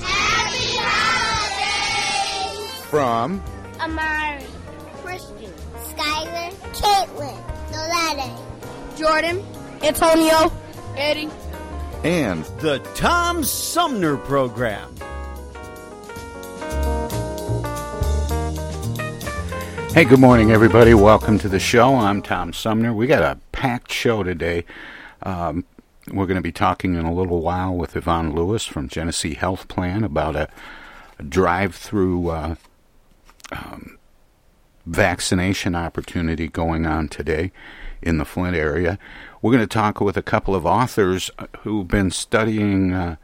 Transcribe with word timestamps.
Happy 0.00 0.76
holidays! 0.80 2.56
From 2.86 3.42
Amari, 3.80 4.44
Christian, 5.02 5.52
Skylar, 5.76 6.52
Caitlin, 6.72 7.38
Nolette, 7.72 8.38
Jordan, 8.98 9.44
Antonio, 9.82 10.50
Eddie. 10.96 11.28
and 12.04 12.44
The 12.60 12.78
Tom 12.94 13.42
Sumner 13.44 14.16
Program. 14.16 14.94
Hey, 19.98 20.04
good 20.04 20.20
morning, 20.20 20.52
everybody. 20.52 20.94
Welcome 20.94 21.40
to 21.40 21.48
the 21.48 21.58
show. 21.58 21.96
I'm 21.96 22.22
Tom 22.22 22.52
Sumner. 22.52 22.94
We 22.94 23.08
got 23.08 23.24
a 23.24 23.40
packed 23.50 23.90
show 23.90 24.22
today. 24.22 24.64
Um, 25.24 25.64
we're 26.06 26.26
going 26.26 26.36
to 26.36 26.40
be 26.40 26.52
talking 26.52 26.94
in 26.94 27.04
a 27.04 27.12
little 27.12 27.42
while 27.42 27.74
with 27.74 27.96
Yvonne 27.96 28.32
Lewis 28.32 28.64
from 28.64 28.86
Genesee 28.88 29.34
Health 29.34 29.66
Plan 29.66 30.04
about 30.04 30.36
a, 30.36 30.48
a 31.18 31.24
drive-through 31.24 32.28
uh, 32.28 32.54
um, 33.50 33.98
vaccination 34.86 35.74
opportunity 35.74 36.46
going 36.46 36.86
on 36.86 37.08
today 37.08 37.50
in 38.00 38.18
the 38.18 38.24
Flint 38.24 38.54
area. 38.54 39.00
We're 39.42 39.50
going 39.50 39.64
to 39.64 39.66
talk 39.66 40.00
with 40.00 40.16
a 40.16 40.22
couple 40.22 40.54
of 40.54 40.64
authors 40.64 41.28
who've 41.62 41.88
been 41.88 42.12
studying. 42.12 42.92
Uh, 42.92 43.16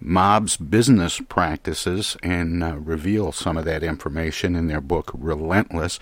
mob's 0.00 0.56
business 0.56 1.20
practices 1.28 2.16
and 2.22 2.62
uh, 2.62 2.76
reveal 2.76 3.32
some 3.32 3.56
of 3.56 3.64
that 3.64 3.82
information 3.82 4.54
in 4.54 4.66
their 4.66 4.80
book 4.80 5.10
Relentless. 5.14 5.98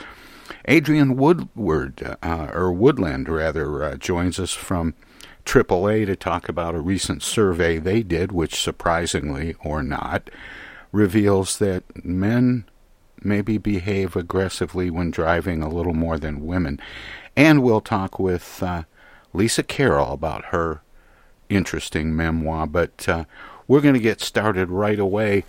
Adrian 0.67 1.17
Woodward, 1.17 2.17
uh, 2.23 2.51
or 2.53 2.73
Woodland 2.73 3.29
rather, 3.29 3.83
uh, 3.83 3.97
joins 3.97 4.39
us 4.39 4.53
from 4.53 4.95
AAA 5.45 6.07
to 6.07 6.17
talk 6.17 6.49
about 6.49 6.75
a 6.75 6.81
recent 6.81 7.23
survey 7.23 7.79
they 7.79 8.03
did, 8.03 8.33
which 8.33 8.61
surprisingly 8.61 9.55
or 9.61 9.83
not, 9.83 10.31
reveals 10.93 11.59
that 11.59 12.05
men 12.05 12.65
maybe 13.23 13.59
behave 13.59 14.17
aggressively 14.17 14.91
when 14.91 15.11
driving 15.11 15.63
a 15.63 15.69
little 15.69 15.95
more 15.95 16.19
than 16.19 16.47
women. 16.47 16.81
And 17.37 17.63
we'll 17.63 17.81
talk 17.81 18.19
with 18.19 18.63
uh, 18.63 18.85
Lisa 19.33 19.63
Carroll 19.63 20.13
about 20.13 20.47
her 20.47 20.83
interesting 21.49 22.15
memoir. 22.15 22.67
But 22.67 23.09
uh, 23.09 23.25
we're 23.67 23.81
going 23.81 23.95
to 23.95 24.01
get 24.01 24.21
started 24.21 24.71
right 24.71 24.99
away 24.99 25.45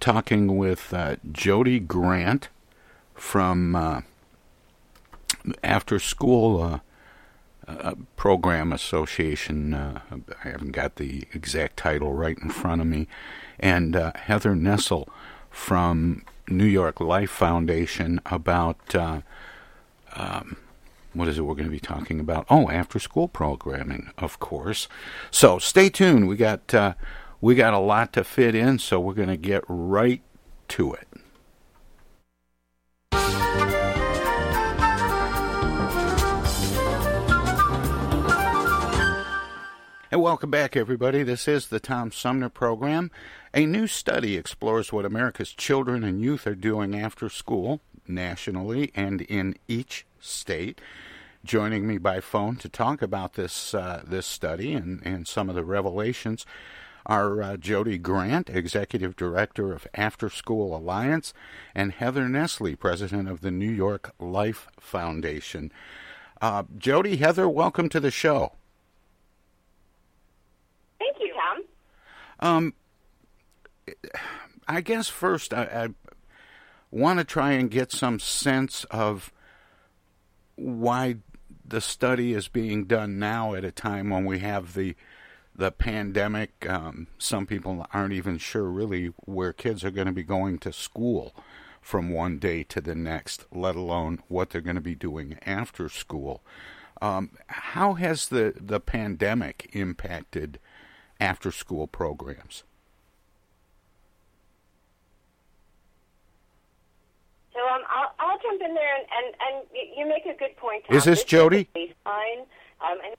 talking 0.00 0.56
with 0.56 0.92
uh, 0.92 1.16
Jodi 1.30 1.78
Grant 1.78 2.48
from 3.14 3.76
uh, 3.76 4.00
After 5.62 5.98
School 5.98 6.62
uh, 6.62 6.78
uh, 7.68 7.94
Program 8.16 8.72
Association. 8.72 9.74
Uh, 9.74 10.00
I 10.44 10.48
haven't 10.48 10.72
got 10.72 10.96
the 10.96 11.24
exact 11.32 11.76
title 11.76 12.12
right 12.12 12.38
in 12.38 12.50
front 12.50 12.80
of 12.80 12.86
me. 12.86 13.06
And 13.60 13.94
uh, 13.94 14.12
Heather 14.16 14.54
Nesle 14.54 15.06
from 15.50 16.24
New 16.48 16.66
York 16.66 17.00
Life 17.00 17.30
Foundation 17.30 18.20
about. 18.26 18.94
Um, 20.14 20.56
what 21.14 21.28
is 21.28 21.38
it 21.38 21.42
we're 21.42 21.54
going 21.54 21.66
to 21.66 21.70
be 21.70 21.78
talking 21.78 22.20
about? 22.20 22.46
Oh, 22.48 22.70
after 22.70 22.98
school 22.98 23.28
programming, 23.28 24.10
of 24.16 24.40
course. 24.40 24.88
So 25.30 25.58
stay 25.58 25.90
tuned. 25.90 26.26
We 26.26 26.36
got 26.36 26.72
uh, 26.72 26.94
we 27.42 27.56
got 27.56 27.74
a 27.74 27.78
lot 27.78 28.12
to 28.12 28.22
fit 28.22 28.54
in, 28.54 28.78
so 28.78 29.00
we're 29.00 29.12
going 29.12 29.28
to 29.28 29.36
get 29.36 29.64
right 29.66 30.22
to 30.68 30.94
it. 30.94 31.08
And 40.12 40.22
welcome 40.22 40.50
back, 40.50 40.76
everybody. 40.76 41.24
This 41.24 41.48
is 41.48 41.66
the 41.66 41.80
Tom 41.80 42.12
Sumner 42.12 42.48
Program. 42.48 43.10
A 43.52 43.66
new 43.66 43.88
study 43.88 44.36
explores 44.36 44.92
what 44.92 45.04
America's 45.04 45.52
children 45.52 46.04
and 46.04 46.22
youth 46.22 46.46
are 46.46 46.54
doing 46.54 46.94
after 46.94 47.28
school, 47.28 47.80
nationally 48.06 48.92
and 48.94 49.22
in 49.22 49.56
each 49.66 50.06
state. 50.20 50.80
Joining 51.44 51.88
me 51.88 51.98
by 51.98 52.20
phone 52.20 52.54
to 52.56 52.68
talk 52.68 53.02
about 53.02 53.34
this 53.34 53.74
uh, 53.74 54.04
this 54.06 54.26
study 54.26 54.74
and, 54.74 55.04
and 55.04 55.26
some 55.26 55.48
of 55.48 55.56
the 55.56 55.64
revelations 55.64 56.46
are 57.06 57.42
uh, 57.42 57.56
Jodi 57.56 57.98
Grant, 57.98 58.50
Executive 58.50 59.16
Director 59.16 59.72
of 59.72 59.86
After 59.94 60.28
School 60.28 60.76
Alliance, 60.76 61.34
and 61.74 61.92
Heather 61.92 62.28
Nesle, 62.28 62.78
President 62.78 63.28
of 63.28 63.40
the 63.40 63.50
New 63.50 63.70
York 63.70 64.14
Life 64.18 64.68
Foundation. 64.78 65.72
Uh, 66.40 66.64
Jodi, 66.76 67.16
Heather, 67.16 67.48
welcome 67.48 67.88
to 67.88 68.00
the 68.00 68.10
show. 68.10 68.52
Thank 70.98 71.16
you, 71.20 71.34
Tom. 71.34 71.64
Um, 72.40 72.74
I 74.68 74.80
guess 74.80 75.08
first 75.08 75.52
I, 75.52 75.64
I 75.64 75.88
want 76.90 77.18
to 77.18 77.24
try 77.24 77.52
and 77.52 77.70
get 77.70 77.92
some 77.92 78.18
sense 78.18 78.84
of 78.90 79.32
why 80.56 81.16
the 81.64 81.80
study 81.80 82.34
is 82.34 82.48
being 82.48 82.84
done 82.84 83.18
now 83.18 83.54
at 83.54 83.64
a 83.64 83.72
time 83.72 84.10
when 84.10 84.24
we 84.24 84.40
have 84.40 84.74
the 84.74 84.94
the 85.54 85.70
pandemic. 85.70 86.68
Um, 86.68 87.08
some 87.18 87.46
people 87.46 87.86
aren't 87.92 88.12
even 88.12 88.38
sure 88.38 88.64
really 88.64 89.12
where 89.24 89.52
kids 89.52 89.84
are 89.84 89.90
going 89.90 90.06
to 90.06 90.12
be 90.12 90.22
going 90.22 90.58
to 90.60 90.72
school 90.72 91.34
from 91.80 92.10
one 92.10 92.38
day 92.38 92.62
to 92.62 92.80
the 92.80 92.94
next, 92.94 93.44
let 93.52 93.74
alone 93.74 94.22
what 94.28 94.50
they're 94.50 94.60
going 94.60 94.76
to 94.76 94.80
be 94.80 94.94
doing 94.94 95.38
after 95.44 95.88
school. 95.88 96.42
Um, 97.00 97.30
how 97.48 97.94
has 97.94 98.28
the, 98.28 98.54
the 98.56 98.78
pandemic 98.78 99.68
impacted 99.72 100.60
after 101.20 101.50
school 101.50 101.88
programs? 101.88 102.62
So 107.52 107.58
um, 107.58 107.82
I'll, 107.90 108.14
I'll 108.18 108.38
jump 108.38 108.62
in 108.62 108.74
there, 108.74 108.96
and, 108.96 109.06
and, 109.16 109.34
and 109.46 109.66
you 109.96 110.06
make 110.08 110.24
a 110.24 110.38
good 110.38 110.56
point. 110.56 110.84
Tom. 110.86 110.96
Is 110.96 111.04
this 111.04 111.24
Jodi? 111.24 111.68
a 111.74 111.78
baseline, 111.78 112.40
um, 112.80 112.98
and 113.04 113.16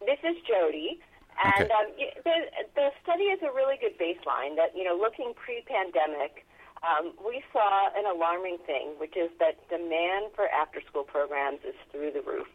this 0.00 0.18
is 0.24 0.36
Jodi. 0.48 0.98
And 1.40 1.72
Okay. 1.72 1.72
um, 1.72 1.88
the, 2.24 2.36
the 2.76 2.86
study 3.02 3.32
is 3.32 3.40
a 3.40 3.48
really 3.48 3.80
good 3.80 3.96
baseline 3.96 4.56
that, 4.60 4.76
you 4.76 4.84
know, 4.84 4.92
looking 4.94 5.32
pre-pandemic, 5.32 6.44
um, 6.84 7.16
we 7.24 7.42
saw 7.52 7.88
an 7.96 8.04
alarming 8.04 8.58
thing, 8.68 8.96
which 9.00 9.16
is 9.16 9.30
that 9.40 9.56
demand 9.68 10.32
for 10.36 10.48
after-school 10.48 11.04
programs 11.04 11.60
is 11.64 11.76
through 11.90 12.12
the 12.12 12.20
roof. 12.20 12.48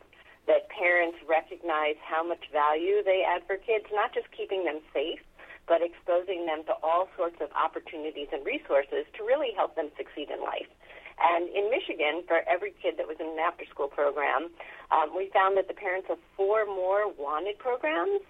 That 0.45 0.69
parents 0.69 1.17
recognize 1.25 1.97
how 2.05 2.21
much 2.21 2.45
value 2.53 3.01
they 3.01 3.25
add 3.25 3.41
for 3.49 3.57
kids, 3.57 3.85
not 3.89 4.13
just 4.13 4.29
keeping 4.29 4.65
them 4.65 4.81
safe, 4.93 5.21
but 5.65 5.81
exposing 5.81 6.45
them 6.45 6.61
to 6.69 6.73
all 6.85 7.09
sorts 7.17 7.41
of 7.41 7.49
opportunities 7.57 8.29
and 8.29 8.45
resources 8.45 9.09
to 9.17 9.25
really 9.25 9.49
help 9.57 9.73
them 9.73 9.89
succeed 9.97 10.29
in 10.29 10.41
life. 10.45 10.69
And 11.17 11.49
in 11.49 11.71
Michigan, 11.73 12.21
for 12.27 12.45
every 12.45 12.73
kid 12.77 13.01
that 13.01 13.07
was 13.07 13.17
in 13.19 13.33
an 13.33 13.39
after 13.39 13.65
school 13.65 13.87
program, 13.87 14.53
um, 14.91 15.15
we 15.17 15.31
found 15.33 15.57
that 15.57 15.67
the 15.67 15.73
parents 15.73 16.07
of 16.11 16.17
four 16.37 16.65
more 16.65 17.09
wanted 17.09 17.57
programs, 17.57 18.21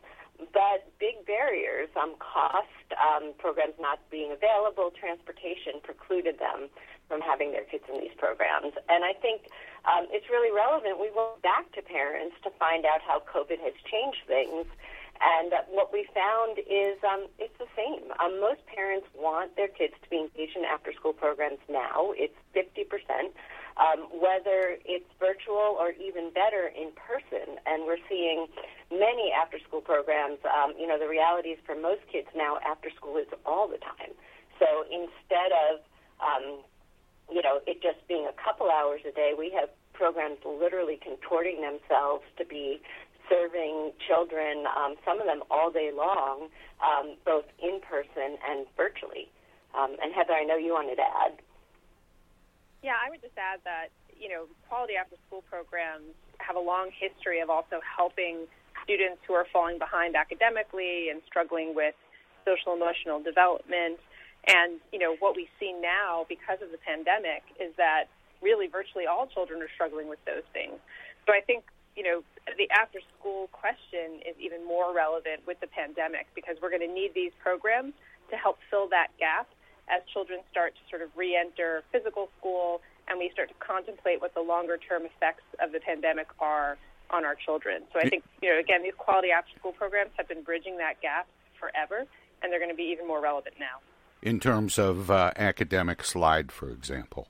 but 0.52 0.88
big 1.00 1.26
barriers, 1.26 1.90
um, 1.96 2.16
cost, 2.20 2.88
um, 2.96 3.34
programs 3.38 3.76
not 3.80 4.00
being 4.10 4.32
available, 4.32 4.92
transportation 4.92 5.80
precluded 5.84 6.40
them 6.40 6.70
from 7.08 7.22
having 7.22 7.52
their 7.52 7.66
kids 7.66 7.84
in 7.92 8.02
these 8.02 8.16
programs. 8.18 8.74
And 8.90 9.06
I 9.06 9.14
think 9.14 9.48
um, 9.86 10.08
it's 10.10 10.26
really 10.30 10.50
relevant. 10.52 11.00
We 11.00 11.14
went 11.14 11.42
back 11.42 11.72
to 11.78 11.82
parents 11.82 12.36
to 12.44 12.50
find 12.58 12.86
out 12.86 13.02
how 13.06 13.22
COVID 13.22 13.62
has 13.62 13.74
changed 13.86 14.26
things 14.26 14.66
and 15.22 15.54
uh, 15.54 15.64
what 15.70 15.94
we 15.94 16.08
found 16.14 16.60
is 16.60 17.00
um, 17.04 17.28
it's 17.40 17.56
the 17.58 17.70
same. 17.76 18.12
Um, 18.20 18.40
most 18.42 18.66
parents 18.68 19.08
want 19.16 19.56
their 19.56 19.68
kids 19.70 19.94
to 20.04 20.10
be 20.10 20.28
engaged 20.28 20.58
in 20.58 20.66
after 20.66 20.92
school 20.94 21.14
programs 21.14 21.60
now. 21.70 22.12
It's 22.16 22.36
50%. 22.56 23.32
Um, 23.76 24.08
whether 24.08 24.80
it's 24.88 25.12
virtual 25.20 25.76
or 25.76 25.92
even 26.00 26.32
better 26.32 26.72
in 26.72 26.96
person. 26.96 27.60
And 27.68 27.84
we're 27.84 28.00
seeing 28.08 28.48
many 28.88 29.36
after 29.36 29.60
school 29.68 29.82
programs. 29.82 30.40
Um, 30.48 30.74
you 30.80 30.88
know, 30.88 30.98
the 30.98 31.12
reality 31.12 31.50
is 31.50 31.60
for 31.66 31.76
most 31.76 32.00
kids 32.10 32.32
now, 32.32 32.56
after 32.64 32.90
school 32.96 33.18
is 33.18 33.28
all 33.46 33.68
the 33.68 33.78
time. 33.84 34.16
So 34.60 34.88
instead 34.88 35.52
of, 35.68 35.84
um, 36.24 36.64
you 37.28 37.42
know, 37.42 37.60
it 37.68 37.84
just 37.84 38.00
being 38.08 38.24
a 38.24 38.36
couple 38.40 38.72
hours 38.72 39.02
a 39.04 39.12
day, 39.12 39.34
we 39.38 39.52
have 39.60 39.68
programs 39.92 40.40
literally 40.46 41.00
contorting 41.02 41.60
themselves 41.60 42.24
to 42.38 42.46
be 42.46 42.80
serving 43.30 43.92
children, 44.08 44.66
um, 44.72 44.96
some 45.04 45.20
of 45.20 45.26
them 45.26 45.42
all 45.50 45.72
day 45.72 45.92
long, 45.92 46.48
um, 46.80 47.16
both 47.26 47.46
in 47.62 47.80
person 47.82 48.38
and 48.48 48.66
virtually. 48.78 49.28
Um, 49.74 49.98
and 50.02 50.14
Heather, 50.14 50.34
I 50.34 50.44
know 50.44 50.56
you 50.56 50.74
wanted 50.74 50.96
to 50.96 51.08
add. 51.08 51.42
Yeah, 52.86 53.02
I 53.02 53.10
would 53.10 53.26
just 53.26 53.34
add 53.34 53.66
that 53.66 53.90
you 54.14 54.30
know 54.30 54.46
quality 54.70 54.94
after 54.94 55.18
school 55.26 55.42
programs 55.50 56.14
have 56.38 56.56
a 56.56 56.62
long 56.62 56.94
history 56.94 57.42
of 57.42 57.50
also 57.50 57.82
helping 57.82 58.46
students 58.86 59.26
who 59.26 59.34
are 59.34 59.50
falling 59.50 59.82
behind 59.82 60.14
academically 60.14 61.10
and 61.10 61.26
struggling 61.26 61.74
with 61.74 61.98
social 62.46 62.78
emotional 62.78 63.18
development. 63.18 63.98
And 64.46 64.78
you 64.94 65.02
know 65.02 65.18
what 65.18 65.36
we 65.36 65.50
see 65.58 65.74
now 65.74 66.30
because 66.30 66.62
of 66.62 66.70
the 66.70 66.78
pandemic 66.78 67.42
is 67.58 67.74
that 67.82 68.06
really 68.46 68.70
virtually 68.70 69.10
all 69.10 69.26
children 69.26 69.66
are 69.66 69.72
struggling 69.74 70.06
with 70.06 70.22
those 70.30 70.46
things. 70.54 70.78
So 71.26 71.34
I 71.34 71.42
think 71.42 71.66
you 71.98 72.04
know, 72.04 72.22
the 72.54 72.70
after 72.70 73.00
school 73.18 73.50
question 73.50 74.22
is 74.22 74.36
even 74.38 74.62
more 74.62 74.94
relevant 74.94 75.42
with 75.48 75.58
the 75.58 75.68
pandemic 75.74 76.28
because 76.36 76.54
we're 76.62 76.70
going 76.70 76.86
to 76.86 76.94
need 76.94 77.16
these 77.16 77.32
programs 77.42 77.98
to 78.30 78.36
help 78.36 78.60
fill 78.70 78.88
that 78.90 79.10
gap 79.18 79.48
as 79.90 80.02
children 80.12 80.40
start 80.52 80.74
to 80.76 80.82
sort 80.90 81.02
of 81.02 81.10
re 81.16 81.36
enter 81.36 81.84
physical 81.92 82.30
school 82.40 82.82
and 83.08 83.20
we 83.20 83.30
start 83.32 83.50
to 83.50 83.56
contemplate 83.60 84.22
what 84.22 84.34
the 84.34 84.42
longer 84.42 84.78
term 84.78 85.04
effects 85.06 85.44
of 85.62 85.72
the 85.72 85.80
pandemic 85.80 86.28
are 86.40 86.78
on 87.12 87.24
our 87.24 87.36
children. 87.36 87.84
So 87.94 88.00
I 88.00 88.10
think, 88.10 88.24
you 88.42 88.52
know, 88.52 88.60
again, 88.60 88.82
these 88.82 88.98
quality 88.98 89.30
after 89.32 89.52
school 89.60 89.74
programs 89.74 90.12
have 90.18 90.28
been 90.28 90.42
bridging 90.42 90.78
that 90.78 91.02
gap 91.02 91.28
forever 91.60 92.06
and 92.42 92.52
they're 92.52 92.60
going 92.60 92.72
to 92.72 92.76
be 92.76 92.90
even 92.92 93.08
more 93.08 93.22
relevant 93.22 93.56
now. 93.60 93.80
In 94.22 94.40
terms 94.40 94.80
of 94.80 95.12
uh, 95.12 95.32
academic 95.36 96.04
slide, 96.04 96.52
for 96.52 96.70
example. 96.70 97.28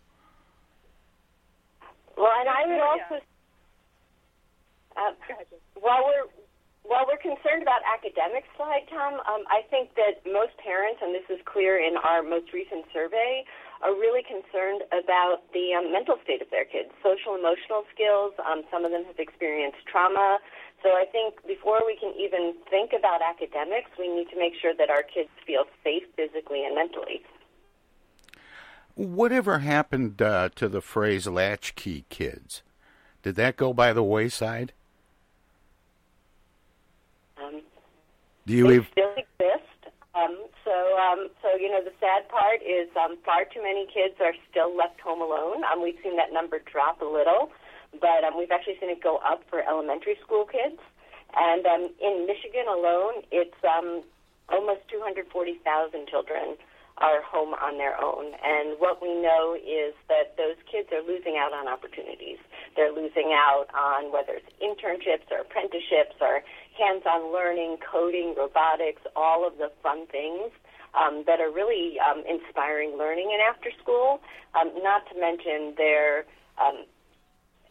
Well, 2.17 2.31
and 2.39 2.47
I 2.47 2.65
would 2.67 2.81
also 2.81 3.25
uh, 4.95 5.11
while 5.75 6.03
we're 6.05 6.44
while 6.87 7.05
we're 7.09 7.21
concerned 7.21 7.61
about 7.61 7.81
academic 7.85 8.45
slide, 8.57 8.85
Tom, 8.89 9.17
um, 9.25 9.43
I 9.49 9.65
think 9.69 9.95
that 9.97 10.21
most 10.25 10.53
parents, 10.61 11.01
and 11.01 11.13
this 11.13 11.25
is 11.29 11.41
clear 11.45 11.81
in 11.81 11.97
our 11.97 12.21
most 12.21 12.53
recent 12.53 12.85
survey, 12.93 13.43
are 13.81 13.93
really 13.93 14.21
concerned 14.23 14.85
about 14.93 15.45
the 15.53 15.73
um, 15.73 15.91
mental 15.91 16.17
state 16.23 16.41
of 16.41 16.49
their 16.49 16.65
kids, 16.65 16.89
social 17.01 17.35
emotional 17.35 17.83
skills. 17.93 18.33
Um, 18.41 18.63
some 18.71 18.85
of 18.85 18.91
them 18.91 19.03
have 19.05 19.19
experienced 19.19 19.81
trauma. 19.89 20.39
So 20.83 20.89
I 20.93 21.05
think 21.11 21.41
before 21.47 21.81
we 21.85 21.97
can 21.97 22.13
even 22.13 22.53
think 22.69 22.93
about 22.93 23.21
academics, 23.21 23.89
we 23.97 24.07
need 24.07 24.29
to 24.29 24.38
make 24.38 24.53
sure 24.61 24.73
that 24.77 24.89
our 24.89 25.03
kids 25.03 25.29
feel 25.45 25.65
safe 25.83 26.03
physically 26.15 26.65
and 26.65 26.75
mentally. 26.75 27.25
Whatever 28.93 29.59
happened 29.59 30.21
uh, 30.21 30.49
to 30.55 30.69
the 30.69 30.81
phrase 30.81 31.27
latchkey 31.27 32.05
kids? 32.09 32.61
Did 33.23 33.35
that 33.35 33.57
go 33.57 33.73
by 33.73 33.91
the 33.91 34.03
wayside? 34.03 34.73
Do 38.45 38.53
you 38.53 38.68
they 38.68 38.88
still 38.92 39.13
exist. 39.18 39.89
Um, 40.13 40.38
so, 40.63 40.71
um, 40.97 41.30
so 41.42 41.57
you 41.59 41.69
know, 41.69 41.83
the 41.83 41.94
sad 42.00 42.30
part 42.30 42.62
is 42.62 42.88
um, 42.95 43.18
far 43.25 43.45
too 43.45 43.62
many 43.62 43.88
kids 43.92 44.15
are 44.21 44.33
still 44.50 44.75
left 44.75 45.01
home 45.01 45.21
alone. 45.21 45.63
Um, 45.65 45.81
we've 45.81 45.97
seen 46.03 46.15
that 46.18 46.31
number 46.31 46.59
drop 46.59 47.01
a 47.01 47.06
little, 47.06 47.51
but 48.00 48.24
um, 48.24 48.38
we've 48.38 48.51
actually 48.51 48.77
seen 48.80 48.89
it 48.89 49.01
go 49.01 49.18
up 49.18 49.44
for 49.50 49.62
elementary 49.65 50.18
school 50.24 50.45
kids. 50.45 50.80
And 51.36 51.65
um, 51.65 51.89
in 52.00 52.25
Michigan 52.27 52.69
alone, 52.69 53.25
it's 53.31 53.57
um, 53.65 54.03
almost 54.48 54.88
240,000 54.88 56.07
children 56.07 56.56
are 56.98 57.21
home 57.21 57.53
on 57.59 57.77
their 57.77 58.00
own. 58.00 58.31
And 58.39 58.80
what 58.80 59.01
we 59.01 59.12
know 59.19 59.57
is 59.59 59.91
that 60.07 60.38
those 60.38 60.56
kids 60.63 60.88
are 60.95 61.03
losing 61.03 61.36
out 61.36 61.51
on 61.51 61.68
opportunities. 61.68 62.39
They're 62.75 62.94
losing 62.94 63.36
out 63.36 63.68
on 63.75 64.13
whether 64.13 64.39
it's 64.39 64.48
internships 64.63 65.27
or 65.31 65.44
apprenticeships 65.44 66.15
or 66.21 66.39
hands-on 66.77 67.33
learning, 67.33 67.77
coding, 67.80 68.36
robotics, 68.38 69.01
all 69.16 69.48
of 69.48 69.57
the 69.57 69.72
fun 69.81 70.07
things 70.07 70.51
um, 70.94 71.24
that 71.27 71.39
are 71.39 71.51
really 71.51 71.98
um, 72.00 72.24
inspiring 72.27 72.98
learning 72.98 73.31
in 73.33 73.39
after 73.42 73.69
school. 73.81 74.22
Um, 74.60 74.72
not 74.81 75.07
to 75.12 75.19
mention 75.19 75.74
their 75.77 76.25
um, 76.62 76.86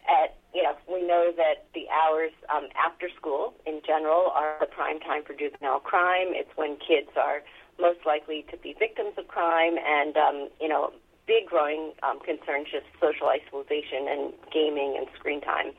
at 0.05 0.37
you 0.53 0.63
know 0.63 0.77
we 0.91 1.01
know 1.07 1.33
that 1.37 1.67
the 1.75 1.89
hours 1.89 2.33
um, 2.55 2.69
after 2.77 3.09
school 3.17 3.55
in 3.67 3.81
general 3.87 4.31
are 4.35 4.57
the 4.61 4.67
prime 4.67 5.01
time 5.01 5.23
for 5.25 5.35
juvenile 5.35 5.81
crime. 5.81 6.37
It's 6.37 6.51
when 6.57 6.77
kids 6.77 7.11
are 7.17 7.43
most 7.81 8.01
likely 8.07 8.45
to 8.51 8.57
be 8.57 8.75
victims 8.79 9.15
of 9.19 9.29
crime, 9.29 9.77
and 9.79 10.17
um, 10.17 10.49
you 10.61 10.69
know, 10.69 10.93
big 11.27 11.47
growing 11.47 11.93
um, 12.03 12.21
concerns 12.21 12.69
just 12.71 12.87
social 13.01 13.29
isolation 13.29 14.07
and 14.09 14.33
gaming 14.53 14.97
and 14.99 15.07
screen 15.19 15.41
time. 15.41 15.73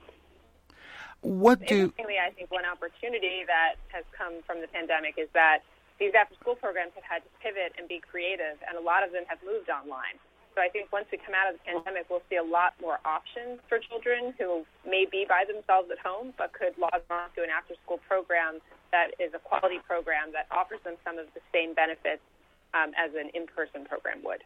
What 1.25 1.65
do? 1.65 1.89
Interestingly, 1.89 2.21
I 2.21 2.29
think 2.29 2.53
one 2.53 2.69
opportunity 2.69 3.41
that 3.49 3.81
has 3.89 4.05
come 4.13 4.45
from 4.45 4.61
the 4.61 4.69
pandemic 4.69 5.17
is 5.17 5.25
that 5.33 5.65
these 5.97 6.13
after-school 6.13 6.53
programs 6.53 6.93
have 6.93 7.03
had 7.03 7.25
to 7.25 7.31
pivot 7.41 7.73
and 7.81 7.89
be 7.89 7.97
creative, 7.97 8.61
and 8.61 8.77
a 8.77 8.83
lot 8.85 9.01
of 9.01 9.09
them 9.09 9.25
have 9.25 9.41
moved 9.41 9.73
online. 9.73 10.21
So 10.53 10.61
I 10.61 10.69
think 10.69 10.93
once 10.93 11.09
we 11.11 11.17
come 11.17 11.33
out 11.33 11.49
of 11.49 11.57
the 11.57 11.65
pandemic, 11.65 12.05
we'll 12.13 12.21
see 12.29 12.37
a 12.37 12.45
lot 12.45 12.77
more 12.79 13.01
options 13.03 13.57
for 13.65 13.81
children 13.81 14.37
who 14.37 14.69
may 14.85 15.09
be 15.09 15.25
by 15.27 15.49
themselves 15.49 15.89
at 15.89 15.97
home, 15.97 16.37
but 16.37 16.53
could 16.53 16.77
log 16.77 17.01
on 17.09 17.33
to 17.33 17.41
an 17.41 17.49
after-school 17.49 17.99
program 18.05 18.61
that 18.93 19.17
is 19.17 19.33
a 19.33 19.41
quality 19.41 19.81
program 19.81 20.29
that 20.31 20.45
offers 20.53 20.79
them 20.85 20.93
some 21.03 21.17
of 21.17 21.25
the 21.33 21.41
same 21.49 21.73
benefits 21.73 22.21
um, 22.77 22.93
as 22.93 23.17
an 23.17 23.33
in-person 23.33 23.89
program 23.89 24.21
would. 24.23 24.45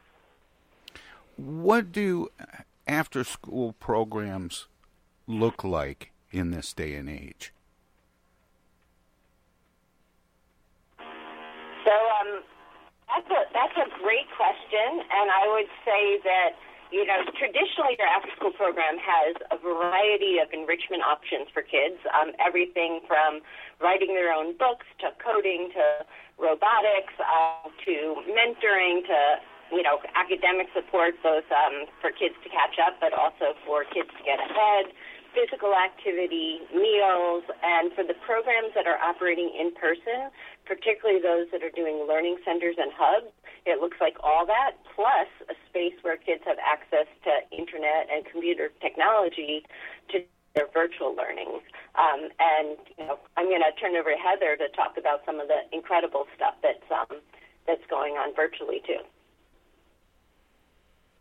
What 1.36 1.92
do 1.92 2.30
after-school 2.88 3.76
programs 3.84 4.68
look 5.28 5.66
like 5.66 6.14
in 6.32 6.52
this 6.52 6.74
day 6.74 6.96
and 6.96 7.10
age? 7.10 7.54
So 11.86 11.96
um, 12.22 12.44
that's 13.08 13.30
a 13.30 13.42
that's 13.54 13.78
a 13.78 13.88
great 14.04 14.28
question, 14.38 15.02
and 15.10 15.32
I 15.32 15.48
would 15.50 15.70
say 15.86 16.20
that 16.24 16.54
you 16.92 17.06
know, 17.06 17.22
traditionally 17.38 17.94
your 18.02 18.10
after 18.10 18.34
school 18.34 18.54
program 18.58 18.98
has 18.98 19.38
a 19.54 19.58
variety 19.62 20.42
of 20.42 20.50
enrichment 20.50 21.06
options 21.06 21.46
for 21.54 21.62
kids, 21.62 22.02
um, 22.18 22.34
everything 22.42 23.02
from 23.06 23.46
writing 23.78 24.18
their 24.18 24.34
own 24.34 24.58
books 24.58 24.90
to 25.06 25.14
coding 25.22 25.70
to 25.78 25.86
robotics 26.42 27.14
uh, 27.22 27.70
to 27.86 28.18
mentoring 28.34 29.06
to, 29.06 29.20
you 29.70 29.86
know, 29.86 30.02
academic 30.18 30.66
support 30.74 31.14
both 31.22 31.46
um, 31.54 31.86
for 32.02 32.10
kids 32.10 32.34
to 32.42 32.50
catch 32.50 32.82
up 32.82 32.98
but 32.98 33.14
also 33.14 33.54
for 33.70 33.86
kids 33.94 34.10
to 34.18 34.24
get 34.26 34.42
ahead, 34.42 34.90
physical 35.34 35.74
activity, 35.76 36.62
meals, 36.74 37.44
and 37.64 37.94
for 37.94 38.04
the 38.04 38.18
programs 38.26 38.74
that 38.76 38.88
are 38.88 38.98
operating 38.98 39.52
in 39.54 39.74
person, 39.76 40.34
particularly 40.66 41.22
those 41.22 41.48
that 41.52 41.64
are 41.64 41.74
doing 41.74 42.06
learning 42.08 42.38
centers 42.46 42.76
and 42.78 42.92
hubs, 42.96 43.32
it 43.66 43.80
looks 43.80 43.98
like 44.02 44.18
all 44.24 44.46
that, 44.46 44.78
plus 44.96 45.30
a 45.50 45.56
space 45.70 45.96
where 46.02 46.18
kids 46.18 46.42
have 46.46 46.58
access 46.60 47.08
to 47.24 47.32
internet 47.56 48.10
and 48.12 48.26
computer 48.26 48.70
technology 48.82 49.66
to 50.10 50.24
their 50.56 50.68
virtual 50.74 51.16
learning. 51.16 51.62
Um, 51.94 52.30
and 52.40 52.78
you 52.98 53.06
know, 53.06 53.20
I'm 53.38 53.50
going 53.50 53.62
to 53.62 53.74
turn 53.80 53.96
over 53.96 54.10
to 54.10 54.18
Heather 54.18 54.58
to 54.58 54.68
talk 54.76 54.98
about 54.98 55.22
some 55.26 55.40
of 55.40 55.48
the 55.48 55.70
incredible 55.72 56.26
stuff 56.36 56.56
that's 56.64 56.86
um, 56.90 57.22
that's 57.68 57.86
going 57.90 58.14
on 58.18 58.34
virtually 58.34 58.82
too. 58.86 59.06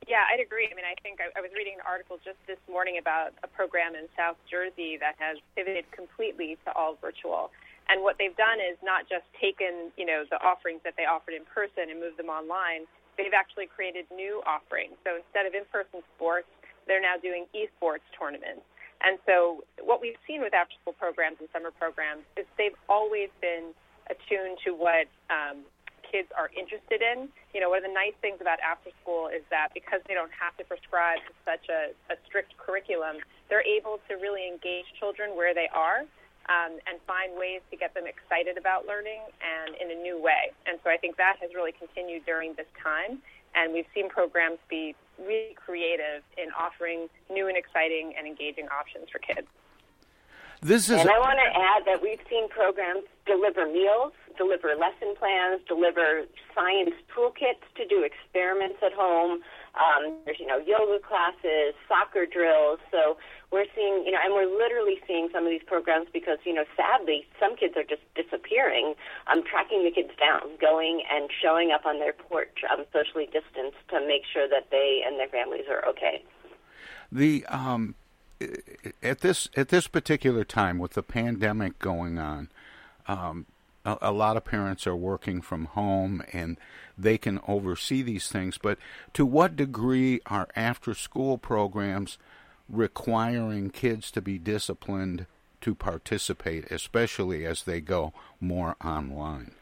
Yeah, 0.09 0.25
I'd 0.25 0.41
agree. 0.41 0.65
I 0.65 0.73
mean, 0.73 0.89
I 0.89 0.97
think 1.05 1.21
I, 1.21 1.29
I 1.37 1.45
was 1.45 1.53
reading 1.53 1.77
an 1.77 1.85
article 1.85 2.17
just 2.25 2.41
this 2.49 2.57
morning 2.65 2.97
about 2.97 3.37
a 3.45 3.49
program 3.53 3.93
in 3.93 4.09
South 4.17 4.41
Jersey 4.49 4.97
that 4.97 5.21
has 5.21 5.37
pivoted 5.53 5.85
completely 5.93 6.57
to 6.65 6.73
all 6.73 6.97
virtual. 6.97 7.53
And 7.93 8.01
what 8.01 8.17
they've 8.17 8.37
done 8.37 8.57
is 8.57 8.81
not 8.81 9.05
just 9.05 9.29
taken, 9.37 9.93
you 10.01 10.09
know, 10.09 10.25
the 10.25 10.41
offerings 10.41 10.81
that 10.89 10.97
they 10.97 11.05
offered 11.05 11.37
in 11.37 11.45
person 11.45 11.93
and 11.93 12.01
moved 12.01 12.17
them 12.17 12.33
online. 12.33 12.89
They've 13.21 13.37
actually 13.37 13.69
created 13.69 14.09
new 14.09 14.41
offerings. 14.49 14.97
So 15.05 15.13
instead 15.21 15.45
of 15.45 15.53
in-person 15.53 16.01
sports, 16.17 16.49
they're 16.89 17.05
now 17.05 17.21
doing 17.21 17.45
esports 17.53 18.05
tournaments. 18.17 18.65
And 19.05 19.21
so 19.29 19.69
what 19.85 20.01
we've 20.01 20.19
seen 20.25 20.41
with 20.41 20.57
after-school 20.57 20.97
programs 20.97 21.37
and 21.37 21.53
summer 21.53 21.69
programs 21.69 22.25
is 22.41 22.49
they've 22.57 22.77
always 22.89 23.29
been 23.45 23.77
attuned 24.09 24.57
to 24.65 24.73
what 24.73 25.05
um, 25.29 25.69
kids 26.11 26.29
are 26.37 26.51
interested 26.57 27.05
in. 27.05 27.29
You 27.55 27.61
know, 27.61 27.69
one 27.71 27.85
of 27.85 27.87
the 27.87 27.95
nice 27.95 28.17
things 28.21 28.41
about 28.41 28.59
after 28.65 28.91
school 29.03 29.29
is 29.29 29.45
that 29.53 29.71
because 29.73 30.01
they 30.09 30.15
don't 30.15 30.33
have 30.33 30.57
to 30.57 30.65
prescribe 30.65 31.21
to 31.29 31.33
such 31.45 31.69
a, 31.69 31.93
a 32.13 32.17
strict 32.27 32.57
curriculum, 32.57 33.21
they're 33.49 33.65
able 33.65 34.01
to 34.09 34.17
really 34.17 34.49
engage 34.49 34.89
children 34.99 35.37
where 35.37 35.55
they 35.55 35.69
are 35.73 36.09
um, 36.49 36.81
and 36.89 36.97
find 37.07 37.37
ways 37.37 37.61
to 37.71 37.77
get 37.77 37.93
them 37.93 38.09
excited 38.09 38.57
about 38.57 38.89
learning 38.89 39.21
and 39.45 39.77
in 39.77 39.93
a 39.93 39.99
new 40.01 40.17
way. 40.21 40.51
And 40.65 40.81
so 40.83 40.91
I 40.91 40.97
think 40.97 41.17
that 41.17 41.37
has 41.41 41.53
really 41.55 41.73
continued 41.73 42.25
during 42.25 42.57
this 42.57 42.69
time. 42.81 43.21
And 43.55 43.73
we've 43.73 43.89
seen 43.95 44.09
programs 44.09 44.59
be 44.69 44.95
really 45.21 45.57
creative 45.57 46.25
in 46.37 46.49
offering 46.57 47.09
new 47.29 47.49
and 47.49 47.57
exciting 47.57 48.15
and 48.17 48.27
engaging 48.27 48.69
options 48.69 49.09
for 49.13 49.19
kids. 49.19 49.49
This 50.61 50.91
is 50.91 51.01
and 51.01 51.09
I 51.09 51.19
want 51.19 51.39
to 51.39 51.51
add 51.55 51.87
that 51.87 52.03
we've 52.03 52.21
seen 52.29 52.49
programs 52.49 53.05
deliver 53.27 53.67
meals, 53.67 54.13
deliver 54.37 54.75
lesson 54.75 55.15
plans, 55.15 55.61
deliver 55.69 56.27
science 56.55 56.95
toolkits 57.15 57.63
to 57.77 57.87
do 57.87 58.03
experiments 58.03 58.79
at 58.83 58.93
home. 58.93 59.43
Um, 59.79 60.19
there's, 60.25 60.41
you 60.41 60.47
know, 60.47 60.59
yoga 60.59 60.99
classes, 60.99 61.79
soccer 61.87 62.27
drills. 62.27 62.81
So 62.91 63.19
we're 63.53 63.71
seeing, 63.77 64.03
you 64.03 64.11
know, 64.11 64.19
and 64.19 64.35
we're 64.35 64.51
literally 64.51 64.99
seeing 65.07 65.29
some 65.33 65.45
of 65.45 65.51
these 65.51 65.63
programs 65.67 66.09
because, 66.13 66.39
you 66.45 66.55
know, 66.55 66.65
sadly, 66.75 67.27
some 67.39 67.55
kids 67.55 67.75
are 67.77 67.87
just 67.87 68.03
disappearing. 68.19 68.95
I'm 69.27 69.39
um, 69.39 69.45
tracking 69.45 69.85
the 69.85 69.93
kids 69.95 70.11
down, 70.19 70.59
going 70.61 71.03
and 71.07 71.31
showing 71.31 71.71
up 71.71 71.87
on 71.87 71.99
their 71.99 72.15
porch, 72.15 72.67
um, 72.67 72.85
socially 72.93 73.27
distanced, 73.31 73.79
to 73.91 74.01
make 74.03 74.23
sure 74.27 74.49
that 74.49 74.71
they 74.71 75.03
and 75.07 75.21
their 75.21 75.29
families 75.29 75.71
are 75.71 75.87
okay. 75.87 76.25
The 77.13 77.47
um, 77.47 77.95
at 79.03 79.21
this 79.21 79.49
at 79.57 79.69
this 79.69 79.87
particular 79.87 80.45
time 80.45 80.79
with 80.79 80.93
the 80.93 81.03
pandemic 81.03 81.79
going 81.79 82.19
on, 82.19 82.49
um, 83.07 83.47
a, 83.85 83.99
a, 84.03 84.13
lot 84.13 84.37
of 84.37 84.45
parents 84.45 84.87
are 84.87 84.97
working 84.97 85.41
from 85.41 85.67
home 85.67 86.23
and 86.33 86.57
they 86.97 87.19
can 87.19 87.41
oversee 87.49 88.03
these 88.03 88.29
things. 88.29 88.59
But 88.59 88.79
to 89.15 89.25
what 89.25 89.57
degree 89.57 90.21
are 90.27 90.49
after 90.55 90.95
school 90.95 91.39
programs 91.39 92.19
requiring 92.69 93.71
kids 93.71 94.11
to 94.13 94.23
be 94.23 94.39
disciplined 94.39 95.27
to 95.61 95.75
participate, 95.75 96.71
especially 96.71 97.45
as 97.45 97.65
they 97.65 97.81
go 97.81 98.13
more 98.41 98.77
online? 98.85 99.53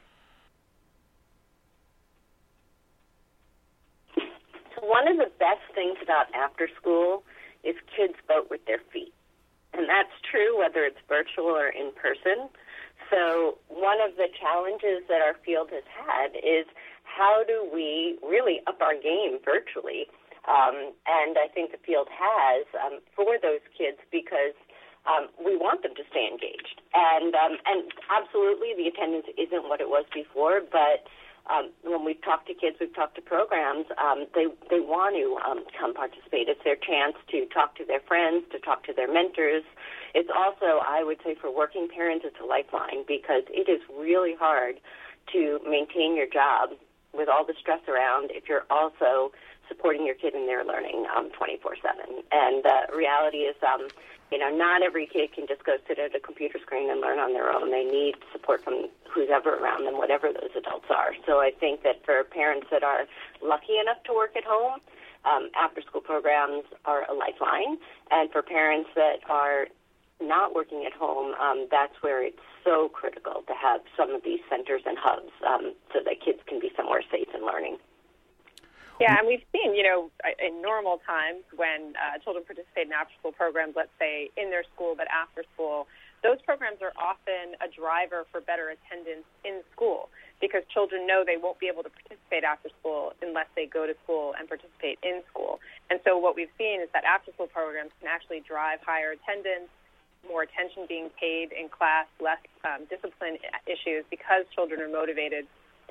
One 4.83 5.09
of 5.09 5.17
the 5.17 5.31
best 5.39 5.63
things 5.75 5.97
about 6.03 6.33
after 6.35 6.69
school 6.81 7.25
is 7.67 7.75
kids 7.91 8.15
vote 8.31 8.47
with 8.49 8.65
their 8.67 8.81
feet. 8.93 9.13
And 9.75 9.89
that's 9.91 10.15
true 10.23 10.57
whether 10.57 10.87
it's 10.87 11.03
virtual 11.09 11.51
or 11.51 11.69
in 11.69 11.91
person. 11.93 12.49
So, 13.11 13.59
one 13.69 14.01
of 14.01 14.17
the 14.17 14.27
challenges 14.33 15.05
that 15.11 15.21
our 15.21 15.37
field 15.45 15.69
has 15.71 15.85
had 15.91 16.35
is 16.39 16.67
how 17.05 17.45
do 17.47 17.69
we 17.73 18.19
really 18.23 18.61
up 18.67 18.81
our 18.81 18.95
game 18.95 19.39
virtually? 19.45 20.07
Um, 20.47 20.95
and 21.07 21.37
I 21.37 21.51
think 21.53 21.73
the 21.73 21.83
field 21.83 22.09
has 22.11 22.67
um, 22.79 23.03
for 23.15 23.37
those 23.43 23.63
kids 23.77 23.99
because 24.11 24.55
um, 25.07 25.29
we 25.39 25.57
want 25.57 25.83
them 25.83 25.95
to 25.95 26.05
stay 26.11 26.27
engaged. 26.27 26.83
And 26.95 27.35
um, 27.35 27.59
and 27.67 27.91
absolutely, 28.11 28.75
the 28.75 28.87
attendance 28.91 29.27
isn't 29.39 29.69
what 29.69 29.81
it 29.81 29.91
was 29.91 30.07
before, 30.15 30.63
but 30.63 31.07
um, 31.51 31.71
when 31.85 32.05
we've 32.05 32.23
talked 32.23 32.49
to 32.49 32.55
kids, 32.55 32.77
we've 32.81 32.95
talked 32.95 33.15
to 33.17 33.23
programs, 33.23 33.87
um, 34.03 34.27
they 34.35 34.47
they 34.71 34.81
want 34.81 35.15
to 35.15 35.39
um, 35.49 35.65
come 35.79 35.95
participate. 35.95 36.49
It's 36.49 36.63
their 36.65 36.77
chance 36.77 37.15
to 37.31 37.47
talk 37.47 37.77
to 37.77 37.85
their 37.85 38.01
friends, 38.01 38.45
to 38.53 38.59
talk 38.59 38.85
to 38.87 38.93
their 38.93 39.13
mentors. 39.13 39.63
It's 40.15 40.31
also, 40.35 40.83
I 40.83 41.05
would 41.05 41.19
say, 41.25 41.35
for 41.35 41.55
working 41.55 41.89
parents, 41.89 42.25
it's 42.27 42.37
a 42.43 42.47
lifeline 42.47 43.05
because 43.07 43.45
it 43.49 43.69
is 43.69 43.81
really 43.97 44.35
hard 44.35 44.81
to 45.33 45.61
maintain 45.69 46.17
your 46.17 46.27
job 46.27 46.71
with 47.13 47.29
all 47.29 47.45
the 47.45 47.55
stress 47.59 47.81
around 47.89 48.31
if 48.33 48.49
you're 48.49 48.67
also 48.71 49.33
supporting 49.69 50.07
your 50.07 50.15
kid 50.15 50.35
in 50.35 50.47
their 50.47 50.65
learning 50.65 51.07
um, 51.17 51.31
24/7. 51.31 52.23
And 52.33 52.65
the 52.65 52.97
reality 52.97 53.47
is. 53.47 53.57
Um, 53.63 53.89
you 54.31 54.39
know, 54.39 54.51
not 54.51 54.83
every 54.83 55.07
kid 55.07 55.33
can 55.33 55.47
just 55.47 55.65
go 55.65 55.77
sit 55.87 55.99
at 55.99 56.15
a 56.15 56.21
computer 56.21 56.59
screen 56.61 56.91
and 56.91 57.01
learn 57.01 57.19
on 57.19 57.33
their 57.33 57.51
own. 57.53 57.71
They 57.71 57.85
need 57.85 58.17
support 58.33 58.65
from 58.65 58.89
who's 59.09 59.29
ever 59.33 59.55
around 59.55 59.87
them, 59.87 59.99
whatever 59.99 60.33
those 60.33 60.51
adults 60.57 60.87
are. 60.91 61.15
So 61.27 61.39
I 61.39 61.53
think 61.59 61.83
that 61.85 62.05
for 62.05 62.25
parents 62.25 62.67
that 62.71 62.83
are 62.83 63.07
lucky 63.43 63.79
enough 63.79 64.03
to 64.07 64.13
work 64.13 64.35
at 64.37 64.45
home, 64.45 64.81
um, 65.25 65.51
after 65.59 65.81
school 65.83 66.01
programs 66.01 66.65
are 66.85 67.09
a 67.11 67.15
lifeline. 67.15 67.79
And 68.11 68.31
for 68.31 68.43
parents 68.43 68.91
that 68.95 69.23
are 69.29 69.67
not 70.21 70.55
working 70.55 70.85
at 70.87 70.93
home, 70.93 71.35
um, 71.35 71.69
that's 71.71 71.95
where 72.01 72.25
it's 72.25 72.43
so 72.65 72.89
critical 72.89 73.43
to 73.47 73.55
have 73.55 73.81
some 73.97 74.11
of 74.11 74.23
these 74.25 74.41
centers 74.49 74.83
and 74.87 74.97
hubs 74.99 75.33
um, 75.47 75.75
so 75.93 76.01
that 76.05 76.21
kids 76.25 76.41
can 76.47 76.59
be 76.59 76.71
somewhere 76.77 77.03
safe 77.11 77.29
and 77.35 77.45
learning. 77.45 77.79
Yeah, 78.97 79.21
and 79.21 79.29
we've 79.29 79.45
seen, 79.53 79.77
you 79.77 79.85
know, 79.85 80.09
in 80.41 80.63
normal 80.65 81.05
times 81.05 81.45
when 81.53 81.93
uh, 82.01 82.17
children 82.25 82.49
participate 82.49 82.89
in 82.89 82.97
after-school 82.97 83.33
programs, 83.37 83.77
let's 83.77 83.93
say 84.01 84.33
in 84.41 84.49
their 84.49 84.65
school 84.73 84.97
but 84.97 85.05
after 85.13 85.45
school, 85.53 85.85
those 86.25 86.41
programs 86.49 86.81
are 86.81 86.97
often 86.97 87.61
a 87.61 87.69
driver 87.69 88.25
for 88.33 88.41
better 88.41 88.73
attendance 88.73 89.29
in 89.45 89.61
school 89.77 90.09
because 90.41 90.65
children 90.73 91.07
know 91.07 91.29
they 91.29 91.37
won't 91.37 91.61
be 91.61 91.69
able 91.69 91.85
to 91.85 91.93
participate 91.93 92.41
after 92.41 92.73
school 92.81 93.13
unless 93.21 93.47
they 93.53 93.69
go 93.69 93.85
to 93.85 93.93
school 94.03 94.33
and 94.41 94.49
participate 94.49 94.97
in 95.05 95.21
school. 95.29 95.61
And 95.93 96.01
so 96.01 96.17
what 96.17 96.33
we've 96.35 96.53
seen 96.57 96.81
is 96.81 96.89
that 96.97 97.05
after-school 97.05 97.53
programs 97.53 97.93
can 98.01 98.09
actually 98.09 98.41
drive 98.49 98.81
higher 98.81 99.13
attendance, 99.13 99.69
more 100.25 100.43
attention 100.43 100.89
being 100.89 101.13
paid 101.21 101.53
in 101.53 101.69
class, 101.69 102.09
less 102.17 102.41
um, 102.65 102.89
discipline 102.89 103.37
issues 103.69 104.09
because 104.09 104.49
children 104.57 104.81
are 104.81 104.89
motivated 104.91 105.45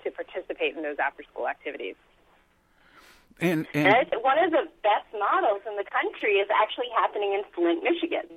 to 0.03 0.09
participate 0.09 0.75
in 0.75 0.81
those 0.81 0.97
after-school 0.97 1.47
activities. 1.47 1.95
And, 3.41 3.67
and, 3.73 3.87
and 3.87 4.23
one 4.23 4.39
of 4.39 4.51
the 4.51 4.63
best 4.79 5.07
models 5.11 5.61
in 5.67 5.75
the 5.75 5.83
country 5.83 6.39
is 6.39 6.47
actually 6.47 6.87
happening 6.95 7.33
in 7.33 7.43
Flint, 7.51 7.83
Michigan. 7.83 8.31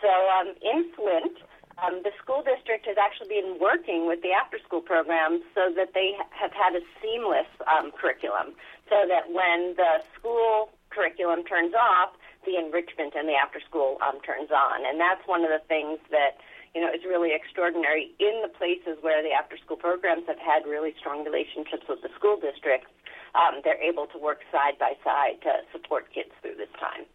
So 0.00 0.12
um, 0.28 0.52
in 0.60 0.92
Flint, 0.92 1.40
um, 1.80 2.04
the 2.04 2.12
school 2.20 2.44
district 2.44 2.84
has 2.84 3.00
actually 3.00 3.32
been 3.40 3.56
working 3.56 4.06
with 4.06 4.20
the 4.20 4.32
after-school 4.36 4.82
program 4.82 5.40
so 5.54 5.72
that 5.72 5.94
they 5.94 6.12
have 6.36 6.52
had 6.52 6.76
a 6.76 6.84
seamless 7.00 7.48
um, 7.64 7.92
curriculum, 7.96 8.52
so 8.92 9.08
that 9.08 9.32
when 9.32 9.72
the 9.80 10.04
school 10.12 10.68
curriculum 10.90 11.44
turns 11.44 11.72
off, 11.72 12.12
the 12.44 12.58
enrichment 12.58 13.14
and 13.16 13.28
the 13.28 13.38
after-school 13.38 13.96
um, 14.04 14.20
turns 14.20 14.50
on, 14.50 14.84
and 14.84 15.00
that's 15.00 15.22
one 15.24 15.44
of 15.44 15.50
the 15.50 15.62
things 15.64 15.98
that 16.10 16.36
you 16.74 16.80
know, 16.80 16.92
is 16.92 17.04
really 17.04 17.32
extraordinary 17.32 18.12
in 18.18 18.42
the 18.42 18.48
places 18.48 18.96
where 19.00 19.22
the 19.22 19.30
after 19.30 19.56
school 19.56 19.76
programs 19.76 20.24
have 20.26 20.40
had 20.40 20.64
really 20.64 20.94
strong 20.98 21.24
relationships 21.24 21.84
with 21.88 22.00
the 22.02 22.08
school 22.16 22.36
districts 22.36 22.88
um, 23.34 23.60
they're 23.64 23.82
able 23.82 24.06
to 24.08 24.18
work 24.18 24.40
side 24.50 24.78
by 24.78 24.94
side 25.04 25.40
to 25.42 25.52
support 25.72 26.06
kids 26.12 26.30
through 26.40 26.56
this 26.56 26.68
time. 26.78 27.06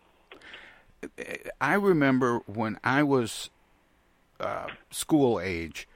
I 1.62 1.74
remember 1.74 2.40
when 2.46 2.80
I 2.84 3.04
was 3.04 3.50
uh, 4.40 4.68
school 4.90 5.40
age, 5.40 5.88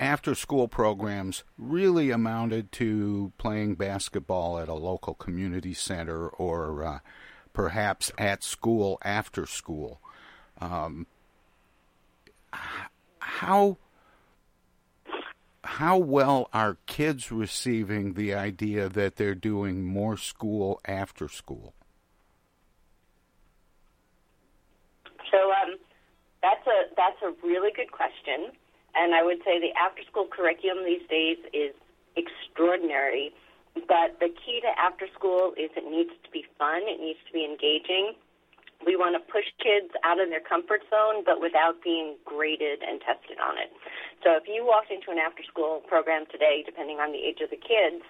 after 0.00 0.34
school 0.34 0.68
programs 0.68 1.44
really 1.56 2.10
amounted 2.10 2.72
to 2.72 3.32
playing 3.38 3.74
basketball 3.74 4.58
at 4.58 4.68
a 4.68 4.74
local 4.74 5.14
community 5.14 5.72
center 5.72 6.28
or 6.28 6.84
uh, 6.84 6.98
perhaps 7.52 8.10
at 8.18 8.42
school 8.42 8.98
after 9.02 9.46
school. 9.46 10.00
Um, 10.60 11.06
how 13.18 13.78
how 15.64 15.96
well 15.98 16.48
are 16.52 16.76
kids 16.86 17.32
receiving 17.32 18.14
the 18.14 18.34
idea 18.34 18.88
that 18.88 19.16
they're 19.16 19.34
doing 19.34 19.84
more 19.84 20.16
school 20.16 20.80
after 20.84 21.28
school? 21.28 21.74
So 25.30 25.50
um, 25.50 25.76
that's 26.42 26.66
a 26.66 26.94
that's 26.96 27.20
a 27.22 27.32
really 27.46 27.72
good 27.74 27.90
question, 27.90 28.52
and 28.94 29.14
I 29.14 29.22
would 29.24 29.38
say 29.44 29.58
the 29.58 29.72
after 29.80 30.02
school 30.04 30.26
curriculum 30.30 30.84
these 30.84 31.06
days 31.08 31.38
is 31.52 31.74
extraordinary. 32.16 33.32
But 33.74 34.20
the 34.20 34.28
key 34.28 34.60
to 34.62 34.70
after 34.78 35.08
school 35.18 35.52
is 35.56 35.70
it 35.76 35.90
needs 35.90 36.10
to 36.22 36.30
be 36.30 36.44
fun, 36.58 36.82
it 36.84 37.00
needs 37.00 37.18
to 37.26 37.32
be 37.32 37.44
engaging, 37.44 38.14
we 38.82 38.96
want 38.96 39.14
to 39.14 39.22
push 39.32 39.46
kids 39.62 39.94
out 40.02 40.18
of 40.18 40.28
their 40.28 40.42
comfort 40.42 40.82
zone, 40.90 41.22
but 41.24 41.40
without 41.40 41.82
being 41.82 42.16
graded 42.24 42.82
and 42.82 43.00
tested 43.00 43.38
on 43.38 43.56
it. 43.56 43.70
So 44.22 44.34
if 44.34 44.44
you 44.50 44.66
walked 44.66 44.90
into 44.90 45.10
an 45.10 45.18
after 45.18 45.42
school 45.44 45.82
program 45.86 46.26
today, 46.30 46.62
depending 46.66 46.98
on 46.98 47.12
the 47.12 47.22
age 47.22 47.40
of 47.40 47.50
the 47.50 47.60
kids, 47.60 48.02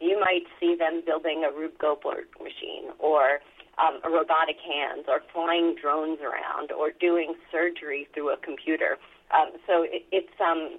you 0.00 0.18
might 0.18 0.46
see 0.58 0.74
them 0.74 1.02
building 1.04 1.44
a 1.44 1.50
Rube 1.50 1.78
Goldberg 1.78 2.26
machine 2.38 2.92
or 2.98 3.40
um, 3.78 4.00
a 4.02 4.10
robotic 4.10 4.58
hands 4.58 5.06
or 5.06 5.22
flying 5.32 5.74
drones 5.80 6.18
around 6.20 6.72
or 6.72 6.90
doing 6.90 7.34
surgery 7.50 8.08
through 8.14 8.30
a 8.30 8.38
computer. 8.38 8.98
Um, 9.30 9.58
so 9.66 9.82
it, 9.82 10.04
it's 10.10 10.34
um, 10.40 10.78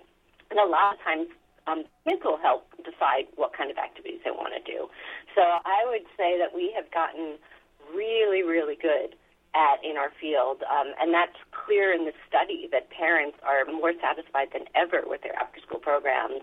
And 0.50 0.60
a 0.60 0.66
lot 0.66 0.96
of 0.96 1.00
times, 1.04 1.28
um, 1.68 1.84
kids 2.08 2.22
will 2.26 2.42
help 2.42 2.66
decide 2.82 3.30
what 3.36 3.54
kind 3.54 3.70
of 3.70 3.78
activities 3.78 4.20
they 4.26 4.32
want 4.32 4.54
to 4.58 4.64
do. 4.66 4.90
So 5.36 5.42
I 5.42 5.86
would 5.86 6.06
say 6.18 6.38
that 6.42 6.56
we 6.56 6.74
have 6.76 6.90
gotten 6.90 7.38
really, 7.94 8.42
really 8.42 8.76
good 8.76 9.14
at 9.56 9.84
in 9.84 9.98
our 9.98 10.12
field, 10.22 10.64
um, 10.70 10.94
and 11.02 11.14
that's 11.14 11.36
clear 11.52 11.92
in 11.92 12.06
the 12.06 12.14
study 12.28 12.70
that 12.72 12.90
parents 12.92 13.38
are 13.44 13.66
more 13.66 13.94
satisfied 14.00 14.50
than 14.54 14.66
ever 14.76 15.04
with 15.06 15.22
their 15.22 15.36
after-school 15.36 15.80
programs 15.80 16.42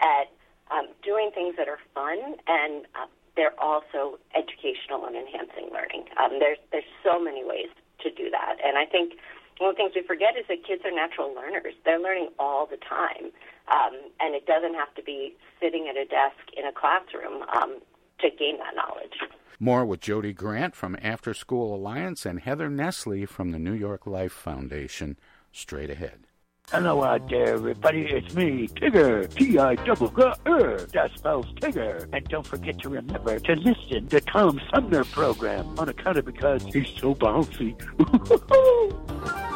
at 0.00 0.32
um, 0.70 0.88
doing 1.04 1.30
things 1.34 1.54
that 1.56 1.68
are 1.68 1.78
fun 1.94 2.36
and 2.48 2.86
uh, 2.96 3.06
they're 3.36 3.58
also 3.60 4.18
educational 4.34 5.04
and 5.04 5.14
enhancing 5.14 5.68
learning. 5.70 6.08
Um, 6.16 6.40
there's 6.40 6.58
there's 6.72 6.88
so 7.04 7.20
many 7.20 7.44
ways 7.44 7.68
to 8.02 8.10
do 8.10 8.30
that, 8.30 8.56
and 8.64 8.78
I 8.78 8.86
think 8.86 9.14
one 9.58 9.70
of 9.70 9.76
the 9.76 9.84
things 9.84 9.92
we 9.94 10.02
forget 10.02 10.36
is 10.36 10.44
that 10.48 10.64
kids 10.64 10.82
are 10.84 10.90
natural 10.90 11.32
learners. 11.34 11.74
They're 11.84 12.00
learning 12.00 12.28
all 12.38 12.66
the 12.66 12.76
time, 12.76 13.32
um, 13.68 13.92
and 14.20 14.34
it 14.34 14.46
doesn't 14.46 14.74
have 14.74 14.92
to 14.96 15.02
be 15.02 15.36
sitting 15.60 15.88
at 15.88 15.96
a 15.96 16.04
desk 16.04 16.40
in 16.56 16.66
a 16.66 16.72
classroom 16.72 17.44
um, 17.54 17.80
to 18.20 18.30
gain 18.38 18.58
that 18.58 18.74
knowledge. 18.74 19.18
More 19.58 19.84
with 19.86 20.00
Jodi 20.00 20.32
Grant 20.32 20.74
from 20.74 20.96
After 21.00 21.32
School 21.32 21.74
Alliance 21.74 22.26
and 22.26 22.40
Heather 22.40 22.68
Nesle 22.68 23.26
from 23.26 23.52
the 23.52 23.58
New 23.58 23.72
York 23.72 24.06
Life 24.06 24.32
Foundation. 24.32 25.18
Straight 25.52 25.90
ahead. 25.90 26.26
Hello 26.70 27.04
out 27.04 27.30
there, 27.30 27.54
everybody. 27.54 28.02
It's 28.02 28.34
me, 28.34 28.66
Tigger. 28.66 29.32
T-I-double-G-R. 29.32 30.78
That 30.92 31.10
spells 31.16 31.46
Tigger. 31.54 32.08
And 32.12 32.28
don't 32.28 32.44
forget 32.44 32.78
to 32.80 32.88
remember 32.88 33.38
to 33.38 33.54
listen 33.54 34.08
to 34.08 34.20
Tom 34.20 34.60
Sumner 34.74 35.04
program 35.04 35.78
on 35.78 35.88
account 35.88 36.18
of 36.18 36.24
because 36.24 36.64
he's 36.64 36.88
so 36.98 37.14
bouncy. 37.14 37.76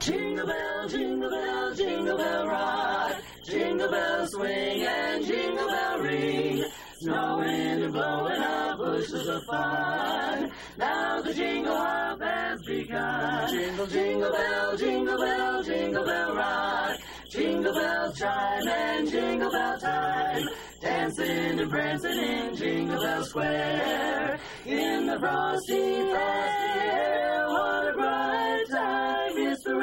Jingle 0.00 0.46
bell, 0.46 0.88
jingle 0.88 1.30
bell, 1.30 1.74
jingle 1.74 2.16
bell 2.16 2.46
rock. 2.46 3.12
Jingle 3.44 3.90
bell 3.90 4.26
swing 4.28 4.82
and 4.82 5.26
jingle 5.26 5.66
bell 5.66 5.98
ring. 5.98 6.64
Snowing 7.00 7.82
and 7.82 7.92
blowing 7.92 8.40
up 8.40 8.78
bushels 8.78 9.28
of 9.28 9.44
fun. 9.44 10.50
Now 10.78 11.20
the 11.20 11.34
jingle 11.34 11.76
hop 11.76 12.22
has 12.22 12.62
begun. 12.62 13.50
Jingle, 13.50 13.86
jingle 13.88 14.32
bell, 14.32 14.76
jingle 14.78 15.18
bell, 15.18 15.62
jingle 15.62 16.04
bell 16.06 16.34
rock. 16.34 16.98
Jingle 17.30 17.74
bells 17.74 18.18
chime 18.18 18.68
and 18.68 19.10
jingle 19.10 19.50
bell 19.50 19.78
time. 19.80 20.42
Dancing 20.80 21.60
and 21.60 21.70
prancing 21.70 22.18
in 22.18 22.56
Jingle 22.56 23.02
Bell 23.02 23.22
Square. 23.24 24.40
In 24.64 25.06
the 25.06 25.18
frosty, 25.18 26.10
frosty 26.10 26.80
air, 26.80 27.44
what 27.48 27.88
a 27.88 27.92
bright 27.92 28.64
time. 28.70 29.29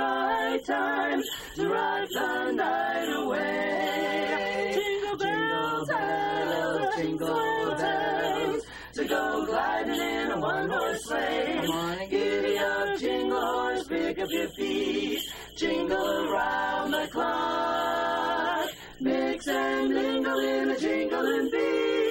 Right 0.08 0.64
time 0.64 1.22
to 1.56 1.68
ride 1.68 2.08
the 2.10 2.52
night 2.54 3.10
away. 3.14 4.72
Jingle 4.74 5.18
bells, 5.18 5.88
bells, 5.90 6.96
jingle 6.96 7.76
bells. 7.76 8.64
To 8.94 9.06
go 9.06 9.46
gliding 9.46 10.02
in 10.02 10.32
a 10.32 10.40
one-horse 10.40 11.04
sleigh. 11.04 11.60
Come 11.60 11.72
on 11.72 12.00
and 12.00 12.10
giddy 12.10 12.58
up, 12.58 12.98
jingle 12.98 13.42
horse, 13.42 13.88
pick 13.88 14.18
up 14.20 14.30
your 14.32 14.48
feet. 14.50 15.20
Jingle 15.58 16.32
around 16.32 16.92
the 16.92 17.08
clock. 17.12 18.70
Mix 19.02 19.48
and 19.50 19.94
mingle 19.94 20.40
in 20.40 20.70
a 20.70 20.80
jingling 20.80 21.50
beat. 21.52 22.07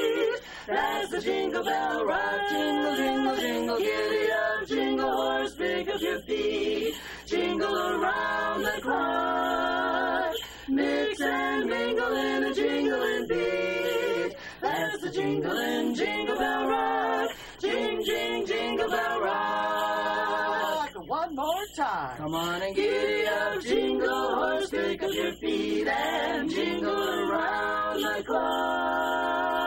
That's 0.66 1.10
the 1.10 1.20
jingle 1.20 1.62
bell 1.62 2.04
rock. 2.04 2.48
Jingle, 2.50 2.96
jingle, 2.96 3.36
jingle, 3.36 3.78
giddy 3.78 4.32
up, 4.32 4.66
jingle 4.66 5.12
horse, 5.12 5.54
pick 5.54 5.88
up 5.88 6.00
your 6.00 6.20
feet. 6.22 6.94
Jingle 7.24 7.76
around 7.76 8.62
the 8.62 8.80
clock. 8.82 10.34
Mix 10.68 11.20
and 11.20 11.70
mingle 11.70 12.16
in 12.16 12.44
a 12.44 12.54
jingling 12.54 13.28
beat. 13.28 14.36
That's 14.60 15.00
the 15.02 15.10
jingling 15.12 15.94
jingle 15.94 16.36
bell 16.36 16.68
rock. 16.68 17.30
Jing, 17.60 18.02
jing, 18.04 18.46
jingle 18.46 18.90
bell 18.90 19.20
rock. 19.20 20.90
One 21.06 21.36
more 21.36 21.66
time. 21.76 22.16
Come 22.16 22.34
on 22.34 22.62
and 22.62 22.74
giddy 22.74 23.28
up, 23.28 23.62
jingle 23.62 24.34
horse, 24.34 24.70
pick 24.70 25.00
up 25.00 25.10
your 25.12 25.32
feet 25.34 25.86
and 25.86 26.50
jingle 26.50 27.30
around 27.30 28.02
the 28.02 28.24
clock. 28.24 29.65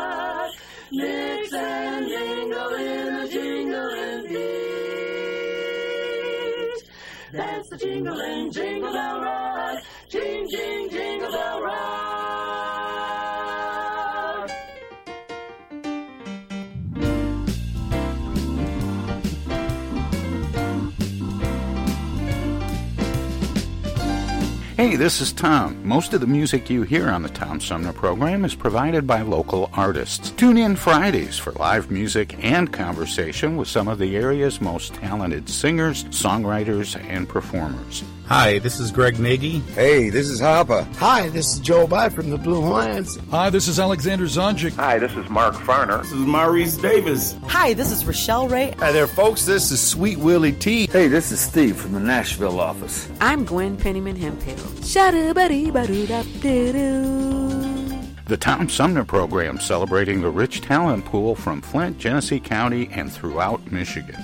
Mix 0.92 1.54
and 1.54 2.08
jingle 2.08 2.74
in 2.74 3.16
a 3.16 3.28
jingling 3.28 4.24
beat. 4.28 4.40
That's 7.32 7.70
the 7.70 7.78
jingling 7.78 8.52
jingle 8.52 8.92
bell 8.92 9.22
rock. 9.22 9.84
Jing, 10.10 10.48
jing, 10.50 10.90
jingle 10.90 11.32
bell 11.32 11.62
rock. 11.62 12.89
Hey, 24.80 24.96
this 24.96 25.20
is 25.20 25.34
Tom. 25.34 25.86
Most 25.86 26.14
of 26.14 26.22
the 26.22 26.26
music 26.26 26.70
you 26.70 26.84
hear 26.84 27.10
on 27.10 27.22
the 27.22 27.28
Tom 27.28 27.60
Sumner 27.60 27.92
program 27.92 28.46
is 28.46 28.56
provided 28.56 29.06
by 29.06 29.24
local 29.24 29.70
artists. 29.74 30.32
Tune 30.32 30.56
in 30.56 30.78
Fridays 30.78 31.38
for 31.38 31.52
live 31.52 31.92
music 31.92 32.42
and 32.42 32.72
conversation 32.72 33.58
with 33.58 33.68
some 33.68 33.90
of 33.90 34.00
the 34.00 34.16
area's 34.16 34.62
most 34.62 34.94
talented 34.94 35.50
singers, 35.50 36.06
songwriters, 36.06 36.96
and 37.10 37.28
performers. 37.28 38.06
Hi, 38.30 38.60
this 38.60 38.80
is 38.80 38.92
Greg 38.92 39.18
Nagy. 39.18 39.58
Hey, 39.74 40.12
this 40.12 40.30
is 40.30 40.40
Harper. 40.40 40.88
Hi, 40.98 41.30
this 41.30 41.54
is 41.54 41.60
Joe 41.60 41.88
By 41.88 42.10
from 42.10 42.30
the 42.30 42.38
Blue 42.38 42.62
Hawaiians. 42.62 43.18
Hi, 43.32 43.50
this 43.50 43.68
is 43.68 43.80
Alexander 43.80 44.26
Zonjic. 44.26 44.76
Hi, 44.76 45.00
this 45.00 45.12
is 45.14 45.28
Mark 45.32 45.56
Farner. 45.56 46.04
This 46.04 46.12
is 46.12 46.20
Maurice 46.20 46.78
Davis. 46.78 47.36
Hi, 47.48 47.74
this 47.74 47.92
is 47.92 48.06
Rochelle 48.06 48.48
Ray. 48.48 48.76
Hi 48.78 48.92
there, 48.92 49.08
folks. 49.08 49.46
This 49.46 49.72
is 49.72 49.82
Sweet 49.82 50.20
Willie 50.20 50.52
T. 50.52 50.86
Hey, 50.92 51.08
this 51.08 51.32
is 51.32 51.40
Steve 51.40 51.76
from 51.76 51.94
the 51.94 52.00
Nashville 52.00 52.60
office. 52.60 53.10
I'm 53.20 53.46
Gwen 53.46 53.76
Pennyman 53.76 54.16
Hemphill. 54.16 54.58
The 58.28 58.38
Tom 58.38 58.70
Sumner 58.70 59.06
program 59.06 59.60
celebrating 59.60 60.22
the 60.22 60.30
rich 60.30 60.62
talent 60.62 61.04
pool 61.06 61.34
from 61.34 61.64
Flint, 61.64 61.98
Genesee 61.98 62.40
County, 62.40 62.90
and 62.92 63.12
throughout 63.12 63.72
Michigan. 63.72 64.24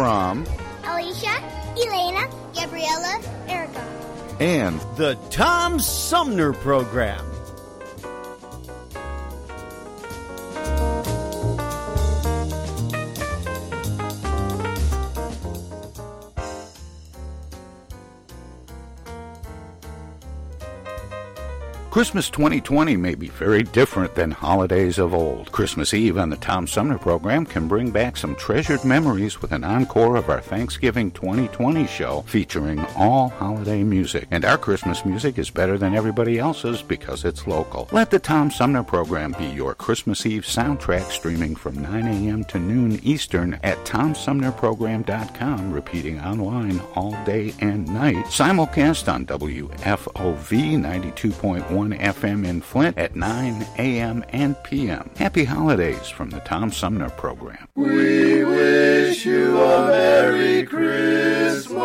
Tom, 0.00 0.46
Alicia, 0.84 1.28
Elena, 1.76 2.26
Gabriella, 2.54 3.20
Erica. 3.48 3.84
And 4.40 4.80
the 4.96 5.18
Tom 5.28 5.78
Sumner 5.78 6.54
Program. 6.54 7.29
Christmas 21.90 22.30
2020 22.30 22.96
may 22.96 23.16
be 23.16 23.26
very 23.26 23.64
different 23.64 24.14
than 24.14 24.30
holidays 24.30 24.96
of 24.96 25.12
old. 25.12 25.50
Christmas 25.50 25.92
Eve 25.92 26.18
on 26.18 26.30
the 26.30 26.36
Tom 26.36 26.68
Sumner 26.68 26.98
program 26.98 27.44
can 27.44 27.66
bring 27.66 27.90
back 27.90 28.16
some 28.16 28.36
treasured 28.36 28.84
memories 28.84 29.42
with 29.42 29.50
an 29.50 29.64
encore 29.64 30.14
of 30.14 30.28
our 30.28 30.40
Thanksgiving 30.40 31.10
2020 31.10 31.88
show 31.88 32.22
featuring 32.28 32.78
all 32.96 33.30
holiday 33.30 33.82
music. 33.82 34.28
And 34.30 34.44
our 34.44 34.56
Christmas 34.56 35.04
music 35.04 35.36
is 35.36 35.50
better 35.50 35.76
than 35.78 35.96
everybody 35.96 36.38
else's 36.38 36.80
because 36.80 37.24
it's 37.24 37.48
local. 37.48 37.88
Let 37.90 38.12
the 38.12 38.20
Tom 38.20 38.52
Sumner 38.52 38.84
program 38.84 39.34
be 39.36 39.46
your 39.46 39.74
Christmas 39.74 40.24
Eve 40.24 40.44
soundtrack 40.44 41.10
streaming 41.10 41.56
from 41.56 41.82
9 41.82 42.06
a.m. 42.06 42.44
to 42.44 42.60
noon 42.60 43.00
Eastern 43.02 43.58
at 43.64 43.78
TomSumnerProgram.com, 43.78 45.72
repeating 45.72 46.20
online 46.20 46.80
all 46.94 47.18
day 47.24 47.52
and 47.58 47.88
night. 47.88 48.26
Simulcast 48.26 49.12
on 49.12 49.26
WFOV 49.26 50.78
92.1 50.78 51.79
FM 51.88 52.46
in 52.46 52.60
Flint 52.60 52.98
at 52.98 53.16
9 53.16 53.66
a.m. 53.78 54.22
and 54.28 54.62
p.m. 54.62 55.10
Happy 55.16 55.44
holidays 55.44 56.08
from 56.08 56.28
the 56.30 56.40
Tom 56.40 56.70
Sumner 56.70 57.08
program. 57.10 57.66
We 57.74 58.44
wish 58.44 59.24
you 59.24 59.58
a 59.58 59.86
Merry 59.88 60.64
Christmas 60.64 61.80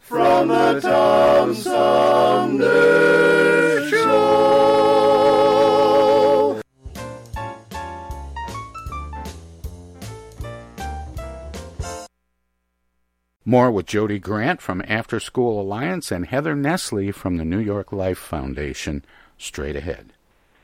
from 0.00 0.48
the 0.48 0.80
Tom 0.80 1.54
Sumner 1.54 3.41
More 13.44 13.72
with 13.72 13.86
Jodi 13.86 14.20
Grant 14.20 14.60
from 14.62 14.84
After 14.86 15.18
School 15.18 15.60
Alliance 15.60 16.12
and 16.12 16.26
Heather 16.26 16.54
Nesle 16.54 17.12
from 17.12 17.38
the 17.38 17.44
New 17.44 17.58
York 17.58 17.92
Life 17.92 18.18
Foundation 18.18 19.04
straight 19.36 19.74
ahead. 19.74 20.12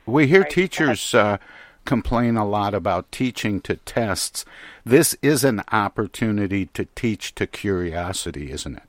We 0.05 0.27
hear 0.27 0.45
teachers 0.45 1.13
uh, 1.13 1.39
complain 1.83 2.37
a 2.37 2.47
lot 2.47 2.73
about 2.73 3.11
teaching 3.11 3.59
to 3.61 3.75
tests. 3.75 4.45
This 4.85 5.17
is 5.21 5.43
an 5.43 5.61
opportunity 5.71 6.67
to 6.67 6.85
teach 6.95 7.35
to 7.35 7.45
curiosity, 7.45 8.51
isn't 8.51 8.77
it? 8.77 8.83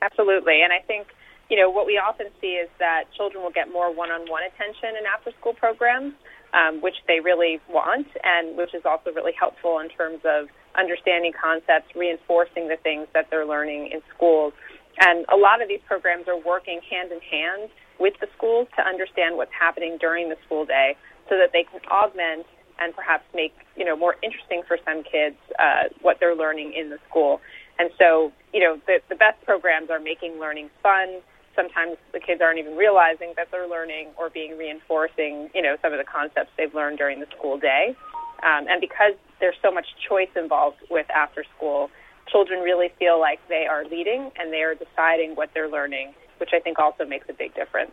Absolutely. 0.00 0.62
And 0.62 0.72
I 0.72 0.78
think, 0.78 1.08
you 1.50 1.58
know, 1.58 1.68
what 1.68 1.86
we 1.86 1.98
often 1.98 2.28
see 2.40 2.52
is 2.52 2.70
that 2.78 3.04
children 3.14 3.42
will 3.42 3.50
get 3.50 3.70
more 3.70 3.92
one 3.92 4.10
on 4.10 4.22
one 4.30 4.42
attention 4.44 4.96
in 4.98 5.04
after 5.04 5.30
school 5.32 5.52
programs, 5.52 6.14
um, 6.52 6.80
which 6.80 6.96
they 7.06 7.20
really 7.20 7.60
want, 7.68 8.06
and 8.24 8.56
which 8.56 8.74
is 8.74 8.82
also 8.84 9.12
really 9.12 9.32
helpful 9.38 9.78
in 9.78 9.88
terms 9.88 10.20
of 10.24 10.48
understanding 10.78 11.32
concepts, 11.32 11.94
reinforcing 11.94 12.68
the 12.68 12.76
things 12.82 13.06
that 13.14 13.26
they're 13.30 13.46
learning 13.46 13.90
in 13.92 14.00
schools. 14.14 14.52
And 15.00 15.24
a 15.32 15.36
lot 15.36 15.62
of 15.62 15.68
these 15.68 15.80
programs 15.86 16.28
are 16.28 16.38
working 16.38 16.80
hand 16.90 17.10
in 17.12 17.20
hand 17.20 17.70
with 17.98 18.14
the 18.20 18.28
schools 18.36 18.68
to 18.76 18.82
understand 18.82 19.36
what's 19.36 19.52
happening 19.58 19.98
during 20.00 20.28
the 20.28 20.36
school 20.46 20.64
day 20.64 20.96
so 21.28 21.36
that 21.36 21.52
they 21.52 21.64
can 21.64 21.80
augment 21.90 22.46
and 22.80 22.96
perhaps 22.96 23.24
make 23.34 23.52
you 23.76 23.84
know 23.84 23.94
more 23.94 24.16
interesting 24.22 24.62
for 24.66 24.78
some 24.84 25.02
kids 25.04 25.36
uh, 25.58 25.84
what 26.00 26.16
they're 26.18 26.34
learning 26.34 26.72
in 26.72 26.90
the 26.90 26.98
school. 27.08 27.40
And 27.78 27.90
so 27.98 28.32
you 28.52 28.60
know 28.60 28.80
the, 28.86 29.00
the 29.08 29.14
best 29.14 29.40
programs 29.44 29.90
are 29.90 30.00
making 30.00 30.40
learning 30.40 30.70
fun. 30.82 31.20
Sometimes 31.56 31.96
the 32.12 32.20
kids 32.20 32.40
aren't 32.40 32.58
even 32.58 32.76
realizing 32.76 33.32
that 33.36 33.50
they're 33.50 33.68
learning 33.68 34.08
or 34.16 34.30
being 34.30 34.56
reinforcing 34.56 35.50
you 35.54 35.62
know 35.62 35.76
some 35.82 35.92
of 35.92 35.98
the 35.98 36.04
concepts 36.04 36.50
they've 36.56 36.74
learned 36.74 36.98
during 36.98 37.20
the 37.20 37.26
school 37.36 37.58
day. 37.58 37.96
Um, 38.42 38.66
and 38.68 38.80
because 38.80 39.14
there's 39.40 39.56
so 39.62 39.70
much 39.70 39.86
choice 40.08 40.30
involved 40.34 40.78
with 40.88 41.10
after 41.10 41.44
school, 41.56 41.90
children 42.28 42.60
really 42.60 42.90
feel 42.98 43.20
like 43.20 43.40
they 43.48 43.66
are 43.66 43.84
leading 43.84 44.30
and 44.36 44.52
they 44.52 44.62
are 44.62 44.74
deciding 44.74 45.34
what 45.34 45.50
they're 45.52 45.68
learning, 45.68 46.14
which 46.38 46.50
I 46.54 46.60
think 46.60 46.78
also 46.78 47.04
makes 47.04 47.28
a 47.28 47.32
big 47.32 47.54
difference. 47.54 47.92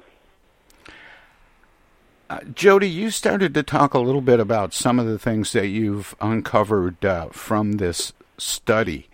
Uh, 2.30 2.39
Jodi, 2.54 2.89
you 2.89 3.10
started 3.10 3.54
to 3.54 3.63
talk 3.63 3.93
a 3.93 4.00
little 4.00 4.22
bit 4.22 4.39
about 4.39 4.74
some 4.74 5.00
of 5.00 5.06
the 5.06 5.17
things 5.17 5.54
that 5.54 5.67
you've 5.67 6.13
uncovered 6.20 7.04
uh, 7.06 7.30
from 7.30 7.74
this 7.74 8.12
study. 8.38 9.08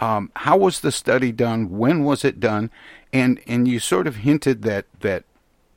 Um, 0.00 0.30
how 0.34 0.56
was 0.56 0.80
the 0.80 0.90
study 0.90 1.30
done? 1.30 1.78
When 1.78 2.04
was 2.04 2.24
it 2.24 2.40
done? 2.40 2.70
And 3.12 3.40
and 3.46 3.66
you 3.66 3.78
sort 3.78 4.06
of 4.06 4.16
hinted 4.16 4.62
that 4.62 4.86
that 5.00 5.24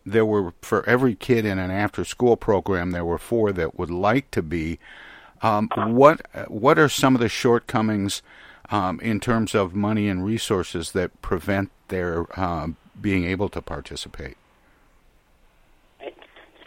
there 0.05 0.25
were 0.25 0.53
for 0.61 0.87
every 0.87 1.15
kid 1.15 1.45
in 1.45 1.59
an 1.59 1.71
after 1.71 2.03
school 2.03 2.35
program 2.35 2.91
there 2.91 3.05
were 3.05 3.17
four 3.17 3.51
that 3.51 3.77
would 3.77 3.91
like 3.91 4.31
to 4.31 4.41
be. 4.41 4.79
Um, 5.41 5.69
what 5.75 6.21
what 6.49 6.77
are 6.77 6.89
some 6.89 7.15
of 7.15 7.21
the 7.21 7.29
shortcomings 7.29 8.21
um, 8.69 8.99
in 8.99 9.19
terms 9.19 9.55
of 9.55 9.73
money 9.73 10.07
and 10.07 10.23
resources 10.25 10.91
that 10.91 11.21
prevent 11.21 11.71
their 11.87 12.27
um, 12.39 12.77
being 12.99 13.25
able 13.25 13.49
to 13.49 13.61
participate? 13.61 14.37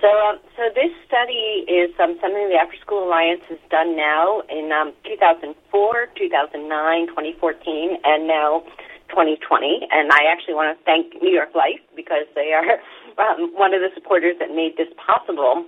So, 0.05 0.11
um, 0.11 0.38
so 0.55 0.68
this 0.74 0.92
study 1.07 1.64
is 1.66 1.88
um, 1.98 2.18
something 2.20 2.50
the 2.50 2.59
After 2.61 2.77
School 2.77 3.09
Alliance 3.09 3.40
has 3.48 3.57
done 3.70 3.96
now 3.96 4.42
in 4.50 4.70
um, 4.70 4.92
2004, 5.05 6.09
2009, 6.14 7.07
2014, 7.07 7.96
and 8.05 8.29
now 8.29 8.62
2020. 9.08 9.88
And 9.90 10.12
I 10.12 10.24
actually 10.30 10.54
want 10.54 10.76
to 10.76 10.78
thank 10.84 11.20
New 11.22 11.32
York 11.32 11.54
Life 11.54 11.80
because 11.96 12.26
they 12.34 12.52
are 12.52 12.80
um, 13.22 13.52
one 13.54 13.74
of 13.74 13.80
the 13.80 13.90
supporters 13.94 14.36
that 14.40 14.54
made 14.54 14.76
this 14.76 14.88
possible. 14.98 15.64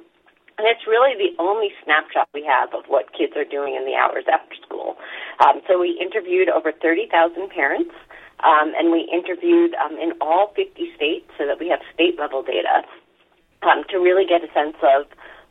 And 0.58 0.64
it's 0.64 0.88
really 0.88 1.12
the 1.12 1.36
only 1.36 1.68
snapshot 1.84 2.28
we 2.32 2.42
have 2.44 2.72
of 2.72 2.88
what 2.88 3.12
kids 3.12 3.36
are 3.36 3.44
doing 3.44 3.76
in 3.76 3.84
the 3.84 3.94
hours 3.94 4.24
after 4.24 4.56
school. 4.64 4.96
Um, 5.44 5.60
so 5.68 5.78
we 5.78 6.00
interviewed 6.00 6.48
over 6.48 6.72
30,000 6.72 7.12
parents, 7.50 7.92
um, 8.40 8.72
and 8.72 8.90
we 8.90 9.04
interviewed 9.12 9.76
um, 9.76 10.00
in 10.00 10.16
all 10.20 10.52
50 10.56 10.72
states 10.96 11.28
so 11.36 11.44
that 11.44 11.60
we 11.60 11.68
have 11.68 11.80
state 11.92 12.18
level 12.18 12.42
data 12.42 12.88
um, 13.68 13.84
to 13.92 13.98
really 13.98 14.24
get 14.24 14.40
a 14.40 14.52
sense 14.56 14.76
of 14.80 15.04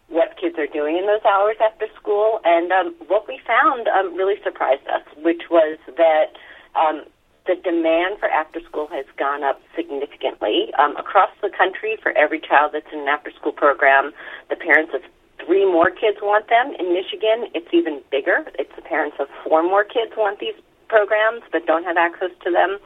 what 0.10 0.38
kids 0.42 0.58
are 0.58 0.70
doing 0.70 0.98
in 0.98 1.06
those 1.06 1.26
hours 1.26 1.58
after 1.62 1.86
school. 2.00 2.40
And 2.44 2.72
um, 2.72 2.96
what 3.06 3.28
we 3.28 3.40
found 3.46 3.88
um, 3.88 4.16
really 4.16 4.42
surprised 4.44 4.86
us, 4.90 5.06
which 5.22 5.50
was 5.50 5.78
that 5.98 6.34
um, 6.74 7.06
the 7.46 7.56
demand 7.56 8.18
for 8.20 8.28
after 8.30 8.60
school 8.66 8.88
has 8.92 9.06
gone 9.18 9.44
up 9.44 9.62
significantly 9.76 10.74
um, 10.80 10.98
across 10.98 11.30
the 11.42 11.50
country. 11.50 11.98
For 12.02 12.12
every 12.18 12.40
child 12.40 12.72
that's 12.74 12.90
in 12.92 13.06
an 13.06 13.08
after 13.08 13.32
school 13.32 13.52
program, 13.52 14.12
the 14.50 14.56
parents 14.56 14.94
of 14.94 15.02
three 15.46 15.66
more 15.66 15.90
kids 15.92 16.18
want 16.22 16.50
them. 16.50 16.74
In 16.80 16.94
Michigan, 16.94 17.52
it's 17.54 17.70
even 17.72 18.02
bigger. 18.10 18.46
It's 18.58 18.74
the 18.76 18.82
parents 18.82 19.18
of 19.20 19.28
four 19.44 19.62
more 19.62 19.84
kids 19.84 20.14
want 20.18 20.40
these 20.40 20.58
programs 20.88 21.42
but 21.52 21.66
don't 21.66 21.84
have 21.84 21.98
access 21.98 22.30
to 22.44 22.52
them. 22.52 22.78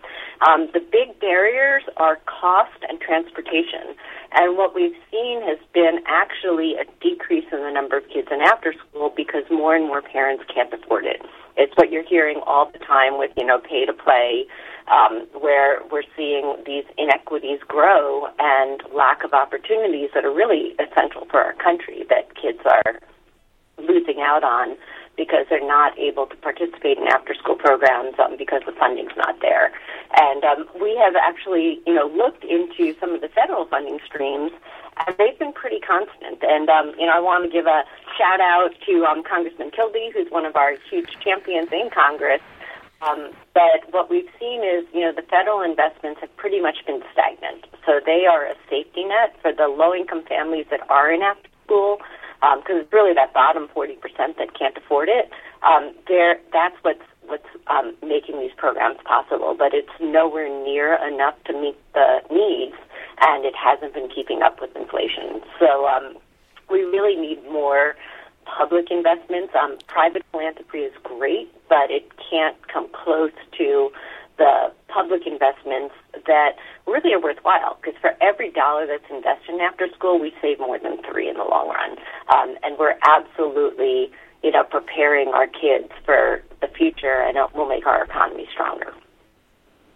Um, 0.47 0.69
the 0.73 0.79
big 0.79 1.19
barriers 1.19 1.83
are 1.97 2.17
cost 2.25 2.79
and 2.87 2.99
transportation. 2.99 3.95
And 4.31 4.57
what 4.57 4.75
we've 4.75 4.95
seen 5.11 5.41
has 5.41 5.57
been 5.73 5.99
actually 6.05 6.75
a 6.75 6.85
decrease 7.01 7.45
in 7.51 7.59
the 7.59 7.71
number 7.71 7.97
of 7.97 8.07
kids 8.09 8.27
in 8.31 8.41
after 8.41 8.73
school 8.73 9.11
because 9.15 9.43
more 9.49 9.75
and 9.75 9.87
more 9.87 10.01
parents 10.01 10.43
can't 10.53 10.71
afford 10.71 11.05
it. 11.05 11.21
It's 11.57 11.73
what 11.75 11.91
you're 11.91 12.07
hearing 12.07 12.41
all 12.45 12.69
the 12.71 12.79
time 12.79 13.17
with, 13.17 13.31
you 13.35 13.45
know, 13.45 13.59
pay 13.59 13.85
to 13.85 13.93
play, 13.93 14.45
um, 14.87 15.27
where 15.39 15.81
we're 15.91 16.07
seeing 16.15 16.55
these 16.65 16.85
inequities 16.97 17.59
grow 17.67 18.27
and 18.39 18.81
lack 18.95 19.23
of 19.23 19.33
opportunities 19.33 20.09
that 20.13 20.25
are 20.25 20.33
really 20.33 20.75
essential 20.79 21.25
for 21.29 21.41
our 21.41 21.53
country 21.53 22.05
that 22.09 22.35
kids 22.35 22.59
are 22.65 22.99
losing 23.77 24.21
out 24.21 24.43
on 24.43 24.77
because 25.19 25.43
they're 25.51 25.67
not 25.67 25.91
able 25.99 26.25
to 26.31 26.35
participate 26.37 26.97
in 26.97 27.03
after 27.11 27.35
school 27.35 27.59
programs 27.59 28.15
um, 28.23 28.39
because 28.39 28.63
the 28.65 28.71
funding's 28.71 29.11
not 29.19 29.35
there. 29.43 29.75
And 30.15 30.47
um, 30.47 30.63
we 30.79 30.95
have 30.95 31.19
actually, 31.19 31.83
you 31.85 31.93
know, 31.93 32.07
looked 32.07 32.47
into 32.47 32.95
some 33.03 33.11
of 33.11 33.19
the 33.19 33.27
federal 33.27 33.67
funding 33.67 33.99
streams, 34.07 34.55
and 35.03 35.11
they've 35.19 35.37
been 35.37 35.51
pretty 35.51 35.83
constant. 35.83 36.39
And 36.41 36.71
um, 36.71 36.95
you 36.97 37.05
know, 37.05 37.11
I 37.11 37.19
want 37.19 37.43
to 37.43 37.51
give 37.51 37.67
a 37.67 37.83
shout 38.15 38.39
out 38.39 38.71
to 38.87 39.03
um, 39.03 39.21
Congressman 39.27 39.71
Kildee, 39.75 40.09
who's 40.15 40.31
one 40.31 40.47
of 40.47 40.55
our 40.55 40.79
huge 40.89 41.11
champions 41.19 41.67
in 41.75 41.91
Congress. 41.91 42.41
Um, 43.01 43.31
but 43.53 43.91
what 43.91 44.09
we've 44.09 44.27
seen 44.39 44.63
is, 44.63 44.83
you 44.93 45.01
know, 45.01 45.11
the 45.11 45.23
federal 45.23 45.61
investments 45.61 46.19
have 46.19 46.35
pretty 46.35 46.59
much 46.59 46.79
been 46.87 47.03
stagnant. 47.11 47.67
So 47.85 47.99
they 48.05 48.25
are 48.25 48.45
a 48.45 48.55
safety 48.69 49.03
net 49.03 49.35
for 49.41 49.53
the 49.53 49.67
low-income 49.67 50.23
families 50.27 50.65
that 50.69 50.83
are 50.89 51.11
in 51.11 51.21
after 51.21 51.47
school 51.63 51.99
because 52.39 52.75
um, 52.75 52.77
it's 52.77 52.93
really 52.93 53.13
that 53.13 53.33
bottom 53.33 53.67
40% 53.75 53.97
that 54.37 54.57
can't 54.57 54.75
afford 54.77 55.09
it. 55.09 55.29
Um, 55.63 55.93
there, 56.07 56.39
that's 56.53 56.75
what's 56.83 57.03
what's 57.27 57.45
um, 57.67 57.95
making 58.01 58.39
these 58.39 58.51
programs 58.57 58.97
possible, 59.05 59.55
but 59.57 59.73
it's 59.73 59.91
nowhere 60.01 60.49
near 60.65 60.95
enough 61.07 61.35
to 61.45 61.53
meet 61.53 61.77
the 61.93 62.21
needs, 62.31 62.75
and 63.21 63.45
it 63.45 63.53
hasn't 63.55 63.93
been 63.93 64.09
keeping 64.09 64.41
up 64.41 64.59
with 64.59 64.75
inflation. 64.75 65.41
So 65.59 65.87
um, 65.87 66.17
we 66.71 66.81
really 66.81 67.15
need 67.15 67.43
more 67.51 67.95
public 68.45 68.89
investments. 68.89 69.53
Um, 69.53 69.77
private 69.87 70.23
philanthropy 70.31 70.79
is 70.79 70.93
great, 71.03 71.53
but 71.69 71.91
it 71.91 72.09
can't 72.31 72.55
come 72.67 72.87
close 72.93 73.31
to 73.59 73.91
the 74.39 74.71
public 74.87 75.27
investments 75.27 75.93
that 76.25 76.55
really 76.87 77.13
are 77.13 77.21
worthwhile 77.21 77.77
because 77.77 77.99
for 78.01 78.15
every 78.23 78.49
dollar 78.49 78.87
that's 78.87 79.05
invested 79.11 79.53
in 79.53 79.61
after 79.61 79.87
school, 79.93 80.17
we 80.17 80.33
save 80.41 80.57
more 80.59 80.79
than 80.79 80.97
three 81.03 81.29
in 81.29 81.35
the 81.35 81.43
long 81.43 81.67
run. 81.67 81.91
Um, 82.33 82.57
and 82.63 82.79
we're 82.79 82.95
absolutely, 83.03 84.09
you 84.41 84.51
know, 84.51 84.63
preparing 84.63 85.29
our 85.29 85.45
kids 85.45 85.91
for 86.05 86.41
the 86.61 86.67
future 86.67 87.21
and 87.21 87.37
it 87.37 87.53
will 87.53 87.67
make 87.67 87.85
our 87.85 88.03
economy 88.03 88.47
stronger. 88.51 88.91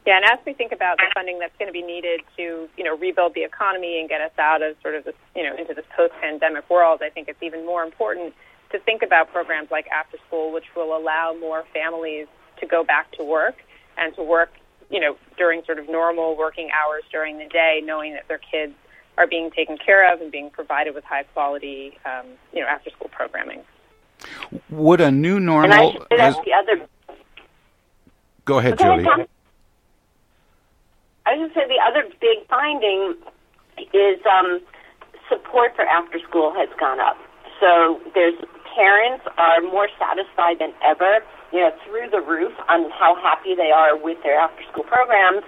Yeah, 0.06 0.18
and 0.18 0.26
as 0.26 0.40
we 0.46 0.52
think 0.52 0.74
about 0.74 0.98
the 0.98 1.08
funding 1.16 1.40
that's 1.40 1.56
going 1.58 1.72
to 1.72 1.74
be 1.74 1.82
needed 1.82 2.20
to, 2.36 2.68
you 2.76 2.84
know, 2.84 2.98
rebuild 2.98 3.34
the 3.36 3.44
economy 3.44 4.02
and 4.02 4.10
get 4.10 4.20
us 4.20 4.36
out 4.38 4.62
of 4.62 4.76
sort 4.82 4.96
of 4.96 5.06
this, 5.06 5.16
you 5.34 5.44
know, 5.44 5.56
into 5.56 5.74
this 5.74 5.86
post-pandemic 5.96 6.70
world, 6.70 7.02
I 7.02 7.10
think 7.10 7.30
it's 7.30 7.42
even 7.42 7.66
more 7.66 7.84
important 7.84 8.34
to 8.74 8.80
think 8.80 9.02
about 9.02 9.32
programs 9.32 9.72
like 9.72 9.88
after 9.88 10.18
school, 10.28 10.52
which 10.52 10.66
will 10.76 10.98
allow 10.98 11.34
more 11.40 11.64
families 11.74 12.28
to 12.60 12.66
go 12.68 12.84
back 12.84 13.14
to 13.14 13.24
work 13.24 13.56
and 13.98 14.16
to 14.16 14.24
work, 14.24 14.52
you 14.90 15.00
know, 15.00 15.16
during 15.38 15.64
sort 15.66 15.80
of 15.80 15.90
normal 15.90 16.36
working 16.38 16.70
hours 16.72 17.04
during 17.12 17.38
the 17.38 17.46
day, 17.46 17.82
knowing 17.84 18.14
that 18.14 18.28
their 18.28 18.40
kids 18.40 18.74
are 19.18 19.28
being 19.28 19.52
taken 19.52 19.78
care 19.78 20.12
of 20.12 20.22
and 20.22 20.32
being 20.32 20.50
provided 20.50 20.96
with 20.96 21.04
high 21.04 21.24
quality, 21.24 21.98
um, 22.06 22.26
you 22.52 22.62
know, 22.62 22.68
after 22.68 22.90
school 22.90 23.10
programming. 23.12 23.62
Would 24.70 25.02
a 25.02 25.12
new 25.12 25.40
normal? 25.40 25.64
And 25.72 25.74
I 25.74 25.92
should 25.92 26.02
say 26.02 26.18
that's 26.18 26.38
the 26.46 26.54
other. 26.54 26.88
Go 28.46 28.60
ahead, 28.60 28.80
ahead, 28.80 29.00
Julie. 29.00 29.04
Tom. 29.04 29.26
I 31.26 31.36
was 31.36 31.40
going 31.40 31.50
to 31.50 31.56
say 31.56 31.68
the 31.68 31.82
other 31.88 32.14
big 32.20 32.48
finding 32.50 33.16
is 33.94 34.20
um, 34.30 34.60
support 35.30 35.76
for 35.76 35.86
after 35.86 36.20
school 36.20 36.54
has 36.54 36.70
gone 36.80 37.00
up. 37.00 37.18
So 37.60 38.02
there's 38.14 38.36
parents 38.76 39.26
are 39.38 39.62
more 39.62 39.88
satisfied 39.98 40.60
than 40.60 40.74
ever, 40.84 41.22
you 41.54 41.62
know, 41.62 41.72
through 41.86 42.10
the 42.10 42.22
roof 42.22 42.54
on 42.70 42.90
how 42.92 43.16
happy 43.22 43.56
they 43.56 43.72
are 43.72 43.98
with 43.98 44.18
their 44.24 44.38
after 44.38 44.64
school 44.72 44.84
programs. 44.84 45.46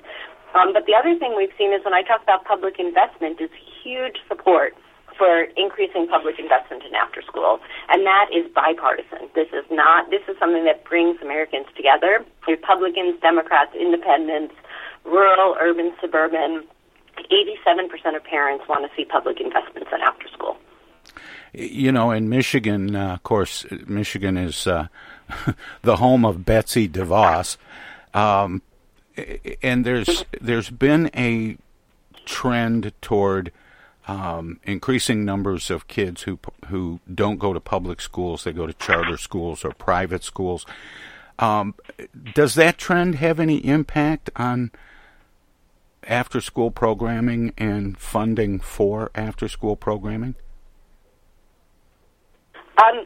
Um, 0.53 0.71
but 0.71 0.85
the 0.85 0.95
other 0.95 1.17
thing 1.19 1.35
we've 1.35 1.53
seen 1.57 1.73
is 1.73 1.83
when 1.83 1.93
I 1.93 2.01
talk 2.01 2.23
about 2.23 2.45
public 2.45 2.79
investment, 2.79 3.41
is 3.41 3.51
huge 3.83 4.17
support 4.27 4.73
for 5.17 5.47
increasing 5.55 6.07
public 6.07 6.39
investment 6.39 6.83
in 6.83 6.95
after 6.95 7.21
school, 7.21 7.59
and 7.89 8.05
that 8.05 8.27
is 8.31 8.47
bipartisan. 8.51 9.31
This 9.33 9.47
is 9.51 9.63
not. 9.71 10.11
This 10.11 10.23
is 10.27 10.35
something 10.39 10.65
that 10.65 10.83
brings 10.83 11.19
Americans 11.21 11.67
together. 11.75 12.23
Republicans, 12.47 13.19
Democrats, 13.21 13.71
Independents, 13.75 14.53
rural, 15.03 15.55
urban, 15.59 15.93
suburban. 16.01 16.67
87% 17.31 17.87
of 18.15 18.23
parents 18.23 18.65
want 18.67 18.83
to 18.83 18.91
see 18.95 19.05
public 19.05 19.39
investments 19.39 19.89
in 19.91 20.01
after 20.01 20.27
school. 20.27 20.57
You 21.57 21.93
know, 21.93 22.11
in 22.11 22.27
Michigan, 22.27 22.95
uh, 22.95 23.13
of 23.13 23.23
course, 23.23 23.65
Michigan 23.87 24.35
is 24.35 24.67
uh, 24.67 24.87
the 25.83 25.97
home 25.97 26.25
of 26.25 26.43
Betsy 26.43 26.89
DeVos, 26.89 27.55
um, 28.13 28.61
and 29.63 29.85
there's 29.85 30.25
there's 30.41 30.69
been 30.69 31.09
a 31.15 31.55
trend 32.25 32.91
toward 33.01 33.53
um, 34.07 34.59
increasing 34.63 35.23
numbers 35.23 35.69
of 35.71 35.87
kids 35.87 36.23
who 36.23 36.39
who 36.67 36.99
don't 37.13 37.39
go 37.39 37.53
to 37.53 37.61
public 37.61 38.01
schools; 38.01 38.43
they 38.43 38.51
go 38.51 38.67
to 38.67 38.73
charter 38.73 39.15
schools 39.15 39.63
or 39.63 39.71
private 39.71 40.25
schools. 40.25 40.65
Um, 41.39 41.75
does 42.33 42.55
that 42.55 42.77
trend 42.77 43.15
have 43.15 43.39
any 43.39 43.57
impact 43.65 44.29
on 44.35 44.71
after 46.03 46.41
school 46.41 46.69
programming 46.69 47.53
and 47.57 47.97
funding 47.97 48.59
for 48.59 49.09
after 49.15 49.47
school 49.47 49.77
programming? 49.77 50.35
Um, 52.77 53.05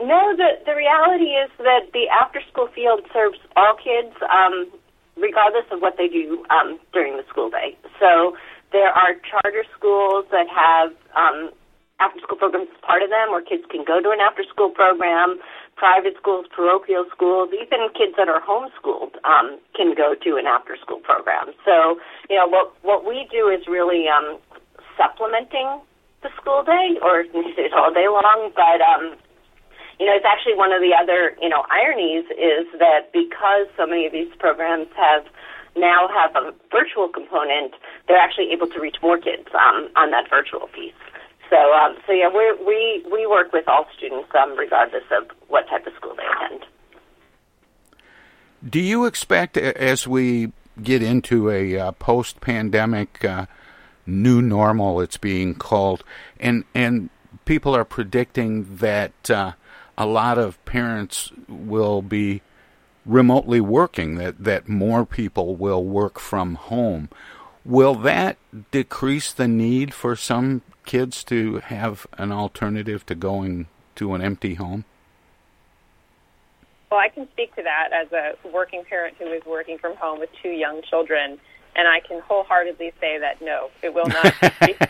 no, 0.00 0.36
the 0.36 0.60
the 0.66 0.74
reality 0.74 1.32
is 1.32 1.50
that 1.58 1.92
the 1.92 2.08
after 2.08 2.40
school 2.52 2.68
field 2.74 3.00
serves 3.12 3.38
all 3.56 3.76
kids, 3.76 4.14
um, 4.28 4.68
regardless 5.16 5.64
of 5.70 5.80
what 5.80 5.96
they 5.96 6.08
do 6.08 6.44
um, 6.50 6.78
during 6.92 7.16
the 7.16 7.24
school 7.28 7.48
day. 7.48 7.76
So 7.98 8.36
there 8.72 8.90
are 8.92 9.14
charter 9.24 9.64
schools 9.76 10.26
that 10.30 10.48
have 10.52 10.92
um, 11.16 11.50
after 11.98 12.20
school 12.20 12.36
programs 12.36 12.68
as 12.68 12.80
part 12.84 13.02
of 13.02 13.08
them, 13.08 13.32
where 13.32 13.40
kids 13.40 13.64
can 13.70 13.84
go 13.84 14.02
to 14.02 14.10
an 14.10 14.20
after 14.20 14.44
school 14.44 14.70
program. 14.70 15.40
Private 15.76 16.16
schools, 16.16 16.46
parochial 16.48 17.04
schools, 17.12 17.52
even 17.52 17.88
kids 17.92 18.16
that 18.16 18.28
are 18.28 18.40
homeschooled 18.40 19.20
um, 19.28 19.60
can 19.76 19.92
go 19.94 20.14
to 20.16 20.36
an 20.36 20.46
after 20.46 20.76
school 20.80 21.00
program. 21.00 21.52
So, 21.64 22.00
you 22.28 22.36
know, 22.36 22.48
what 22.48 22.72
what 22.82 23.04
we 23.04 23.28
do 23.30 23.48
is 23.48 23.66
really 23.68 24.08
um, 24.08 24.40
supplementing 24.96 25.80
the 26.26 26.34
school 26.40 26.62
day, 26.66 26.98
or 27.02 27.22
it's 27.22 27.74
all 27.74 27.94
day 27.94 28.10
long. 28.10 28.50
But 28.54 28.82
um, 28.82 29.14
you 29.98 30.06
know, 30.06 30.14
it's 30.18 30.26
actually 30.26 30.58
one 30.58 30.72
of 30.72 30.82
the 30.82 30.90
other 30.90 31.38
you 31.40 31.48
know 31.48 31.62
ironies 31.70 32.26
is 32.34 32.66
that 32.82 33.14
because 33.14 33.70
so 33.76 33.86
many 33.86 34.06
of 34.06 34.12
these 34.12 34.30
programs 34.38 34.88
have 34.96 35.24
now 35.76 36.08
have 36.08 36.34
a 36.34 36.52
virtual 36.72 37.08
component, 37.08 37.74
they're 38.08 38.18
actually 38.18 38.50
able 38.50 38.66
to 38.66 38.80
reach 38.80 38.96
more 39.02 39.18
kids 39.18 39.46
um, 39.54 39.88
on 39.94 40.10
that 40.10 40.28
virtual 40.28 40.66
piece. 40.68 40.96
So, 41.50 41.56
um, 41.56 41.96
so 42.06 42.12
yeah, 42.12 42.28
we 42.28 42.52
we 42.66 43.06
we 43.10 43.26
work 43.26 43.52
with 43.52 43.68
all 43.68 43.86
students, 43.96 44.28
um, 44.34 44.56
regardless 44.58 45.04
of 45.16 45.30
what 45.48 45.68
type 45.68 45.86
of 45.86 45.94
school 45.94 46.16
they 46.16 46.24
attend. 46.24 46.64
Do 48.68 48.80
you 48.80 49.04
expect, 49.04 49.56
as 49.56 50.08
we 50.08 50.50
get 50.82 51.02
into 51.02 51.50
a 51.50 51.78
uh, 51.78 51.92
post-pandemic 51.92 53.24
uh, 53.24 53.46
new 54.06 54.40
normal, 54.40 55.00
it's 55.00 55.16
being 55.16 55.54
called, 55.54 56.04
and 56.38 56.64
and 56.74 57.10
people 57.44 57.74
are 57.74 57.84
predicting 57.84 58.76
that 58.76 59.30
uh, 59.30 59.52
a 59.98 60.06
lot 60.06 60.38
of 60.38 60.62
parents 60.64 61.32
will 61.48 62.02
be 62.02 62.42
remotely 63.04 63.60
working, 63.60 64.16
that 64.16 64.42
that 64.42 64.68
more 64.68 65.04
people 65.06 65.56
will 65.56 65.84
work 65.84 66.18
from 66.18 66.54
home. 66.54 67.08
Will 67.64 67.94
that 67.94 68.36
decrease 68.70 69.32
the 69.32 69.48
need 69.48 69.92
for 69.92 70.14
some 70.14 70.62
kids 70.84 71.24
to 71.24 71.58
have 71.58 72.06
an 72.16 72.30
alternative 72.30 73.04
to 73.06 73.14
going 73.14 73.66
to 73.96 74.14
an 74.14 74.22
empty 74.22 74.54
home? 74.54 74.84
Well, 76.90 77.00
I 77.00 77.08
can 77.08 77.28
speak 77.32 77.54
to 77.56 77.62
that 77.62 77.88
as 77.92 78.12
a 78.12 78.36
working 78.48 78.84
parent 78.84 79.16
who 79.18 79.26
is 79.32 79.44
working 79.44 79.78
from 79.78 79.96
home 79.96 80.20
with 80.20 80.30
two 80.40 80.50
young 80.50 80.82
children, 80.82 81.38
and 81.76 81.86
I 81.86 82.00
can 82.00 82.20
wholeheartedly 82.20 82.92
say 83.00 83.18
that 83.18 83.40
no, 83.42 83.70
it 83.82 83.92
will 83.92 84.06
not 84.06 84.34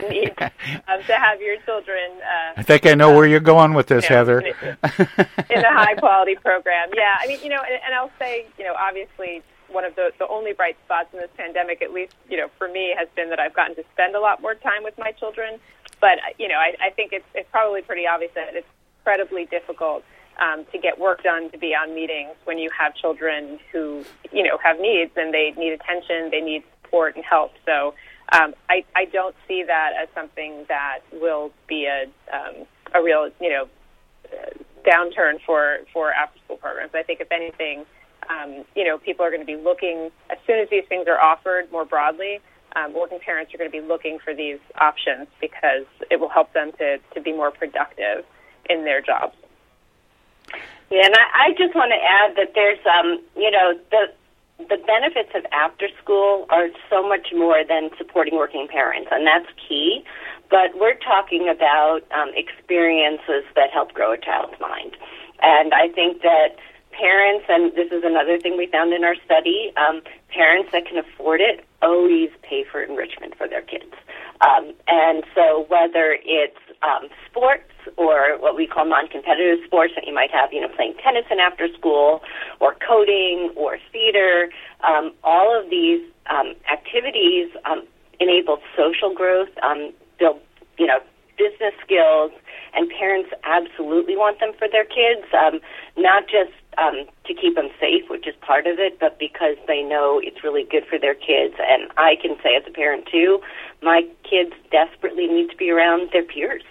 need 0.09 0.33
um, 0.89 1.03
to 1.07 1.17
have 1.17 1.41
your 1.41 1.57
children. 1.63 2.13
Uh, 2.23 2.53
I 2.57 2.63
think 2.63 2.87
I 2.87 2.95
know 2.95 3.15
where 3.15 3.27
you're 3.27 3.41
going 3.41 3.75
with 3.75 3.89
this, 3.89 4.05
you 4.05 4.11
know, 4.11 4.17
Heather. 4.17 4.41
in 5.51 5.65
a 5.65 5.73
high 5.73 5.95
quality 5.95 6.37
program. 6.37 6.91
Yeah, 6.95 7.17
I 7.21 7.27
mean, 7.27 7.41
you 7.43 7.49
know, 7.49 7.61
and, 7.61 7.81
and 7.85 7.95
I'll 7.95 8.13
say, 8.19 8.47
you 8.59 8.65
know, 8.65 8.75
obviously 8.79 9.43
one 9.69 9.85
of 9.85 9.97
the 9.97 10.13
the 10.19 10.29
only 10.29 10.53
bright 10.53 10.77
spots 10.85 11.09
in 11.13 11.19
this 11.19 11.31
pandemic, 11.37 11.83
at 11.83 11.93
least 11.93 12.15
you 12.29 12.37
know, 12.37 12.49
for 12.59 12.69
me, 12.69 12.95
has 12.97 13.09
been 13.17 13.31
that 13.31 13.41
I've 13.41 13.55
gotten 13.55 13.75
to 13.77 13.85
spend 13.93 14.15
a 14.15 14.21
lot 14.21 14.41
more 14.41 14.55
time 14.55 14.83
with 14.83 14.97
my 14.99 15.13
children. 15.13 15.59
But 16.01 16.19
you 16.39 16.49
know, 16.49 16.57
I, 16.57 16.75
I 16.81 16.91
think 16.91 17.13
it's 17.13 17.27
it's 17.35 17.49
probably 17.51 17.83
pretty 17.83 18.07
obvious 18.07 18.33
that 18.35 18.55
it's 18.55 18.67
incredibly 19.01 19.47
difficult 19.47 20.05
um, 20.39 20.67
to 20.73 20.79
get 20.79 20.99
work 20.99 21.23
done, 21.23 21.51
to 21.51 21.59
be 21.59 21.75
on 21.75 21.95
meetings 21.95 22.35
when 22.45 22.59
you 22.59 22.71
have 22.77 22.95
children 22.95 23.59
who 23.73 24.05
you 24.33 24.43
know 24.43 24.59
have 24.63 24.79
needs 24.81 25.13
and 25.17 25.33
they 25.33 25.53
need 25.57 25.73
attention, 25.73 26.31
they 26.31 26.41
need 26.41 26.63
support 26.87 27.17
and 27.17 27.25
help. 27.25 27.53
So. 27.65 27.95
Um, 28.33 28.55
I, 28.69 28.85
I 28.97 29.05
don't 29.05 29.37
see 29.47 29.63
that 29.65 29.93
as 30.03 30.09
something 30.13 30.65
that 30.69 30.99
will 31.13 31.53
be 31.69 31.87
a 31.87 32.07
um, 32.35 32.67
a 32.93 33.01
real 33.01 33.31
you 33.41 33.49
know 33.49 33.69
downturn 34.87 35.39
for 35.45 35.79
for 35.93 36.13
after 36.13 36.39
school 36.45 36.57
programs. 36.57 36.93
I 36.95 37.03
think 37.03 37.21
if 37.21 37.31
anything, 37.33 37.85
um, 38.31 38.65
you 38.75 38.85
know, 38.85 38.99
people 38.99 39.25
are 39.25 39.31
going 39.31 39.41
to 39.41 39.47
be 39.47 39.57
looking 39.57 40.11
as 40.31 40.39
soon 40.47 40.59
as 40.61 40.69
these 40.71 40.85
things 40.89 41.07
are 41.09 41.21
offered 41.21 41.71
more 41.73 41.85
broadly. 41.85 42.41
Um, 42.75 42.93
working 42.93 43.19
parents 43.19 43.55
are 43.55 43.59
going 43.59 43.71
to 43.71 43.81
be 43.81 43.87
looking 43.87 44.19
for 44.19 44.35
these 44.35 44.59
options 44.79 45.29
because 45.41 45.87
it 46.11 46.21
will 46.21 46.29
help 46.29 46.53
them 46.53 46.73
to 46.79 46.99
to 47.15 47.21
be 47.21 47.33
more 47.33 47.51
productive 47.51 48.25
in 48.69 48.85
their 48.85 49.01
jobs. 49.01 49.37
Yeah, 50.91 51.07
and 51.07 51.15
I, 51.15 51.47
I 51.47 51.51
just 51.59 51.75
want 51.75 51.91
to 51.91 51.99
add 51.99 52.37
that 52.37 52.55
there's, 52.55 52.79
um, 52.87 53.21
you 53.37 53.51
know, 53.51 53.73
the 53.91 54.13
the 54.59 54.79
benefits 54.87 55.31
of 55.35 55.45
after 55.53 55.89
school 56.03 56.47
are 56.51 56.69
so 56.91 57.07
much 57.07 57.29
more 57.35 57.63
than 57.67 57.91
supporting 57.99 58.37
working 58.37 58.67
parents, 58.69 59.09
and 59.13 59.27
that's 59.27 59.47
key. 59.69 60.05
But 60.51 60.79
we're 60.79 60.99
talking 60.99 61.49
about 61.49 62.01
um, 62.15 62.31
experiences 62.35 63.45
that 63.55 63.71
help 63.73 63.93
grow 63.93 64.13
a 64.13 64.19
child's 64.19 64.59
mind, 64.61 64.97
and 65.43 65.75
I 65.75 65.89
think 65.89 66.23
that 66.23 66.57
parents, 66.93 67.45
and 67.49 67.73
this 67.75 67.93
is 67.93 68.03
another 68.05 68.39
thing 68.39 68.57
we 68.57 68.67
found 68.67 68.93
in 68.93 69.05
our 69.05 69.17
study, 69.25 69.73
um, 69.77 70.01
parents 70.33 70.71
that 70.73 70.87
can 70.87 70.99
afford 70.99 71.41
it 71.41 71.65
always 71.83 72.31
pay 72.43 72.65
for 72.65 72.83
enrichment 72.83 73.37
for 73.37 73.47
their 73.47 73.63
kids. 73.63 73.93
Um, 74.41 74.73
and 74.89 75.25
so 75.35 75.67
whether 75.69 76.19
it's 76.25 76.57
um, 76.83 77.09
sports 77.29 77.71
or 77.97 78.39
what 78.39 78.57
we 78.57 78.67
call 78.67 78.85
non-competitive 78.87 79.65
sports 79.67 79.93
that 79.95 80.07
you 80.07 80.15
might 80.15 80.31
have, 80.31 80.53
you 80.53 80.61
know, 80.61 80.69
playing 80.69 80.95
tennis 81.03 81.25
in 81.31 81.39
after 81.39 81.69
school 81.79 82.21
or 82.61 82.75
coding 82.87 83.53
or 83.57 83.79
theater, 83.93 84.51
um, 84.85 85.13
all 85.25 85.59
of 85.59 85.71
these 85.71 86.03
um, 86.29 86.55
activities 86.71 87.49
um, 87.65 87.87
enable 88.21 88.59
social 88.77 89.15
growth, 89.15 89.49
um, 89.63 89.93
build, 90.19 90.41
you 90.79 90.87
know, 90.87 90.99
business 91.39 91.75
skills, 91.85 92.33
and 92.75 92.91
parents 92.91 93.31
absolutely 93.45 94.17
want 94.17 94.41
them 94.41 94.53
for 94.59 94.69
their 94.71 94.85
kids, 94.85 95.27
um, 95.33 95.61
not 95.97 96.25
just 96.25 96.53
um, 96.79 97.07
to 97.27 97.35
keep 97.35 97.55
them 97.55 97.69
safe, 97.81 98.09
which 98.11 98.27
is 98.27 98.35
part 98.41 98.67
of 98.67 98.79
it, 98.79 98.99
but 99.01 99.19
because 99.19 99.57
they 99.67 99.83
know 99.83 100.21
it's 100.23 100.45
really 100.45 100.65
good 100.65 100.85
for 100.87 100.99
their 100.99 101.15
kids. 101.15 101.55
And 101.59 101.91
I 101.97 102.17
can 102.21 102.37
say 102.43 102.57
as 102.57 102.65
a 102.67 102.71
parent 102.71 103.09
too, 103.11 103.41
my 103.83 104.07
kids 104.29 104.53
desperately 104.71 105.27
need 105.27 105.51
to 105.51 105.57
be 105.57 105.71
around 105.71 106.11
their 106.13 106.23
peers 106.23 106.63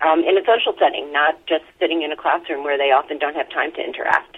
um, 0.00 0.20
in 0.20 0.36
a 0.36 0.44
social 0.44 0.74
setting, 0.78 1.12
not 1.12 1.34
just 1.46 1.64
sitting 1.78 2.02
in 2.02 2.12
a 2.12 2.16
classroom 2.16 2.62
where 2.62 2.78
they 2.78 2.92
often 2.92 3.18
don't 3.18 3.34
have 3.34 3.48
time 3.50 3.72
to 3.72 3.82
interact. 3.82 4.36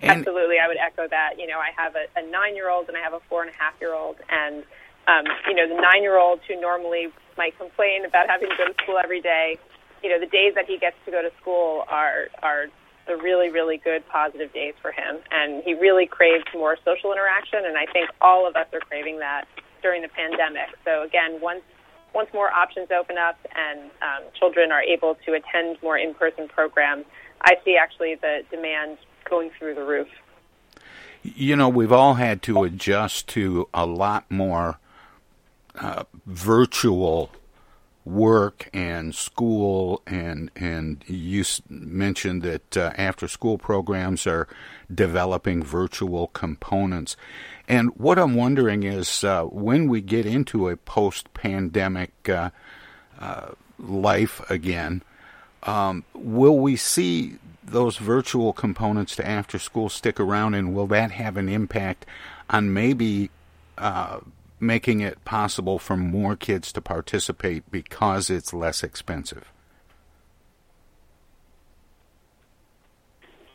And 0.00 0.20
Absolutely, 0.20 0.58
I 0.62 0.68
would 0.68 0.76
echo 0.78 1.08
that. 1.08 1.38
You 1.38 1.46
know, 1.48 1.58
I 1.58 1.70
have 1.76 1.96
a, 1.96 2.06
a 2.16 2.22
nine-year-old 2.30 2.88
and 2.88 2.96
I 2.96 3.00
have 3.00 3.12
a 3.12 3.20
four 3.28 3.42
and 3.42 3.50
a 3.50 3.54
half-year-old, 3.58 4.16
and 4.30 4.62
um, 5.08 5.24
you 5.48 5.54
know, 5.54 5.66
the 5.66 5.80
nine-year-old 5.80 6.40
who 6.46 6.60
normally 6.60 7.08
might 7.36 7.58
complain 7.58 8.04
about 8.04 8.28
having 8.28 8.48
to 8.48 8.56
go 8.56 8.66
to 8.66 8.74
school 8.82 8.98
every 9.02 9.20
day, 9.20 9.58
you 10.02 10.08
know, 10.08 10.20
the 10.20 10.26
days 10.26 10.54
that 10.54 10.66
he 10.66 10.78
gets 10.78 10.96
to 11.04 11.10
go 11.10 11.22
to 11.22 11.30
school 11.40 11.84
are 11.88 12.28
are 12.42 12.66
the 13.08 13.16
really, 13.16 13.50
really 13.50 13.78
good 13.78 14.06
positive 14.08 14.52
days 14.52 14.74
for 14.80 14.92
him, 14.92 15.18
and 15.30 15.62
he 15.64 15.74
really 15.74 16.06
craves 16.06 16.44
more 16.54 16.76
social 16.84 17.10
interaction, 17.10 17.64
and 17.64 17.76
I 17.76 17.86
think 17.86 18.10
all 18.20 18.46
of 18.46 18.54
us 18.54 18.66
are 18.72 18.80
craving 18.80 19.18
that 19.18 19.46
during 19.82 20.02
the 20.02 20.08
pandemic. 20.08 20.68
So 20.84 21.02
again, 21.02 21.40
once 21.40 21.62
once 22.14 22.30
more 22.32 22.50
options 22.50 22.88
open 22.90 23.18
up 23.18 23.36
and 23.54 23.90
um, 24.00 24.24
children 24.38 24.72
are 24.72 24.82
able 24.82 25.16
to 25.26 25.34
attend 25.34 25.76
more 25.82 25.98
in-person 25.98 26.48
programs, 26.48 27.04
I 27.42 27.56
see 27.64 27.76
actually 27.76 28.14
the 28.14 28.44
demand 28.50 28.96
going 29.28 29.50
through 29.58 29.74
the 29.74 29.84
roof. 29.84 30.08
You 31.22 31.54
know, 31.54 31.68
we've 31.68 31.92
all 31.92 32.14
had 32.14 32.40
to 32.42 32.62
adjust 32.62 33.28
to 33.28 33.68
a 33.74 33.84
lot 33.84 34.28
more 34.30 34.78
uh, 35.74 36.04
virtual 36.26 37.30
work 38.08 38.68
and 38.72 39.14
school 39.14 40.02
and 40.06 40.50
and 40.56 41.04
you 41.06 41.44
mentioned 41.68 42.42
that 42.42 42.76
uh, 42.76 42.92
after 42.96 43.28
school 43.28 43.58
programs 43.58 44.26
are 44.26 44.48
developing 44.92 45.62
virtual 45.62 46.28
components. 46.28 47.16
And 47.68 47.90
what 47.96 48.18
I'm 48.18 48.34
wondering 48.34 48.82
is 48.82 49.22
uh, 49.24 49.44
when 49.44 49.88
we 49.88 50.00
get 50.00 50.24
into 50.24 50.68
a 50.68 50.76
post 50.76 51.32
pandemic 51.34 52.28
uh, 52.28 52.50
uh, 53.20 53.50
life 53.78 54.48
again 54.50 55.02
um, 55.64 56.04
will 56.14 56.58
we 56.58 56.76
see 56.76 57.36
those 57.64 57.96
virtual 57.96 58.52
components 58.52 59.16
to 59.16 59.26
after 59.28 59.58
school 59.58 59.88
stick 59.88 60.18
around 60.18 60.54
and 60.54 60.74
will 60.74 60.86
that 60.86 61.10
have 61.10 61.36
an 61.36 61.48
impact 61.48 62.06
on 62.48 62.72
maybe 62.72 63.30
uh, 63.76 64.20
making 64.60 65.00
it 65.00 65.24
possible 65.24 65.78
for 65.78 65.96
more 65.96 66.36
kids 66.36 66.72
to 66.72 66.80
participate 66.80 67.70
because 67.70 68.30
it's 68.30 68.52
less 68.52 68.82
expensive? 68.82 69.52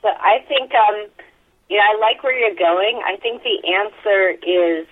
So 0.01 0.09
I 0.09 0.43
think, 0.47 0.71
um, 0.75 1.07
you 1.69 1.77
know, 1.77 1.83
I 1.83 1.97
like 1.99 2.23
where 2.23 2.37
you're 2.37 2.55
going. 2.55 3.01
I 3.05 3.17
think 3.17 3.41
the 3.43 3.59
answer 3.67 4.31
is 4.43 4.87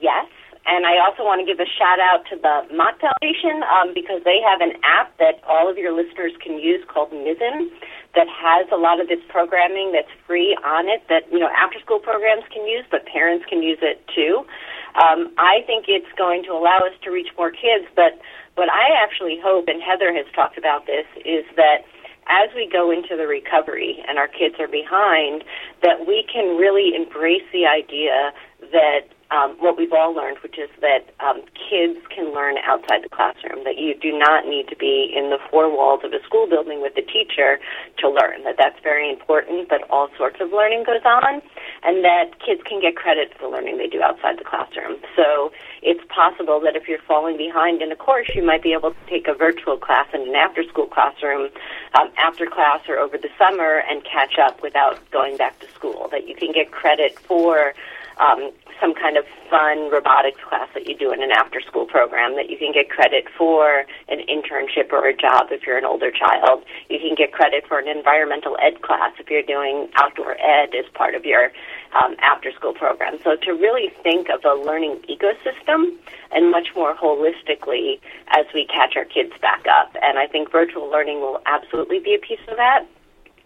yes. 0.00 0.26
And 0.64 0.86
I 0.86 1.02
also 1.02 1.24
want 1.24 1.40
to 1.42 1.46
give 1.46 1.58
a 1.58 1.66
shout 1.66 1.98
out 1.98 2.22
to 2.30 2.36
the 2.36 2.74
Mott 2.76 2.94
Foundation 3.00 3.66
um, 3.66 3.90
because 3.94 4.22
they 4.24 4.38
have 4.46 4.60
an 4.60 4.78
app 4.84 5.16
that 5.18 5.42
all 5.48 5.68
of 5.68 5.76
your 5.76 5.90
listeners 5.90 6.32
can 6.38 6.58
use 6.60 6.84
called 6.86 7.10
Mizzen 7.10 7.66
that 8.14 8.28
has 8.28 8.68
a 8.72 8.76
lot 8.76 9.00
of 9.00 9.08
this 9.08 9.20
programming 9.28 9.92
that's 9.92 10.12
free 10.26 10.56
on 10.64 10.88
it 10.88 11.02
that, 11.08 11.24
you 11.32 11.38
know, 11.38 11.48
after 11.56 11.80
school 11.80 11.98
programs 11.98 12.44
can 12.52 12.66
use, 12.66 12.84
but 12.90 13.06
parents 13.06 13.44
can 13.48 13.62
use 13.62 13.78
it 13.80 14.04
too. 14.14 14.44
Um, 15.00 15.32
I 15.38 15.64
think 15.66 15.86
it's 15.88 16.12
going 16.18 16.44
to 16.44 16.52
allow 16.52 16.84
us 16.84 16.92
to 17.04 17.10
reach 17.10 17.32
more 17.38 17.50
kids, 17.50 17.88
but 17.96 18.20
what 18.54 18.68
I 18.68 18.92
actually 19.00 19.40
hope, 19.40 19.68
and 19.68 19.80
Heather 19.80 20.12
has 20.12 20.26
talked 20.34 20.58
about 20.58 20.84
this, 20.84 21.08
is 21.24 21.48
that 21.56 21.88
as 22.28 22.52
we 22.54 22.68
go 22.70 22.90
into 22.92 23.16
the 23.16 23.26
recovery 23.26 24.04
and 24.06 24.18
our 24.18 24.28
kids 24.28 24.56
are 24.60 24.68
behind, 24.68 25.42
that 25.82 26.06
we 26.06 26.24
can 26.30 26.56
really 26.60 26.94
embrace 26.94 27.42
the 27.52 27.64
idea 27.64 28.32
that 28.70 29.08
um, 29.32 29.56
what 29.58 29.78
we've 29.78 29.92
all 29.92 30.14
learned, 30.14 30.38
which 30.42 30.58
is 30.58 30.68
that 30.80 31.08
um, 31.24 31.40
kids 31.56 31.98
can 32.14 32.34
learn 32.34 32.56
outside 32.64 33.02
the 33.02 33.08
classroom. 33.08 33.64
That 33.64 33.78
you 33.78 33.96
do 33.96 34.12
not 34.12 34.44
need 34.44 34.68
to 34.68 34.76
be 34.76 35.08
in 35.08 35.30
the 35.30 35.38
four 35.50 35.72
walls 35.72 36.00
of 36.04 36.12
a 36.12 36.22
school 36.22 36.46
building 36.46 36.82
with 36.82 36.94
the 36.94 37.02
teacher 37.02 37.58
to 37.98 38.08
learn. 38.08 38.44
That 38.44 38.56
that's 38.58 38.78
very 38.82 39.08
important. 39.08 39.70
that 39.70 39.88
all 39.88 40.08
sorts 40.18 40.36
of 40.40 40.52
learning 40.52 40.84
goes 40.84 41.04
on, 41.04 41.40
and 41.82 42.04
that 42.04 42.38
kids 42.44 42.60
can 42.68 42.80
get 42.80 42.94
credit 42.94 43.32
for 43.32 43.48
the 43.48 43.56
learning 43.56 43.78
they 43.78 43.88
do 43.88 44.02
outside 44.02 44.38
the 44.38 44.44
classroom. 44.44 45.00
So 45.16 45.50
it's 45.80 46.04
possible 46.12 46.60
that 46.60 46.76
if 46.76 46.86
you're 46.86 47.02
falling 47.08 47.36
behind 47.36 47.80
in 47.80 47.90
a 47.90 47.96
course, 47.96 48.28
you 48.34 48.44
might 48.44 48.62
be 48.62 48.72
able 48.72 48.92
to 48.92 49.04
take 49.08 49.28
a 49.28 49.34
virtual 49.34 49.78
class 49.78 50.06
in 50.12 50.28
an 50.28 50.34
after-school 50.34 50.86
classroom 50.86 51.48
um, 51.98 52.12
after 52.18 52.46
class 52.46 52.80
or 52.86 52.98
over 52.98 53.16
the 53.16 53.30
summer 53.38 53.82
and 53.88 54.04
catch 54.04 54.38
up 54.38 54.62
without 54.62 54.98
going 55.10 55.36
back 55.36 55.58
to 55.60 55.66
school. 55.72 56.08
That 56.10 56.28
you 56.28 56.34
can 56.34 56.52
get 56.52 56.70
credit 56.70 57.18
for 57.18 57.72
um, 58.18 58.52
some 58.80 58.94
kind 58.94 59.16
of 59.16 59.24
fun 59.48 59.90
robotics 59.90 60.40
class 60.48 60.68
that 60.74 60.86
you 60.86 60.96
do 60.96 61.12
in 61.12 61.22
an 61.22 61.30
after 61.30 61.60
school 61.60 61.86
program 61.86 62.34
that 62.36 62.50
you 62.50 62.58
can 62.58 62.72
get 62.72 62.90
credit 62.90 63.26
for 63.36 63.84
an 64.08 64.18
internship 64.26 64.92
or 64.92 65.06
a 65.06 65.14
job 65.14 65.48
if 65.50 65.66
you're 65.66 65.78
an 65.78 65.84
older 65.84 66.10
child. 66.10 66.64
You 66.90 66.98
can 66.98 67.14
get 67.14 67.32
credit 67.32 67.64
for 67.68 67.78
an 67.78 67.88
environmental 67.88 68.56
ed 68.60 68.82
class 68.82 69.12
if 69.18 69.30
you're 69.30 69.42
doing 69.42 69.88
outdoor 69.96 70.34
ed 70.40 70.74
as 70.74 70.84
part 70.94 71.14
of 71.14 71.24
your 71.24 71.52
um, 71.94 72.16
after 72.20 72.50
school 72.52 72.74
program. 72.74 73.18
So 73.22 73.36
to 73.36 73.52
really 73.52 73.92
think 74.02 74.28
of 74.28 74.44
a 74.44 74.54
learning 74.54 75.04
ecosystem 75.08 75.96
and 76.32 76.50
much 76.50 76.68
more 76.74 76.96
holistically 76.96 78.00
as 78.28 78.46
we 78.54 78.66
catch 78.66 78.96
our 78.96 79.04
kids 79.04 79.32
back 79.40 79.64
up. 79.68 79.94
And 80.02 80.18
I 80.18 80.26
think 80.26 80.50
virtual 80.50 80.90
learning 80.90 81.20
will 81.20 81.40
absolutely 81.46 82.00
be 82.00 82.14
a 82.14 82.18
piece 82.18 82.42
of 82.48 82.56
that. 82.56 82.86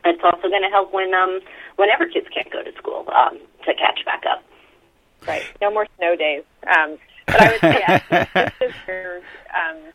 It's 0.04 0.22
also 0.22 0.48
going 0.48 0.62
to 0.62 0.70
help 0.70 0.94
when 0.94 1.12
um, 1.14 1.40
whenever 1.76 2.06
kids 2.06 2.26
can't 2.32 2.50
go 2.50 2.62
to 2.62 2.72
school 2.78 3.10
um, 3.14 3.38
to 3.66 3.74
catch 3.74 4.04
back 4.04 4.22
up. 4.30 4.42
Right. 5.26 5.42
No 5.60 5.70
more 5.72 5.86
snow 5.98 6.16
days. 6.16 6.44
Um, 6.66 6.98
but 7.26 7.42
I 7.42 7.50
would 7.50 7.60
say 7.60 7.80
yeah, 7.80 8.50
um, 9.54 9.92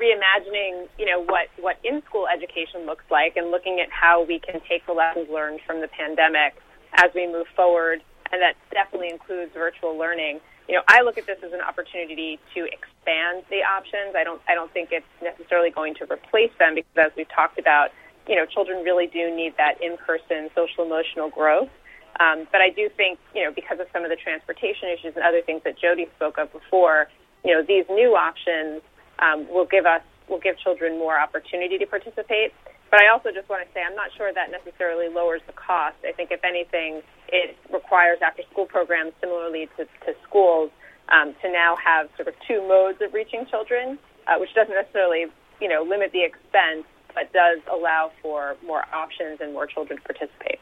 reimagining, 0.00 0.88
you 0.98 1.06
know, 1.06 1.22
what, 1.22 1.48
what 1.58 1.76
in-school 1.84 2.26
education 2.26 2.86
looks 2.86 3.04
like 3.10 3.36
and 3.36 3.50
looking 3.50 3.80
at 3.80 3.88
how 3.90 4.24
we 4.24 4.38
can 4.38 4.60
take 4.68 4.84
the 4.86 4.92
lessons 4.92 5.28
learned 5.30 5.60
from 5.66 5.80
the 5.80 5.88
pandemic 5.88 6.54
as 6.94 7.10
we 7.14 7.26
move 7.26 7.46
forward. 7.54 8.02
And 8.32 8.40
that 8.42 8.54
definitely 8.70 9.10
includes 9.10 9.52
virtual 9.54 9.98
learning. 9.98 10.40
You 10.68 10.76
know, 10.76 10.82
I 10.88 11.02
look 11.02 11.18
at 11.18 11.26
this 11.26 11.38
as 11.44 11.52
an 11.52 11.60
opportunity 11.60 12.38
to 12.54 12.64
expand 12.64 13.44
the 13.50 13.66
options. 13.66 14.14
I 14.16 14.22
don't, 14.24 14.40
I 14.48 14.54
don't 14.54 14.72
think 14.72 14.90
it's 14.92 15.06
necessarily 15.20 15.70
going 15.70 15.94
to 15.96 16.04
replace 16.04 16.52
them 16.58 16.74
because 16.76 16.96
as 16.96 17.12
we've 17.16 17.28
talked 17.28 17.58
about, 17.58 17.90
you 18.28 18.36
know, 18.36 18.46
children 18.46 18.84
really 18.84 19.06
do 19.06 19.34
need 19.34 19.54
that 19.58 19.82
in-person 19.82 20.50
social 20.54 20.84
emotional 20.84 21.28
growth. 21.28 21.70
Um, 22.18 22.48
but 22.50 22.60
I 22.60 22.70
do 22.70 22.90
think, 22.96 23.18
you 23.34 23.44
know, 23.44 23.52
because 23.54 23.78
of 23.80 23.86
some 23.92 24.04
of 24.04 24.10
the 24.10 24.16
transportation 24.16 24.88
issues 24.90 25.14
and 25.16 25.24
other 25.24 25.42
things 25.42 25.62
that 25.64 25.78
Jodi 25.78 26.08
spoke 26.16 26.38
of 26.38 26.52
before, 26.52 27.08
you 27.44 27.54
know, 27.54 27.62
these 27.62 27.84
new 27.88 28.16
options 28.16 28.82
um, 29.20 29.48
will 29.48 29.66
give 29.66 29.86
us, 29.86 30.02
will 30.28 30.40
give 30.40 30.58
children 30.58 30.98
more 30.98 31.18
opportunity 31.18 31.78
to 31.78 31.86
participate. 31.86 32.52
But 32.90 33.00
I 33.00 33.08
also 33.08 33.30
just 33.30 33.48
want 33.48 33.62
to 33.62 33.72
say 33.72 33.80
I'm 33.86 33.94
not 33.94 34.10
sure 34.16 34.32
that 34.34 34.50
necessarily 34.50 35.08
lowers 35.08 35.40
the 35.46 35.54
cost. 35.54 35.96
I 36.02 36.12
think 36.12 36.30
if 36.32 36.42
anything, 36.42 37.02
it 37.28 37.56
requires 37.72 38.18
after 38.20 38.42
school 38.50 38.66
programs 38.66 39.12
similarly 39.20 39.68
to, 39.78 39.84
to 39.84 40.10
schools 40.26 40.70
um, 41.08 41.34
to 41.42 41.50
now 41.50 41.76
have 41.78 42.08
sort 42.16 42.28
of 42.28 42.34
two 42.46 42.66
modes 42.66 42.98
of 43.00 43.14
reaching 43.14 43.46
children, 43.46 43.98
uh, 44.26 44.38
which 44.38 44.52
doesn't 44.54 44.74
necessarily, 44.74 45.26
you 45.60 45.68
know, 45.68 45.86
limit 45.86 46.10
the 46.12 46.24
expense, 46.24 46.84
but 47.14 47.32
does 47.32 47.58
allow 47.70 48.10
for 48.22 48.56
more 48.66 48.82
options 48.92 49.38
and 49.40 49.52
more 49.52 49.66
children 49.66 49.98
to 49.98 50.04
participate. 50.04 50.58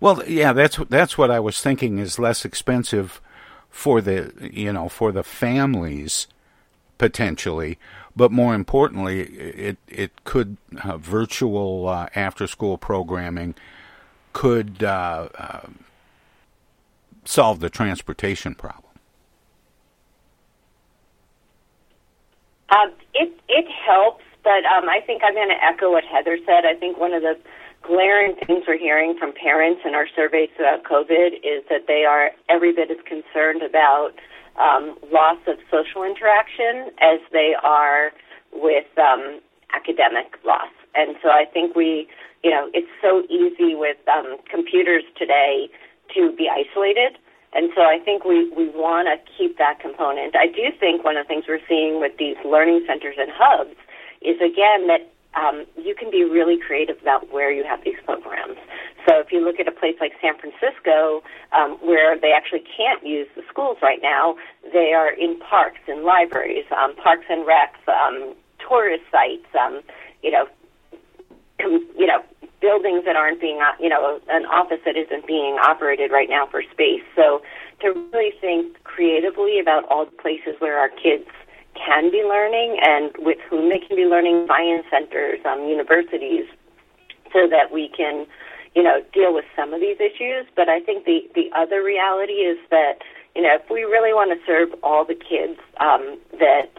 Well, 0.00 0.22
yeah, 0.28 0.52
that's 0.52 0.78
that's 0.88 1.16
what 1.16 1.30
I 1.30 1.40
was 1.40 1.60
thinking 1.60 1.98
is 1.98 2.18
less 2.18 2.44
expensive 2.44 3.20
for 3.70 4.00
the 4.00 4.32
you 4.40 4.72
know 4.72 4.88
for 4.88 5.12
the 5.12 5.22
families 5.22 6.26
potentially, 6.98 7.78
but 8.14 8.30
more 8.30 8.54
importantly, 8.54 9.22
it 9.22 9.78
it 9.88 10.24
could 10.24 10.56
uh, 10.84 10.98
virtual 10.98 11.88
uh, 11.88 12.08
after 12.14 12.46
school 12.46 12.78
programming 12.78 13.54
could 14.32 14.82
uh, 14.82 15.28
uh, 15.36 15.66
solve 17.24 17.60
the 17.60 17.70
transportation 17.70 18.54
problem. 18.54 18.92
Um, 22.70 22.92
it 23.14 23.32
it 23.48 23.66
helps, 23.86 24.24
but 24.44 24.64
um, 24.64 24.88
I 24.88 25.00
think 25.04 25.22
I'm 25.24 25.34
going 25.34 25.48
to 25.48 25.64
echo 25.64 25.92
what 25.92 26.04
Heather 26.04 26.38
said. 26.46 26.64
I 26.64 26.74
think 26.74 26.98
one 26.98 27.12
of 27.12 27.22
the 27.22 27.36
glaring 27.82 28.34
things 28.46 28.64
we're 28.66 28.78
hearing 28.78 29.16
from 29.18 29.32
parents 29.32 29.82
in 29.84 29.94
our 29.94 30.06
surveys 30.14 30.50
about 30.58 30.84
COVID 30.84 31.34
is 31.42 31.64
that 31.68 31.86
they 31.86 32.04
are 32.04 32.30
every 32.48 32.72
bit 32.72 32.90
as 32.90 32.98
concerned 33.06 33.62
about 33.62 34.12
um, 34.56 34.96
loss 35.12 35.38
of 35.46 35.56
social 35.70 36.02
interaction 36.04 36.90
as 37.00 37.20
they 37.32 37.54
are 37.62 38.12
with 38.52 38.86
um, 38.98 39.40
academic 39.74 40.36
loss. 40.44 40.72
And 40.94 41.16
so 41.22 41.28
I 41.30 41.44
think 41.50 41.74
we, 41.74 42.08
you 42.44 42.50
know, 42.50 42.68
it's 42.74 42.90
so 43.00 43.22
easy 43.28 43.74
with 43.74 43.96
um, 44.08 44.36
computers 44.50 45.04
today 45.16 45.68
to 46.14 46.32
be 46.36 46.48
isolated. 46.48 47.18
And 47.54 47.70
so 47.76 47.82
I 47.82 47.98
think 48.02 48.24
we, 48.24 48.48
we 48.50 48.68
want 48.70 49.08
to 49.08 49.16
keep 49.36 49.58
that 49.58 49.80
component. 49.80 50.36
I 50.36 50.46
do 50.46 50.72
think 50.78 51.04
one 51.04 51.16
of 51.16 51.26
the 51.26 51.28
things 51.28 51.44
we're 51.48 51.64
seeing 51.68 52.00
with 52.00 52.16
these 52.18 52.36
learning 52.44 52.84
centers 52.86 53.16
and 53.18 53.30
hubs 53.32 53.76
is 54.22 54.36
again 54.40 54.88
that 54.88 55.11
um, 55.34 55.64
you 55.76 55.94
can 55.94 56.10
be 56.10 56.24
really 56.24 56.58
creative 56.58 57.00
about 57.00 57.32
where 57.32 57.50
you 57.50 57.64
have 57.64 57.82
these 57.84 57.96
programs. 58.04 58.58
So 59.08 59.18
if 59.18 59.32
you 59.32 59.44
look 59.44 59.58
at 59.58 59.66
a 59.66 59.72
place 59.72 59.96
like 60.00 60.12
San 60.20 60.34
Francisco, 60.38 61.22
um, 61.52 61.78
where 61.82 62.18
they 62.18 62.32
actually 62.32 62.64
can't 62.76 63.04
use 63.04 63.26
the 63.34 63.42
schools 63.48 63.78
right 63.82 64.00
now, 64.02 64.36
they 64.72 64.92
are 64.92 65.10
in 65.10 65.38
parks 65.40 65.80
and 65.88 66.04
libraries, 66.04 66.64
um, 66.76 66.94
parks 66.96 67.24
and 67.28 67.46
recs, 67.46 67.82
um, 67.88 68.34
tourist 68.58 69.04
sites, 69.10 69.46
um, 69.58 69.82
you 70.22 70.30
know, 70.30 70.46
com- 71.60 71.88
you 71.98 72.06
know, 72.06 72.22
buildings 72.60 73.04
that 73.04 73.16
aren't 73.16 73.40
being, 73.40 73.60
you 73.80 73.88
know, 73.88 74.20
an 74.28 74.46
office 74.46 74.78
that 74.84 74.96
isn't 74.96 75.26
being 75.26 75.56
operated 75.58 76.12
right 76.12 76.28
now 76.28 76.46
for 76.46 76.62
space. 76.70 77.02
So 77.16 77.42
to 77.80 77.92
really 78.12 78.32
think 78.40 78.82
creatively 78.84 79.58
about 79.58 79.84
all 79.90 80.04
the 80.04 80.12
places 80.12 80.54
where 80.60 80.78
our 80.78 80.88
kids 80.88 81.26
can 81.84 82.10
be 82.10 82.22
learning 82.22 82.78
and 82.82 83.10
with 83.18 83.38
whom 83.48 83.68
they 83.68 83.78
can 83.78 83.96
be 83.96 84.04
learning, 84.04 84.46
science 84.46 84.86
centers, 84.90 85.40
um, 85.44 85.66
universities, 85.66 86.46
so 87.32 87.48
that 87.48 87.72
we 87.72 87.88
can, 87.96 88.26
you 88.74 88.82
know, 88.82 89.02
deal 89.12 89.34
with 89.34 89.44
some 89.56 89.72
of 89.72 89.80
these 89.80 89.96
issues. 89.98 90.46
But 90.54 90.68
I 90.68 90.80
think 90.80 91.04
the 91.04 91.28
the 91.34 91.50
other 91.56 91.82
reality 91.82 92.44
is 92.44 92.58
that, 92.70 92.98
you 93.34 93.42
know, 93.42 93.54
if 93.54 93.70
we 93.70 93.82
really 93.82 94.12
want 94.12 94.30
to 94.38 94.46
serve 94.46 94.68
all 94.82 95.04
the 95.04 95.14
kids 95.14 95.58
um, 95.80 96.18
that 96.38 96.70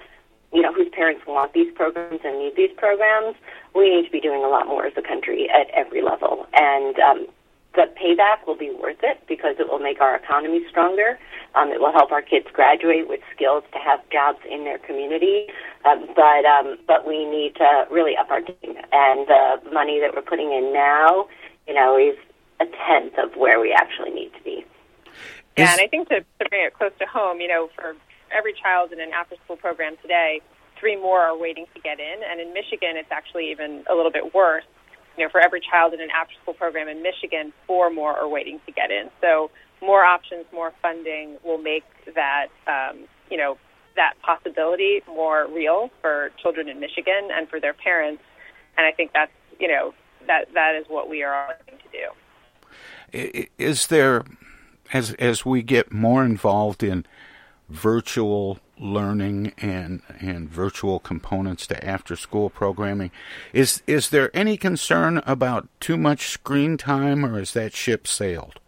you 0.53 0.61
know, 0.61 0.71
whose 0.71 0.89
parents 0.89 1.25
want 1.25 1.51
these 1.53 1.73
programs 1.73 2.19
and 2.23 2.37
need 2.37 2.55
these 2.55 2.69
programs, 2.77 3.35
we 3.73 3.89
need 3.89 4.05
to 4.05 4.11
be 4.11 4.21
doing 4.21 4.43
a 4.43 4.47
lot 4.47 4.67
more 4.67 4.85
as 4.85 4.93
a 4.95 5.01
country 5.01 5.49
at 5.49 5.67
every 5.73 6.03
level. 6.03 6.45
And 6.53 6.99
um, 6.99 7.27
the 7.75 7.89
payback 7.97 8.45
will 8.45 8.57
be 8.57 8.71
worth 8.71 9.01
it 9.01 9.21
because 9.27 9.55
it 9.59 9.67
will 9.67 9.79
make 9.79 9.99
our 9.99 10.15
economy 10.15 10.61
stronger. 10.69 11.17
Um, 11.55 11.69
it 11.69 11.79
will 11.79 11.91
help 11.91 12.11
our 12.11 12.21
kids 12.21 12.47
graduate 12.53 13.07
with 13.07 13.21
skills 13.35 13.63
to 13.73 13.79
have 13.79 13.99
jobs 14.11 14.39
in 14.49 14.63
their 14.63 14.77
community. 14.77 15.47
Um, 15.85 16.07
but 16.15 16.45
um, 16.45 16.77
but 16.87 17.07
we 17.07 17.25
need 17.25 17.55
to 17.55 17.85
really 17.91 18.15
up 18.15 18.29
our 18.29 18.41
game, 18.41 18.77
and 18.91 19.27
the 19.27 19.61
money 19.71 19.99
that 19.99 20.15
we're 20.15 20.21
putting 20.21 20.51
in 20.51 20.71
now, 20.73 21.27
you 21.67 21.73
know, 21.73 21.97
is 21.97 22.17
a 22.59 22.65
tenth 22.65 23.13
of 23.17 23.35
where 23.37 23.59
we 23.59 23.73
actually 23.73 24.11
need 24.11 24.31
to 24.37 24.43
be. 24.43 24.65
Yeah, 25.57 25.71
and 25.71 25.81
I 25.81 25.87
think 25.87 26.09
to, 26.09 26.21
to 26.21 26.49
bring 26.49 26.65
it 26.65 26.73
close 26.73 26.91
to 26.99 27.05
home, 27.05 27.39
you 27.41 27.47
know, 27.47 27.69
for 27.75 27.95
every 28.31 28.53
child 28.53 28.91
in 28.91 28.99
an 28.99 29.11
after-school 29.13 29.57
program 29.57 29.95
today, 30.01 30.41
three 30.79 30.95
more 30.95 31.21
are 31.21 31.37
waiting 31.37 31.65
to 31.75 31.81
get 31.81 31.99
in, 31.99 32.21
and 32.27 32.39
in 32.39 32.53
Michigan, 32.53 32.97
it's 32.97 33.11
actually 33.11 33.51
even 33.51 33.83
a 33.89 33.93
little 33.93 34.11
bit 34.11 34.33
worse 34.33 34.63
you 35.17 35.23
know, 35.23 35.29
for 35.29 35.39
every 35.39 35.61
child 35.61 35.93
in 35.93 36.01
an 36.01 36.09
after-school 36.09 36.53
program 36.55 36.87
in 36.87 37.01
Michigan, 37.03 37.53
four 37.67 37.89
more 37.89 38.17
are 38.17 38.27
waiting 38.27 38.59
to 38.65 38.71
get 38.71 38.91
in. 38.91 39.09
So 39.21 39.51
more 39.81 40.03
options, 40.03 40.45
more 40.53 40.71
funding 40.81 41.37
will 41.43 41.57
make 41.57 41.83
that, 42.15 42.47
um, 42.67 43.05
you 43.29 43.37
know, 43.37 43.57
that 43.95 44.13
possibility 44.21 45.01
more 45.07 45.47
real 45.47 45.91
for 46.01 46.31
children 46.41 46.67
in 46.67 46.79
Michigan 46.79 47.29
and 47.31 47.47
for 47.47 47.59
their 47.59 47.73
parents. 47.73 48.23
And 48.77 48.87
I 48.87 48.91
think 48.91 49.11
that's, 49.13 49.31
you 49.59 49.67
know, 49.67 49.93
that 50.25 50.47
that 50.53 50.75
is 50.75 50.85
what 50.87 51.09
we 51.09 51.21
are 51.21 51.55
looking 51.59 51.79
to 51.79 51.89
do. 51.91 53.47
Is 53.59 53.87
there, 53.87 54.23
as 54.91 55.13
as 55.13 55.45
we 55.45 55.61
get 55.61 55.91
more 55.91 56.25
involved 56.25 56.81
in 56.81 57.05
virtual 57.69 58.59
learning 58.83 59.53
and 59.59 60.01
and 60.19 60.49
virtual 60.49 60.99
components 60.99 61.65
to 61.67 61.85
after 61.85 62.15
school 62.15 62.49
programming. 62.49 63.11
Is 63.53 63.81
is 63.87 64.09
there 64.09 64.29
any 64.35 64.57
concern 64.57 65.23
about 65.25 65.67
too 65.79 65.97
much 65.97 66.27
screen 66.27 66.77
time 66.77 67.25
or 67.25 67.39
is 67.39 67.53
that 67.53 67.73
ship 67.73 68.05
sailed? 68.05 68.59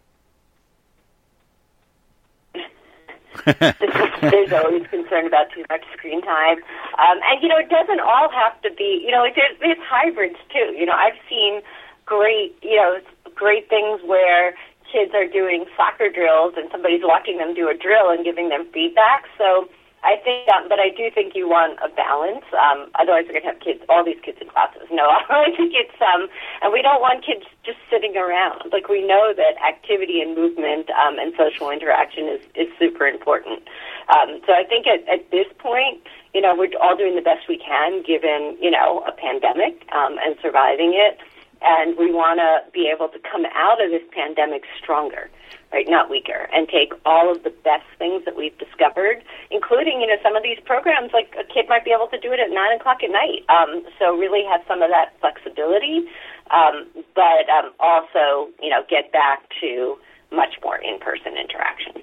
There's 3.44 4.52
always 4.52 4.86
concern 4.88 5.26
about 5.26 5.52
too 5.54 5.64
much 5.68 5.84
screen 5.92 6.22
time. 6.22 6.56
Um, 6.98 7.20
and 7.30 7.42
you 7.42 7.48
know 7.48 7.58
it 7.58 7.68
doesn't 7.68 8.00
all 8.00 8.30
have 8.32 8.60
to 8.62 8.70
be 8.76 9.02
you 9.04 9.12
know 9.12 9.22
it, 9.24 9.34
it's 9.36 9.80
hybrids 9.84 10.38
too. 10.50 10.74
You 10.74 10.86
know 10.86 10.96
i've 10.96 11.18
seen 11.28 11.60
great 12.06 12.56
you 12.62 12.76
know 12.76 12.98
great 13.34 13.68
things 13.68 14.00
where 14.06 14.54
kids 14.90 15.12
are 15.14 15.26
doing 15.26 15.66
soccer 15.76 16.08
drills 16.08 16.54
and 16.56 16.70
somebody's 16.70 17.02
watching 17.02 17.38
them 17.38 17.54
do 17.54 17.68
a 17.68 17.74
drill 17.74 18.10
and 18.10 18.24
giving 18.24 18.48
them 18.48 18.66
feedback. 18.72 19.24
So 19.36 19.68
I 20.04 20.16
think, 20.22 20.48
um, 20.52 20.68
but 20.68 20.78
I 20.78 20.90
do 20.90 21.10
think 21.10 21.34
you 21.34 21.48
want 21.48 21.78
a 21.82 21.88
balance. 21.88 22.44
Um, 22.52 22.90
otherwise, 22.94 23.24
we're 23.26 23.40
going 23.40 23.48
to 23.48 23.52
have 23.56 23.60
kids, 23.60 23.82
all 23.88 24.04
these 24.04 24.20
kids 24.22 24.38
in 24.40 24.48
classes. 24.48 24.86
No, 24.92 25.08
I 25.30 25.50
think 25.56 25.72
it's, 25.74 25.98
um, 26.00 26.28
and 26.62 26.72
we 26.72 26.82
don't 26.82 27.00
want 27.00 27.24
kids 27.24 27.42
just 27.64 27.78
sitting 27.90 28.16
around. 28.16 28.70
Like 28.72 28.88
we 28.88 29.02
know 29.02 29.32
that 29.34 29.56
activity 29.64 30.20
and 30.20 30.36
movement 30.36 30.90
um, 30.94 31.18
and 31.18 31.32
social 31.36 31.70
interaction 31.70 32.28
is 32.28 32.42
is 32.54 32.68
super 32.78 33.06
important. 33.06 33.66
Um, 34.12 34.38
so 34.46 34.52
I 34.52 34.62
think 34.62 34.86
at, 34.86 35.02
at 35.08 35.30
this 35.30 35.48
point, 35.58 36.04
you 36.34 36.40
know, 36.40 36.54
we're 36.54 36.70
all 36.78 36.96
doing 36.96 37.16
the 37.16 37.24
best 37.24 37.48
we 37.48 37.58
can 37.58 38.02
given 38.04 38.56
you 38.60 38.70
know 38.70 39.02
a 39.08 39.12
pandemic 39.12 39.82
um, 39.90 40.20
and 40.22 40.36
surviving 40.38 40.94
it, 40.94 41.18
and 41.62 41.96
we 41.98 42.12
want 42.12 42.38
to 42.38 42.62
be 42.70 42.86
able 42.92 43.08
to 43.08 43.18
come 43.26 43.42
out 43.56 43.82
of 43.82 43.90
this 43.90 44.04
pandemic 44.12 44.62
stronger 44.78 45.30
right, 45.72 45.86
not 45.88 46.10
weaker, 46.10 46.48
and 46.52 46.68
take 46.68 46.92
all 47.04 47.30
of 47.30 47.42
the 47.42 47.50
best 47.50 47.86
things 47.98 48.24
that 48.24 48.36
we've 48.36 48.56
discovered, 48.58 49.22
including, 49.50 50.00
you 50.00 50.06
know, 50.06 50.16
some 50.22 50.36
of 50.36 50.42
these 50.42 50.58
programs, 50.64 51.12
like 51.12 51.34
a 51.38 51.44
kid 51.52 51.68
might 51.68 51.84
be 51.84 51.92
able 51.92 52.08
to 52.08 52.18
do 52.18 52.32
it 52.32 52.40
at 52.40 52.50
9 52.50 52.80
o'clock 52.80 52.98
at 53.02 53.10
night. 53.10 53.44
Um, 53.48 53.82
so 53.98 54.16
really 54.16 54.44
have 54.48 54.62
some 54.68 54.82
of 54.82 54.90
that 54.90 55.14
flexibility, 55.20 56.06
um, 56.50 56.86
but 57.14 57.48
um, 57.50 57.72
also, 57.80 58.50
you 58.62 58.70
know, 58.70 58.82
get 58.88 59.12
back 59.12 59.48
to 59.60 59.96
much 60.30 60.54
more 60.62 60.78
in-person 60.78 61.36
interaction. 61.36 62.02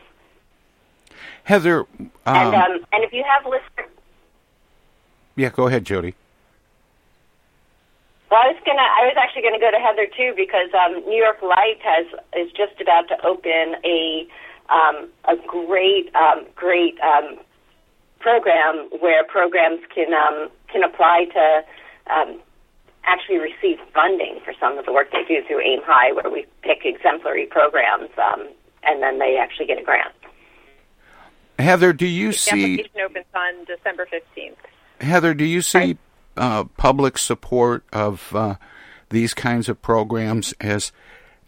Heather, 1.44 1.80
um, 1.80 2.10
and 2.26 2.56
um, 2.56 2.86
and 2.92 3.04
if 3.04 3.14
you 3.14 3.24
have 3.24 3.46
listeners, 3.46 3.92
yeah, 5.36 5.50
go 5.50 5.68
ahead, 5.68 5.86
Jodi. 5.86 6.14
Well, 8.30 8.42
I 8.44 8.48
was 8.48 8.62
gonna. 8.66 8.82
I 8.82 9.08
was 9.08 9.16
actually 9.18 9.44
gonna 9.44 9.60
go 9.60 9.72
to 9.72 9.80
Heather 9.80 10.08
too 10.08 10.34
because 10.36 10.70
um, 10.74 11.00
New 11.08 11.16
York 11.16 11.42
Life 11.42 11.80
has 11.84 12.06
is 12.36 12.52
just 12.52 12.82
about 12.82 13.08
to 13.08 13.26
open 13.26 13.80
a 13.86 14.28
um, 14.70 15.08
a 15.26 15.36
great 15.48 16.14
um, 16.16 16.46
great 16.56 17.00
um, 17.00 17.40
program 18.20 18.90
where 19.00 19.24
programs 19.24 19.80
can 19.94 20.14
um, 20.14 20.50
can 20.68 20.84
apply 20.84 21.26
to 21.32 21.64
um, 22.12 22.40
actually 23.08 23.38
receive 23.38 23.80
funding 23.94 24.40
for 24.44 24.54
some 24.60 24.78
of 24.78 24.86
the 24.86 24.92
work 24.92 25.12
they 25.12 25.24
do 25.28 25.42
through 25.48 25.62
Aim 25.62 25.80
High, 25.84 26.12
where 26.12 26.30
we 26.30 26.46
pick 26.62 26.86
exemplary 26.86 27.46
programs, 27.46 28.10
um, 28.18 28.48
and 28.84 29.02
then 29.02 29.18
they 29.20 29.38
actually 29.38 29.66
get 29.66 29.80
a 29.80 29.84
grant. 29.84 30.14
Heather, 31.58 31.94
do 31.94 32.06
you 32.06 32.28
the 32.28 32.38
see 32.38 32.74
application 32.74 33.02
opens 33.04 33.26
on 33.34 33.66
December 33.66 34.08
15th. 34.12 34.56
Heather, 35.02 35.34
do 35.34 35.46
you 35.46 35.62
see 35.62 35.98
uh, 36.36 36.66
public 36.78 37.18
support 37.18 37.84
of 37.92 38.36
uh, 38.36 38.56
these 39.10 39.34
kinds 39.34 39.70
of 39.70 39.82
programs 39.82 40.54
as 40.60 40.92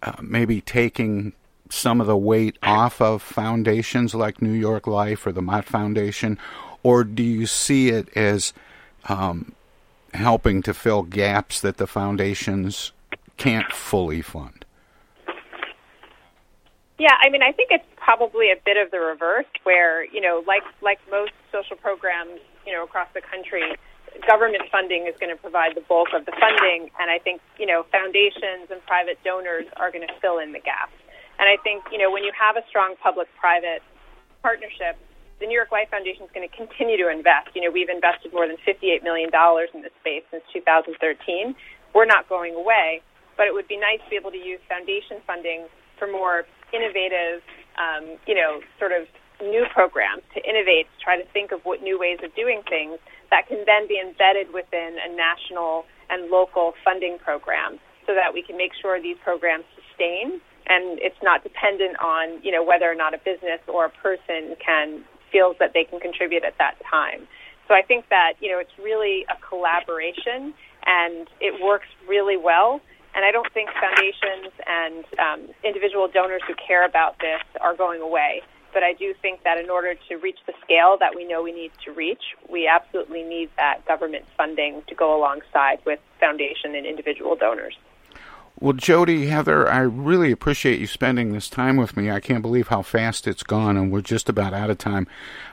uh, 0.02 0.14
maybe 0.22 0.62
taking 0.62 1.34
some 1.70 2.02
of 2.02 2.08
the 2.08 2.18
weight 2.18 2.58
off 2.64 3.00
of 3.02 3.22
foundations 3.22 4.16
like 4.16 4.42
New 4.42 4.54
York 4.54 4.88
Life 4.88 5.28
or 5.28 5.32
the 5.32 5.42
Mott 5.42 5.66
Foundation, 5.66 6.40
or 6.82 7.04
do 7.04 7.22
you 7.22 7.46
see 7.46 7.90
it 7.90 8.10
as 8.18 8.54
um, 9.08 9.54
helping 10.14 10.62
to 10.64 10.74
fill 10.74 11.04
gaps 11.04 11.62
that 11.62 11.78
the 11.78 11.88
foundations 11.88 12.92
can't 13.38 13.72
fully 13.72 14.22
fund? 14.22 14.66
Yeah, 17.00 17.16
I 17.22 17.30
mean, 17.30 17.42
I 17.42 17.54
think 17.54 17.72
it's 17.72 17.88
probably 17.96 18.52
a 18.52 18.60
bit 18.66 18.76
of 18.76 18.92
the 18.92 19.00
reverse, 19.00 19.48
where 19.64 20.04
you 20.04 20.20
know, 20.20 20.44
like 20.46 20.64
like 20.82 21.00
most 21.10 21.32
social 21.52 21.78
programs, 21.78 22.42
you 22.68 22.74
know, 22.74 22.84
across 22.84 23.08
the 23.14 23.22
country, 23.22 23.64
government 24.28 24.64
funding 24.70 25.08
is 25.08 25.16
going 25.20 25.34
to 25.34 25.40
provide 25.40 25.76
the 25.76 25.86
bulk 25.88 26.10
of 26.14 26.26
the 26.26 26.34
funding, 26.36 26.92
and 27.00 27.10
I 27.10 27.18
think 27.18 27.40
you 27.58 27.66
know, 27.66 27.86
foundations 27.92 28.68
and 28.70 28.84
private 28.86 29.18
donors 29.24 29.66
are 29.78 29.92
going 29.92 30.06
to 30.06 30.14
fill 30.20 30.40
in 30.40 30.52
the 30.52 30.60
gaps. 30.60 30.92
And 31.40 31.48
I 31.48 31.56
think 31.64 31.86
you 31.90 31.98
know, 31.98 32.12
when 32.12 32.26
you 32.26 32.34
have 32.36 32.58
a 32.58 32.68
strong 32.68 32.96
public-private 33.02 33.82
partnership, 34.42 35.00
the 35.40 35.48
New 35.48 35.56
York 35.56 35.72
Life 35.72 35.88
Foundation 35.90 36.28
is 36.28 36.32
going 36.36 36.48
to 36.48 36.52
continue 36.52 37.00
to 37.00 37.08
invest. 37.08 37.56
You 37.56 37.64
know, 37.64 37.72
we've 37.72 37.90
invested 37.90 38.36
more 38.36 38.48
than 38.48 38.60
$58 38.68 39.04
million 39.04 39.32
in 39.32 39.82
this 39.82 39.96
space 40.04 40.24
since 40.32 40.44
2013. 40.52 41.56
We're 41.96 42.06
not 42.06 42.28
going 42.28 42.56
away, 42.56 43.02
but 43.40 43.48
it 43.48 43.54
would 43.56 43.68
be 43.68 43.80
nice 43.80 44.04
to 44.04 44.10
be 44.12 44.20
able 44.20 44.32
to 44.36 44.42
use 44.42 44.60
foundation 44.68 45.24
funding 45.26 45.72
for 45.98 46.12
more 46.12 46.44
innovative, 46.76 47.40
um, 47.80 48.20
you 48.28 48.36
know, 48.36 48.60
sort 48.78 48.92
of 48.92 49.08
new 49.40 49.64
programs 49.72 50.22
to 50.36 50.44
innovate, 50.44 50.92
to 50.92 50.98
try 51.00 51.16
to 51.16 51.24
think 51.32 51.56
of 51.56 51.64
what 51.64 51.82
new 51.82 51.96
ways 51.96 52.20
of 52.20 52.36
doing 52.36 52.60
things 52.68 53.00
that 53.32 53.48
can 53.48 53.64
then 53.64 53.88
be 53.88 53.96
embedded 53.96 54.52
within 54.52 55.00
a 55.00 55.10
national 55.16 55.88
and 56.12 56.30
local 56.30 56.74
funding 56.84 57.18
program 57.24 57.80
so 58.06 58.12
that 58.14 58.34
we 58.34 58.44
can 58.44 58.58
make 58.58 58.76
sure 58.76 59.00
these 59.00 59.18
programs 59.24 59.64
sustain 59.80 60.42
and 60.68 61.00
it's 61.02 61.18
not 61.24 61.42
dependent 61.42 61.98
on, 62.00 62.44
you 62.44 62.52
know, 62.52 62.64
whether 62.64 62.86
or 62.86 62.96
not 62.96 63.14
a 63.14 63.18
business 63.18 63.58
or 63.68 63.86
a 63.86 63.90
person 63.90 64.54
can 64.62 65.02
feels 65.32 65.56
that 65.60 65.74
they 65.74 65.84
can 65.84 66.00
contribute 66.00 66.44
at 66.44 66.58
that 66.58 66.76
time. 66.90 67.28
So 67.68 67.76
I 67.76 67.82
think 67.82 68.10
that, 68.10 68.34
you 68.40 68.52
know, 68.52 68.60
it's 68.60 68.78
really 68.82 69.26
a 69.30 69.38
collaboration 69.48 70.54
and 70.86 71.28
it 71.40 71.62
works 71.64 71.88
really 72.08 72.38
well. 72.38 72.82
And 73.16 73.26
I 73.26 73.32
don't 73.32 73.52
think 73.54 73.70
foundations 73.80 74.54
and 74.68 75.06
um, 75.20 75.56
individual 75.64 76.08
donors 76.08 76.42
who 76.48 76.54
care 76.56 76.86
about 76.86 77.18
this 77.20 77.42
are 77.62 77.76
going 77.76 78.02
away. 78.02 78.42
But 78.74 78.84
I 78.84 78.94
do 78.94 79.16
think 79.20 79.44
that 79.44 79.58
in 79.58 79.70
order 79.70 79.96
to 80.10 80.16
reach 80.18 80.38
the 80.46 80.54
scale 80.64 80.98
that 81.00 81.16
we 81.16 81.26
know 81.26 81.42
we 81.42 81.52
need 81.52 81.72
to 81.86 81.92
reach, 81.92 82.22
we 82.50 82.68
absolutely 82.68 83.24
need 83.24 83.50
that 83.58 83.86
government 83.88 84.26
funding 84.38 84.84
to 84.88 84.96
go 84.96 85.18
alongside 85.18 85.80
with 85.86 86.00
foundation 86.20 86.76
and 86.76 86.86
individual 86.86 87.36
donors. 87.36 87.76
Well, 88.62 88.74
Jodi, 88.74 89.28
Heather, 89.28 89.70
I 89.70 89.80
really 89.80 90.34
appreciate 90.34 90.82
you 90.82 90.88
spending 90.88 91.32
this 91.32 91.48
time 91.48 91.78
with 91.78 91.96
me. 91.96 92.12
I 92.12 92.20
can't 92.20 92.42
believe 92.42 92.68
how 92.68 92.82
fast 92.82 93.26
it's 93.26 93.42
gone, 93.42 93.78
and 93.78 93.90
we're 93.90 94.02
just 94.02 94.28
about 94.28 94.54
out 94.54 94.70
of 94.70 94.78
time. 94.78 95.08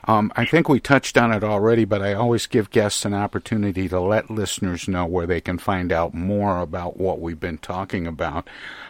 Um, 0.09 0.33
I 0.35 0.45
think 0.45 0.69
we 0.69 0.81
touched 0.81 1.17
on 1.17 1.33
it 1.33 1.45
already, 1.45 1.85
but 1.85 2.03
I 2.03 2.15
always 2.15 2.49
give 2.49 2.71
guests 2.71 3.05
an 3.05 3.15
opportunity 3.15 3.89
to 3.91 4.01
let 4.01 4.29
listeners 4.29 4.89
know 4.89 5.07
where 5.07 5.27
they 5.27 5.41
can 5.41 5.57
find 5.57 5.93
out 5.93 6.15
more 6.15 6.59
about 6.59 6.97
what 6.97 7.21
we've 7.21 7.39
been 7.39 7.59
talking 7.59 8.09
about. 8.09 8.49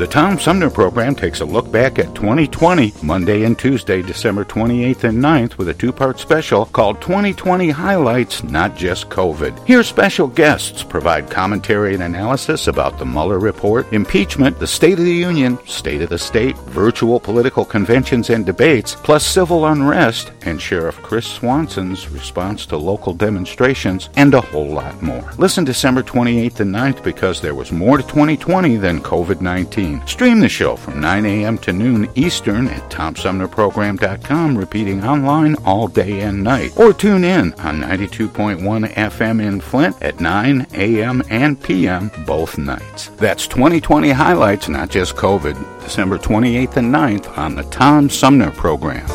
The 0.00 0.06
Tom 0.06 0.38
Sumner 0.38 0.70
program 0.70 1.14
takes 1.14 1.40
a 1.40 1.44
look 1.44 1.70
back 1.70 1.98
at 1.98 2.14
2020, 2.14 2.94
Monday 3.02 3.44
and 3.44 3.58
Tuesday, 3.58 4.00
December 4.00 4.46
28th 4.46 5.04
and 5.04 5.22
9th, 5.22 5.58
with 5.58 5.68
a 5.68 5.74
two 5.74 5.92
part 5.92 6.18
special 6.18 6.64
called 6.64 7.02
2020 7.02 7.68
Highlights, 7.68 8.42
Not 8.42 8.74
Just 8.74 9.10
COVID. 9.10 9.66
Here, 9.66 9.82
special 9.82 10.26
guests 10.26 10.82
provide 10.82 11.28
commentary 11.28 11.92
and 11.92 12.02
analysis 12.02 12.66
about 12.66 12.98
the 12.98 13.04
Mueller 13.04 13.38
report, 13.38 13.92
impeachment, 13.92 14.58
the 14.58 14.66
State 14.66 14.98
of 14.98 15.04
the 15.04 15.12
Union, 15.12 15.58
State 15.66 16.00
of 16.00 16.08
the 16.08 16.18
State, 16.18 16.56
virtual 16.60 17.20
political 17.20 17.66
conventions 17.66 18.30
and 18.30 18.46
debates, 18.46 18.94
plus 18.94 19.26
civil 19.26 19.66
unrest, 19.66 20.32
and 20.46 20.58
Sheriff 20.58 20.96
Chris 21.02 21.26
Swanson's 21.26 22.08
response 22.08 22.64
to 22.64 22.78
local 22.78 23.12
demonstrations, 23.12 24.08
and 24.16 24.32
a 24.32 24.40
whole 24.40 24.70
lot 24.70 25.02
more. 25.02 25.30
Listen 25.36 25.62
December 25.62 26.02
28th 26.02 26.60
and 26.60 26.74
9th 26.74 27.04
because 27.04 27.42
there 27.42 27.54
was 27.54 27.70
more 27.70 27.98
to 27.98 28.02
2020 28.02 28.76
than 28.78 29.02
COVID 29.02 29.42
19. 29.42 29.89
Stream 30.06 30.40
the 30.40 30.48
show 30.48 30.76
from 30.76 31.00
9 31.00 31.26
a.m. 31.26 31.58
to 31.58 31.72
noon 31.72 32.08
Eastern 32.14 32.68
at 32.68 32.90
TomSumnerProgram.com, 32.90 34.56
repeating 34.56 35.04
online 35.04 35.54
all 35.64 35.88
day 35.88 36.20
and 36.20 36.42
night. 36.44 36.72
Or 36.76 36.92
tune 36.92 37.24
in 37.24 37.52
on 37.54 37.80
92.1 37.80 38.60
FM 38.94 39.42
in 39.42 39.60
Flint 39.60 39.96
at 40.02 40.20
9 40.20 40.66
a.m. 40.74 41.22
and 41.30 41.60
p.m. 41.62 42.10
both 42.26 42.58
nights. 42.58 43.08
That's 43.16 43.46
2020 43.46 44.10
highlights, 44.10 44.68
not 44.68 44.90
just 44.90 45.16
COVID, 45.16 45.82
December 45.82 46.18
28th 46.18 46.76
and 46.76 46.94
9th 46.94 47.38
on 47.38 47.54
the 47.54 47.64
Tom 47.64 48.08
Sumner 48.10 48.50
Program. 48.50 49.06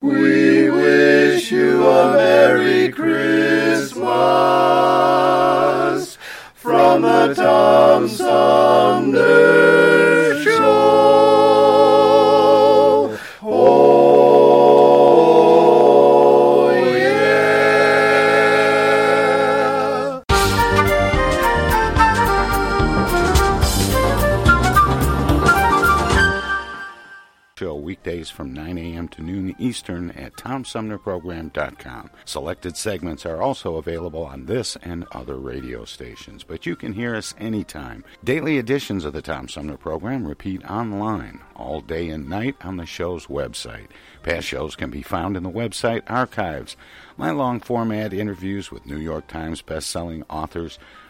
We 0.00 0.70
wish 0.70 1.50
you 1.50 1.86
a 1.86 2.12
Merry 2.14 2.90
Christmas 2.90 3.58
from 6.58 7.02
the 7.02 7.34
Tom 7.34 8.08
Sumner 8.08 9.87
weekdays 28.08 28.30
from 28.30 28.54
9 28.54 28.78
a.m. 28.78 29.06
to 29.06 29.20
noon 29.20 29.54
Eastern 29.58 30.10
at 30.12 30.32
TomSumnerProgram.com. 30.36 32.08
Selected 32.24 32.74
segments 32.74 33.26
are 33.26 33.42
also 33.42 33.76
available 33.76 34.24
on 34.24 34.46
this 34.46 34.76
and 34.76 35.04
other 35.12 35.36
radio 35.36 35.84
stations, 35.84 36.42
but 36.42 36.64
you 36.64 36.74
can 36.74 36.94
hear 36.94 37.14
us 37.14 37.34
anytime. 37.38 38.02
Daily 38.24 38.56
editions 38.56 39.04
of 39.04 39.12
the 39.12 39.20
Tom 39.20 39.46
Sumner 39.46 39.76
Program 39.76 40.26
repeat 40.26 40.64
online 40.64 41.40
all 41.54 41.82
day 41.82 42.08
and 42.08 42.30
night 42.30 42.56
on 42.62 42.78
the 42.78 42.86
show's 42.86 43.26
website. 43.26 43.88
Past 44.22 44.46
shows 44.46 44.74
can 44.74 44.88
be 44.88 45.02
found 45.02 45.36
in 45.36 45.42
the 45.42 45.50
website 45.50 46.02
archives. 46.06 46.78
My 47.18 47.30
long 47.30 47.60
format 47.60 48.14
interviews 48.14 48.70
with 48.72 48.86
New 48.86 48.96
York 48.96 49.26
Times 49.26 49.60
best-selling 49.60 50.24
authors 50.30 50.78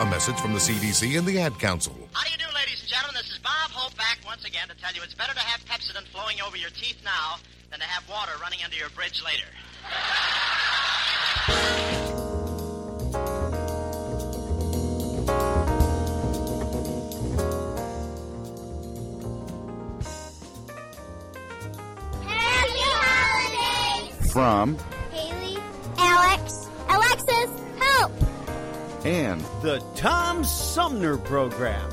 A 0.00 0.06
message 0.06 0.36
from 0.40 0.52
the 0.52 0.58
CDC 0.58 1.16
and 1.16 1.24
the 1.24 1.38
Ad 1.38 1.56
Council. 1.60 1.94
How 2.12 2.24
do 2.24 2.30
you 2.32 2.38
do, 2.38 2.52
ladies 2.52 2.80
and 2.80 2.88
gentlemen? 2.88 3.14
This 3.14 3.30
is 3.30 3.38
Bob 3.38 3.70
Hope 3.70 3.96
back 3.96 4.18
once 4.26 4.44
again 4.44 4.66
to 4.66 4.74
tell 4.74 4.92
you 4.92 5.02
it's 5.04 5.14
better 5.14 5.32
to 5.32 5.38
have 5.38 5.64
Pepsodent 5.66 6.08
flowing 6.08 6.40
over 6.44 6.56
your 6.56 6.70
teeth 6.70 6.98
now 7.04 7.36
than 7.70 7.78
to 7.78 7.86
have 7.86 8.08
water 8.08 8.32
running 8.42 8.58
under 8.64 8.76
your 8.76 8.90
bridge 8.90 9.22
later. 9.24 9.46
Happy 22.26 22.80
holidays! 22.82 24.32
From 24.32 24.76
Haley, 25.12 25.56
Alex, 25.98 26.68
Alexis, 26.88 27.50
help! 27.78 28.23
And 29.04 29.42
the 29.60 29.84
Tom 29.94 30.44
Sumner 30.44 31.18
Program. 31.18 31.90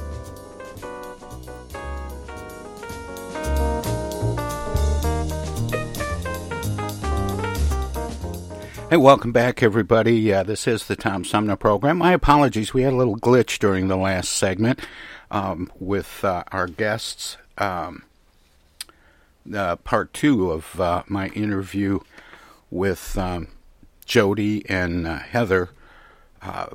Hey, 8.89 8.95
welcome 8.95 9.33
back, 9.33 9.61
everybody. 9.61 10.31
Uh, 10.31 10.43
this 10.43 10.65
is 10.67 10.87
the 10.87 10.95
Tom 10.95 11.25
Sumner 11.25 11.57
program. 11.57 11.97
My 11.97 12.13
apologies. 12.13 12.73
We 12.73 12.83
had 12.83 12.93
a 12.93 12.95
little 12.95 13.17
glitch 13.17 13.59
during 13.59 13.89
the 13.89 13.97
last 13.97 14.31
segment 14.31 14.79
um, 15.29 15.69
with 15.81 16.23
uh, 16.23 16.45
our 16.53 16.67
guests. 16.67 17.35
Um, 17.57 18.03
uh, 19.53 19.75
part 19.75 20.13
two 20.13 20.49
of 20.49 20.79
uh, 20.79 21.03
my 21.07 21.27
interview 21.29 21.99
with 22.69 23.17
um, 23.17 23.49
Jodi 24.05 24.65
and 24.69 25.05
uh, 25.05 25.19
Heather 25.19 25.71
uh, 26.41 26.67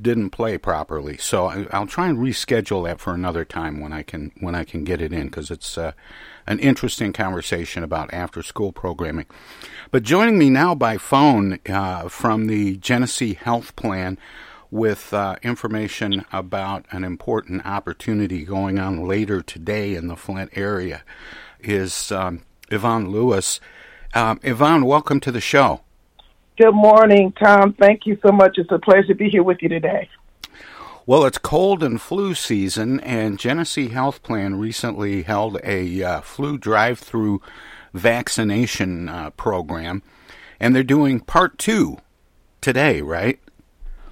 didn't 0.00 0.30
play 0.30 0.58
properly, 0.58 1.16
so 1.16 1.46
I, 1.46 1.66
I'll 1.70 1.86
try 1.86 2.08
and 2.08 2.18
reschedule 2.18 2.84
that 2.84 3.00
for 3.00 3.14
another 3.14 3.44
time 3.44 3.80
when 3.80 3.92
I 3.92 4.02
can 4.02 4.32
when 4.40 4.54
I 4.54 4.64
can 4.64 4.84
get 4.84 5.00
it 5.00 5.12
in 5.12 5.26
because 5.26 5.50
it's 5.50 5.76
uh, 5.76 5.92
an 6.46 6.58
interesting 6.58 7.12
conversation 7.12 7.82
about 7.82 8.12
after 8.12 8.42
school 8.42 8.72
programming. 8.72 9.26
But 9.90 10.02
joining 10.02 10.38
me 10.38 10.50
now 10.50 10.74
by 10.74 10.98
phone 10.98 11.58
uh, 11.68 12.08
from 12.08 12.46
the 12.46 12.76
Genesee 12.76 13.34
Health 13.34 13.76
Plan 13.76 14.18
with 14.70 15.12
uh, 15.12 15.36
information 15.42 16.24
about 16.32 16.86
an 16.90 17.04
important 17.04 17.64
opportunity 17.66 18.44
going 18.44 18.78
on 18.78 19.06
later 19.06 19.42
today 19.42 19.94
in 19.94 20.08
the 20.08 20.16
Flint 20.16 20.50
area 20.54 21.02
is 21.60 22.10
um, 22.10 22.42
Yvonne 22.70 23.10
Lewis. 23.10 23.60
Um, 24.14 24.40
Yvonne, 24.42 24.86
welcome 24.86 25.20
to 25.20 25.30
the 25.30 25.40
show. 25.40 25.82
Good 26.58 26.72
morning, 26.74 27.32
Tom. 27.32 27.72
Thank 27.72 28.04
you 28.04 28.18
so 28.24 28.30
much. 28.30 28.58
It's 28.58 28.70
a 28.70 28.78
pleasure 28.78 29.08
to 29.08 29.14
be 29.14 29.30
here 29.30 29.42
with 29.42 29.62
you 29.62 29.70
today. 29.70 30.10
Well, 31.06 31.24
it's 31.24 31.38
cold 31.38 31.82
and 31.82 32.00
flu 32.00 32.34
season, 32.34 33.00
and 33.00 33.38
Genesee 33.38 33.88
Health 33.88 34.22
Plan 34.22 34.56
recently 34.56 35.22
held 35.22 35.58
a 35.64 36.02
uh, 36.02 36.20
flu 36.20 36.58
drive-through 36.58 37.40
vaccination 37.94 39.08
uh, 39.08 39.30
program, 39.30 40.02
and 40.60 40.76
they're 40.76 40.82
doing 40.82 41.20
part 41.20 41.58
two 41.58 41.96
today, 42.60 43.00
right? 43.00 43.40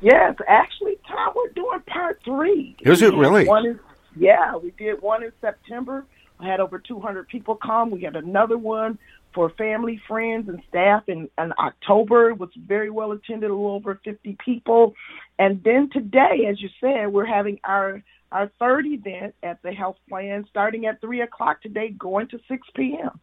Yes, 0.01 0.35
actually, 0.49 0.99
Tom, 1.07 1.35
we're 1.37 1.51
doing 1.51 1.81
part 1.87 2.21
three. 2.25 2.75
Is 2.81 3.03
it 3.03 3.13
really? 3.15 3.47
One 3.47 3.67
in, 3.67 3.81
yeah, 4.17 4.57
we 4.57 4.71
did 4.73 5.03
one 5.03 5.23
in 5.23 5.33
September. 5.43 6.07
I 6.41 6.47
had 6.47 6.59
over 6.59 6.79
200 6.79 7.29
people 7.29 7.55
come. 7.55 7.91
We 7.91 8.01
had 8.01 8.17
another 8.17 8.57
one 8.57 8.99
for 9.35 9.51
family, 9.51 10.01
friends, 10.09 10.49
and 10.49 10.63
staff 10.69 11.05
in, 11.09 11.29
in 11.39 11.53
October. 11.59 12.31
It 12.31 12.39
was 12.39 12.51
very 12.57 12.91
well 12.91 13.13
attended, 13.13 13.51
a 13.51 13.55
little 13.55 13.73
over 13.73 14.01
50 14.05 14.37
people. 14.45 14.95
And 15.39 15.63
then 15.63 15.91
today, 15.91 16.47
as 16.49 16.61
you 16.61 16.69
said, 16.81 17.13
we're 17.13 17.27
having 17.27 17.61
our 17.65 18.03
our 18.33 18.49
third 18.61 18.87
event 18.87 19.35
at 19.43 19.61
the 19.63 19.73
health 19.73 19.97
plan 20.09 20.47
starting 20.49 20.87
at 20.87 21.01
3 21.01 21.23
o'clock 21.23 21.61
today, 21.63 21.89
going 21.91 22.29
to 22.29 22.39
6 22.47 22.69
p.m. 22.77 23.19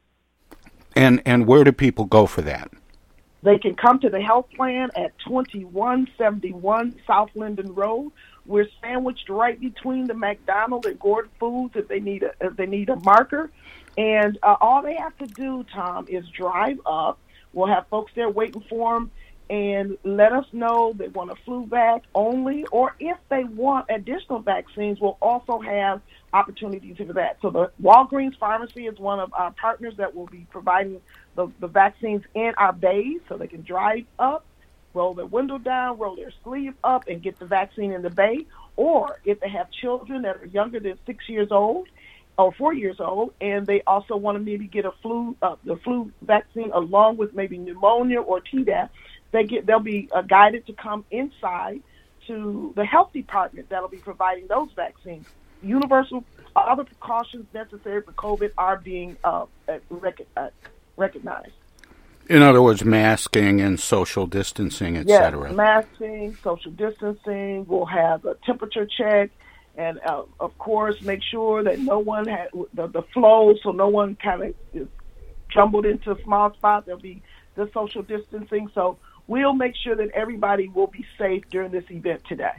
And 0.95 1.21
and 1.25 1.47
where 1.47 1.63
do 1.63 1.71
people 1.71 2.05
go 2.05 2.25
for 2.25 2.41
that? 2.41 2.71
They 3.43 3.59
can 3.59 3.75
come 3.75 3.99
to 3.99 4.09
the 4.09 4.21
health 4.21 4.47
plan 4.55 4.89
at 4.95 5.17
2171 5.19 6.99
South 7.05 7.29
Linden 7.35 7.73
Road. 7.73 8.11
We're 8.47 8.69
sandwiched 8.81 9.29
right 9.29 9.59
between 9.59 10.07
the 10.07 10.13
McDonald 10.13 10.85
and 10.85 10.99
Gordon 10.99 11.31
Foods 11.39 11.75
if 11.75 11.87
they 11.87 11.99
need 11.99 12.23
a 12.23 12.33
if 12.41 12.55
they 12.55 12.65
need 12.65 12.89
a 12.89 12.95
marker. 12.95 13.51
And 13.97 14.37
uh, 14.43 14.55
all 14.61 14.81
they 14.81 14.95
have 14.95 15.17
to 15.17 15.27
do, 15.27 15.65
Tom, 15.73 16.05
is 16.07 16.27
drive 16.29 16.79
up. 16.85 17.19
We'll 17.53 17.67
have 17.67 17.87
folks 17.87 18.11
there 18.15 18.29
waiting 18.29 18.63
for 18.69 18.93
them 18.93 19.11
and 19.49 19.97
let 20.03 20.33
us 20.33 20.45
know 20.51 20.93
they 20.93 21.07
want 21.07 21.31
a 21.31 21.35
flu 21.45 21.65
vac 21.65 22.03
only, 22.13 22.65
or 22.65 22.95
if 22.99 23.17
they 23.29 23.45
want 23.45 23.85
additional 23.89 24.39
vaccines, 24.39 24.99
we'll 24.99 25.17
also 25.21 25.59
have 25.59 26.01
opportunities 26.33 26.97
for 26.97 27.13
that. 27.13 27.37
So 27.41 27.49
the 27.49 27.71
Walgreens 27.81 28.37
pharmacy 28.37 28.87
is 28.87 28.99
one 28.99 29.19
of 29.19 29.33
our 29.33 29.51
partners 29.51 29.95
that 29.97 30.13
will 30.13 30.25
be 30.25 30.45
providing 30.51 30.99
the, 31.35 31.47
the 31.59 31.67
vaccines 31.67 32.23
in 32.33 32.53
our 32.57 32.73
bays 32.73 33.21
so 33.29 33.37
they 33.37 33.47
can 33.47 33.61
drive 33.61 34.05
up, 34.19 34.45
roll 34.93 35.13
their 35.13 35.25
window 35.25 35.57
down, 35.57 35.99
roll 35.99 36.15
their 36.15 36.33
sleeve 36.43 36.73
up, 36.83 37.07
and 37.07 37.21
get 37.21 37.39
the 37.39 37.45
vaccine 37.45 37.91
in 37.91 38.01
the 38.01 38.09
bay. 38.09 38.45
Or 38.75 39.19
if 39.25 39.39
they 39.39 39.49
have 39.49 39.67
children 39.71 40.23
that 40.23 40.37
are 40.37 40.45
younger 40.45 40.79
than 40.79 40.97
six 41.05 41.25
years 41.27 41.49
old 41.51 41.87
or 42.37 42.53
four 42.53 42.73
years 42.73 42.97
old, 42.99 43.33
and 43.41 43.65
they 43.65 43.81
also 43.87 44.15
want 44.15 44.37
to 44.37 44.43
maybe 44.43 44.67
get 44.67 44.85
a 44.85 44.91
flu, 45.01 45.35
uh, 45.41 45.55
the 45.63 45.77
flu 45.83 46.11
vaccine 46.21 46.71
along 46.73 47.17
with 47.17 47.33
maybe 47.33 47.57
pneumonia 47.57 48.21
or 48.21 48.41
Tdap, 48.41 48.89
they 49.33 49.43
get 49.43 49.65
they'll 49.65 49.79
be 49.79 50.09
uh, 50.15 50.21
guided 50.21 50.65
to 50.67 50.73
come 50.73 51.05
inside 51.11 51.81
to 52.27 52.73
the 52.75 52.85
health 52.85 53.11
department 53.13 53.67
that'll 53.69 53.89
be 53.89 53.97
providing 53.99 54.47
those 54.47 54.69
vaccines. 54.75 55.25
Universal 55.61 56.23
other 56.55 56.83
precautions 56.83 57.45
necessary 57.53 58.01
for 58.01 58.13
COVID 58.13 58.49
are 58.57 58.77
being 58.77 59.17
uh, 59.23 59.45
rec- 59.89 60.27
uh, 60.35 60.49
recognized. 60.97 61.53
In 62.29 62.41
other 62.41 62.61
words, 62.61 62.83
masking 62.83 63.61
and 63.61 63.79
social 63.79 64.27
distancing, 64.27 64.97
etc. 64.97 65.47
Yes, 65.47 65.55
masking, 65.55 66.37
social 66.43 66.71
distancing. 66.71 67.65
We'll 67.67 67.85
have 67.85 68.25
a 68.25 68.35
temperature 68.45 68.85
check, 68.85 69.29
and 69.77 69.99
uh, 70.05 70.23
of 70.39 70.57
course, 70.57 71.01
make 71.01 71.21
sure 71.23 71.63
that 71.63 71.79
no 71.79 71.99
one 71.99 72.27
had 72.27 72.49
the, 72.73 72.87
the 72.87 73.03
flow, 73.13 73.53
so 73.63 73.71
no 73.71 73.87
one 73.87 74.15
kind 74.15 74.43
of 74.43 74.55
is 74.73 74.87
jumbled 75.49 75.85
into 75.85 76.11
a 76.11 76.21
small 76.23 76.53
spot. 76.53 76.85
There'll 76.85 76.99
be 76.99 77.21
the 77.55 77.69
social 77.73 78.03
distancing. 78.03 78.69
So 78.73 78.97
we'll 79.27 79.53
make 79.53 79.75
sure 79.75 79.95
that 79.95 80.09
everybody 80.11 80.69
will 80.69 80.87
be 80.87 81.05
safe 81.17 81.43
during 81.49 81.71
this 81.71 81.85
event 81.89 82.23
today. 82.27 82.53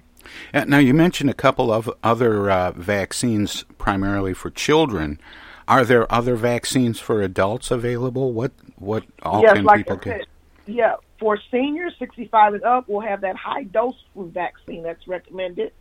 Uh, 0.52 0.64
now, 0.64 0.78
you 0.78 0.92
mentioned 0.92 1.30
a 1.30 1.34
couple 1.34 1.72
of 1.72 1.90
other 2.02 2.50
uh, 2.50 2.72
vaccines 2.72 3.64
primarily 3.78 4.34
for 4.34 4.50
children. 4.50 5.20
Are 5.68 5.84
there 5.84 6.10
other 6.10 6.34
vaccines 6.34 6.98
for 6.98 7.20
adults 7.20 7.70
available? 7.70 8.32
What 8.32 8.52
what 8.76 9.04
all 9.22 9.42
yes, 9.42 9.52
can 9.52 9.64
like 9.64 9.86
people 9.86 9.96
get? 9.96 10.26
Yeah, 10.64 10.94
for 11.20 11.38
seniors 11.50 11.94
65 11.98 12.54
and 12.54 12.64
up, 12.64 12.88
we'll 12.88 13.00
have 13.00 13.20
that 13.20 13.36
high 13.36 13.64
dose 13.64 13.94
flu 14.14 14.30
vaccine 14.30 14.82
that's 14.82 15.06
recommended. 15.06 15.72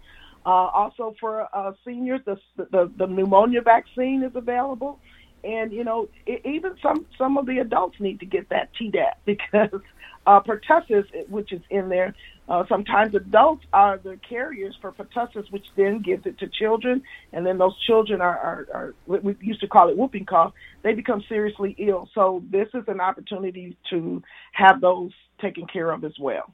Uh, 0.46 0.50
also 0.50 1.16
for 1.20 1.48
uh, 1.56 1.72
seniors, 1.86 2.20
the, 2.26 2.38
the 2.58 2.92
the 2.98 3.08
pneumonia 3.08 3.62
vaccine 3.62 4.24
is 4.24 4.36
available, 4.36 5.00
and 5.46 5.72
you 5.72 5.86
know 5.86 6.10
it, 6.26 6.42
even 6.46 6.76
some 6.82 7.06
some 7.18 7.38
of 7.38 7.46
the 7.46 7.60
adults 7.60 7.98
need 8.02 8.20
to 8.20 8.26
get 8.26 8.50
that 8.50 8.70
Tdap 8.74 9.14
because 9.26 9.82
uh, 10.28 10.42
pertussis, 10.42 11.06
which 11.30 11.52
is 11.52 11.62
in 11.70 11.90
there. 11.90 12.14
Uh, 12.50 12.64
sometimes 12.70 13.16
adults 13.16 13.66
are 13.74 13.98
the 13.98 14.18
carriers 14.30 14.76
for 14.80 14.92
pertussis, 14.92 15.52
which 15.52 15.66
then 15.76 16.02
gives 16.02 16.26
it 16.26 16.38
to 16.38 16.48
children, 16.48 17.02
and 17.34 17.46
then 17.46 17.58
those 17.58 17.78
children 17.86 18.22
are, 18.22 18.38
are, 18.38 18.68
are 18.74 18.94
what 19.06 19.24
we 19.24 19.36
used 19.42 19.62
to 19.62 19.68
call 19.68 19.90
it 19.90 19.98
whooping 19.98 20.26
cough. 20.26 20.54
They 20.84 20.94
become 20.94 21.24
seriously 21.28 21.76
ill. 21.80 22.10
So 22.14 22.44
this 22.50 22.68
is 22.74 22.84
an 22.88 23.02
opportunity 23.02 23.78
to 23.90 24.22
have 24.52 24.80
those 24.82 25.12
taken 25.42 25.66
care 25.66 25.92
of 25.92 26.04
as 26.04 26.14
well. 26.20 26.54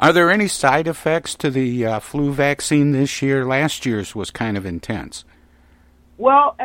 Are 0.00 0.12
there 0.12 0.30
any 0.30 0.48
side 0.48 0.88
effects 0.88 1.34
to 1.36 1.50
the 1.50 1.86
uh, 1.86 2.00
flu 2.00 2.32
vaccine 2.32 2.92
this 2.92 3.22
year? 3.22 3.44
Last 3.44 3.86
year's 3.86 4.14
was 4.14 4.30
kind 4.30 4.56
of 4.56 4.64
intense. 4.66 5.24
Well, 6.18 6.56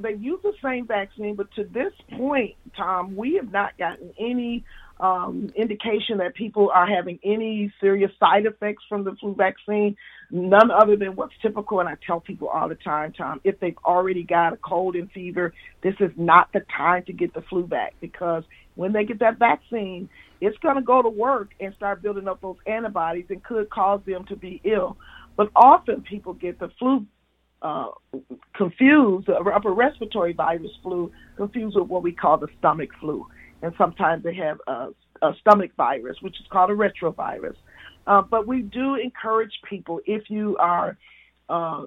they 0.00 0.14
use 0.14 0.40
the 0.42 0.52
same 0.62 0.86
vaccine, 0.86 1.34
but 1.34 1.50
to 1.52 1.64
this 1.64 1.94
point, 2.12 2.56
Tom, 2.76 3.16
we 3.16 3.34
have 3.36 3.50
not 3.50 3.76
gotten 3.78 4.12
any 4.18 4.64
um, 5.00 5.50
indication 5.54 6.18
that 6.18 6.34
people 6.34 6.70
are 6.74 6.86
having 6.86 7.18
any 7.24 7.72
serious 7.80 8.10
side 8.18 8.46
effects 8.46 8.82
from 8.88 9.04
the 9.04 9.14
flu 9.20 9.34
vaccine, 9.34 9.96
none 10.30 10.70
other 10.70 10.96
than 10.96 11.14
what's 11.14 11.34
typical. 11.40 11.80
And 11.80 11.88
I 11.88 11.96
tell 12.04 12.20
people 12.20 12.48
all 12.48 12.68
the 12.68 12.74
time, 12.74 13.12
Tom, 13.12 13.40
if 13.44 13.60
they've 13.60 13.78
already 13.84 14.24
got 14.24 14.52
a 14.52 14.56
cold 14.56 14.96
and 14.96 15.10
fever, 15.12 15.52
this 15.82 15.94
is 16.00 16.10
not 16.16 16.52
the 16.52 16.62
time 16.76 17.04
to 17.04 17.12
get 17.12 17.32
the 17.32 17.42
flu 17.42 17.66
vac 17.66 17.94
because 18.00 18.42
when 18.74 18.92
they 18.92 19.04
get 19.04 19.20
that 19.20 19.38
vaccine, 19.38 20.08
it's 20.40 20.58
going 20.58 20.76
to 20.76 20.82
go 20.82 21.02
to 21.02 21.08
work 21.08 21.50
and 21.60 21.74
start 21.74 22.02
building 22.02 22.28
up 22.28 22.40
those 22.40 22.56
antibodies 22.66 23.26
and 23.28 23.42
could 23.42 23.70
cause 23.70 24.00
them 24.06 24.24
to 24.26 24.36
be 24.36 24.60
ill. 24.64 24.96
But 25.36 25.50
often 25.54 26.02
people 26.02 26.32
get 26.32 26.58
the 26.58 26.70
flu 26.78 27.06
uh, 27.62 27.88
confused, 28.54 29.26
the 29.26 29.34
upper 29.34 29.72
respiratory 29.72 30.32
virus 30.32 30.70
flu, 30.82 31.12
confused 31.36 31.76
with 31.76 31.88
what 31.88 32.02
we 32.02 32.12
call 32.12 32.38
the 32.38 32.48
stomach 32.58 32.90
flu 33.00 33.26
and 33.62 33.72
sometimes 33.76 34.22
they 34.22 34.34
have 34.34 34.58
a, 34.66 34.88
a 35.22 35.32
stomach 35.40 35.70
virus, 35.76 36.16
which 36.20 36.38
is 36.40 36.46
called 36.50 36.70
a 36.70 36.74
retrovirus. 36.74 37.56
Uh, 38.06 38.22
but 38.22 38.46
we 38.46 38.62
do 38.62 38.94
encourage 38.94 39.52
people 39.68 40.00
if 40.06 40.30
you 40.30 40.56
are 40.58 40.96
uh, 41.48 41.84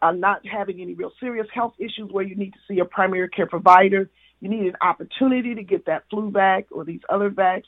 are 0.00 0.14
not 0.14 0.46
having 0.46 0.80
any 0.80 0.94
real 0.94 1.12
serious 1.18 1.46
health 1.52 1.74
issues 1.78 2.10
where 2.10 2.24
you 2.24 2.36
need 2.36 2.52
to 2.52 2.58
see 2.68 2.78
a 2.78 2.84
primary 2.84 3.28
care 3.28 3.46
provider, 3.46 4.08
you 4.40 4.48
need 4.48 4.66
an 4.66 4.76
opportunity 4.80 5.54
to 5.54 5.62
get 5.62 5.86
that 5.86 6.04
flu 6.10 6.30
vac 6.30 6.66
or 6.70 6.84
these 6.84 7.00
other 7.08 7.30
vacs 7.30 7.64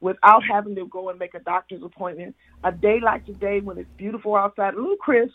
without 0.00 0.42
having 0.50 0.74
to 0.74 0.86
go 0.86 1.08
and 1.08 1.18
make 1.18 1.34
a 1.34 1.40
doctor's 1.40 1.82
appointment. 1.82 2.34
A 2.64 2.72
day 2.72 3.00
like 3.02 3.26
today 3.26 3.60
when 3.60 3.78
it's 3.78 3.90
beautiful 3.96 4.36
outside, 4.36 4.74
a 4.74 4.76
little 4.76 4.96
crisp, 4.96 5.34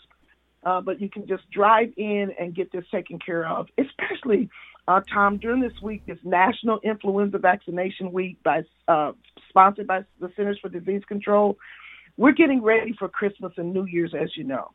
uh, 0.64 0.80
but 0.80 1.00
you 1.00 1.10
can 1.10 1.26
just 1.26 1.48
drive 1.50 1.92
in 1.96 2.32
and 2.38 2.54
get 2.54 2.72
this 2.72 2.84
taken 2.90 3.18
care 3.18 3.46
of, 3.46 3.68
especially 3.78 4.48
uh, 4.86 5.00
Tom, 5.12 5.38
during 5.38 5.60
this 5.60 5.80
week 5.82 6.02
is 6.06 6.18
National 6.24 6.78
Influenza 6.80 7.38
Vaccination 7.38 8.12
Week, 8.12 8.42
by 8.42 8.64
uh, 8.86 9.12
sponsored 9.48 9.86
by 9.86 10.04
the 10.20 10.30
Centers 10.36 10.58
for 10.60 10.68
Disease 10.68 11.02
Control. 11.08 11.56
We're 12.16 12.32
getting 12.32 12.62
ready 12.62 12.94
for 12.98 13.08
Christmas 13.08 13.52
and 13.56 13.72
New 13.72 13.86
Year's, 13.86 14.14
as 14.14 14.36
you 14.36 14.44
know. 14.44 14.72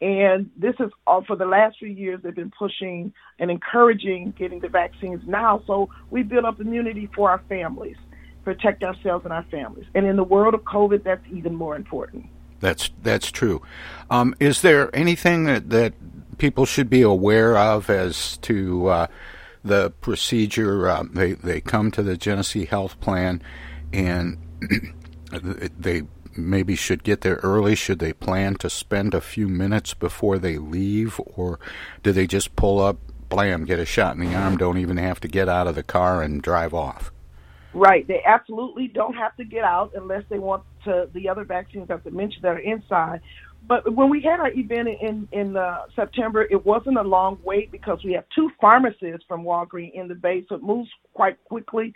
And 0.00 0.50
this 0.56 0.74
is 0.78 0.90
all 1.06 1.24
for 1.24 1.34
the 1.34 1.46
last 1.46 1.78
few 1.78 1.88
years. 1.88 2.20
They've 2.22 2.34
been 2.34 2.52
pushing 2.56 3.12
and 3.38 3.50
encouraging 3.50 4.34
getting 4.38 4.60
the 4.60 4.68
vaccines 4.68 5.22
now. 5.26 5.62
So 5.66 5.88
we 6.10 6.22
build 6.22 6.44
up 6.44 6.60
immunity 6.60 7.08
for 7.14 7.30
our 7.30 7.42
families, 7.48 7.96
protect 8.44 8.84
ourselves 8.84 9.24
and 9.24 9.32
our 9.32 9.44
families. 9.50 9.86
And 9.94 10.06
in 10.06 10.14
the 10.16 10.24
world 10.24 10.54
of 10.54 10.60
COVID, 10.62 11.02
that's 11.02 11.24
even 11.32 11.54
more 11.54 11.74
important. 11.74 12.26
That's 12.60 12.90
that's 13.02 13.30
true. 13.32 13.62
Um, 14.10 14.34
is 14.38 14.62
there 14.62 14.94
anything 14.94 15.44
that, 15.44 15.70
that 15.70 15.94
people 16.38 16.64
should 16.64 16.90
be 16.90 17.02
aware 17.02 17.56
of 17.56 17.90
as 17.90 18.36
to 18.38 18.88
uh, 18.88 19.06
the 19.64 19.90
procedure. 20.00 20.88
Uh, 20.88 21.04
they 21.10 21.32
they 21.32 21.60
come 21.60 21.90
to 21.92 22.02
the 22.02 22.16
Genesee 22.16 22.64
Health 22.64 23.00
Plan, 23.00 23.42
and 23.92 24.38
they 25.32 26.02
maybe 26.36 26.76
should 26.76 27.02
get 27.02 27.22
there 27.22 27.40
early. 27.42 27.74
Should 27.74 27.98
they 27.98 28.12
plan 28.12 28.54
to 28.56 28.70
spend 28.70 29.14
a 29.14 29.20
few 29.20 29.48
minutes 29.48 29.94
before 29.94 30.38
they 30.38 30.58
leave, 30.58 31.20
or 31.26 31.58
do 32.02 32.12
they 32.12 32.26
just 32.26 32.56
pull 32.56 32.80
up, 32.80 32.98
blam, 33.28 33.64
get 33.64 33.78
a 33.78 33.86
shot 33.86 34.16
in 34.16 34.24
the 34.24 34.34
arm, 34.34 34.56
don't 34.56 34.78
even 34.78 34.96
have 34.96 35.20
to 35.20 35.28
get 35.28 35.48
out 35.48 35.66
of 35.66 35.74
the 35.74 35.82
car 35.82 36.22
and 36.22 36.42
drive 36.42 36.72
off? 36.72 37.12
Right. 37.74 38.06
They 38.08 38.22
absolutely 38.24 38.88
don't 38.88 39.14
have 39.14 39.36
to 39.36 39.44
get 39.44 39.62
out 39.62 39.92
unless 39.94 40.24
they 40.30 40.38
want 40.38 40.64
to 40.84 41.08
the 41.12 41.28
other 41.28 41.44
vaccines 41.44 41.88
that 41.88 42.00
I 42.04 42.10
mentioned 42.10 42.42
that 42.42 42.54
are 42.54 42.58
inside 42.58 43.20
but 43.68 43.94
when 43.94 44.08
we 44.08 44.22
had 44.22 44.40
our 44.40 44.50
event 44.50 44.88
in 45.00 45.28
in 45.32 45.56
uh, 45.56 45.82
September, 45.94 46.46
it 46.50 46.64
wasn't 46.64 46.96
a 46.96 47.02
long 47.02 47.38
wait 47.44 47.70
because 47.70 47.98
we 48.04 48.12
have 48.14 48.24
two 48.34 48.50
pharmacists 48.60 49.24
from 49.28 49.44
Walgreens 49.44 49.92
in 49.94 50.08
the 50.08 50.14
Bay, 50.14 50.44
so 50.48 50.54
it 50.54 50.62
moves 50.62 50.88
quite 51.12 51.42
quickly. 51.44 51.92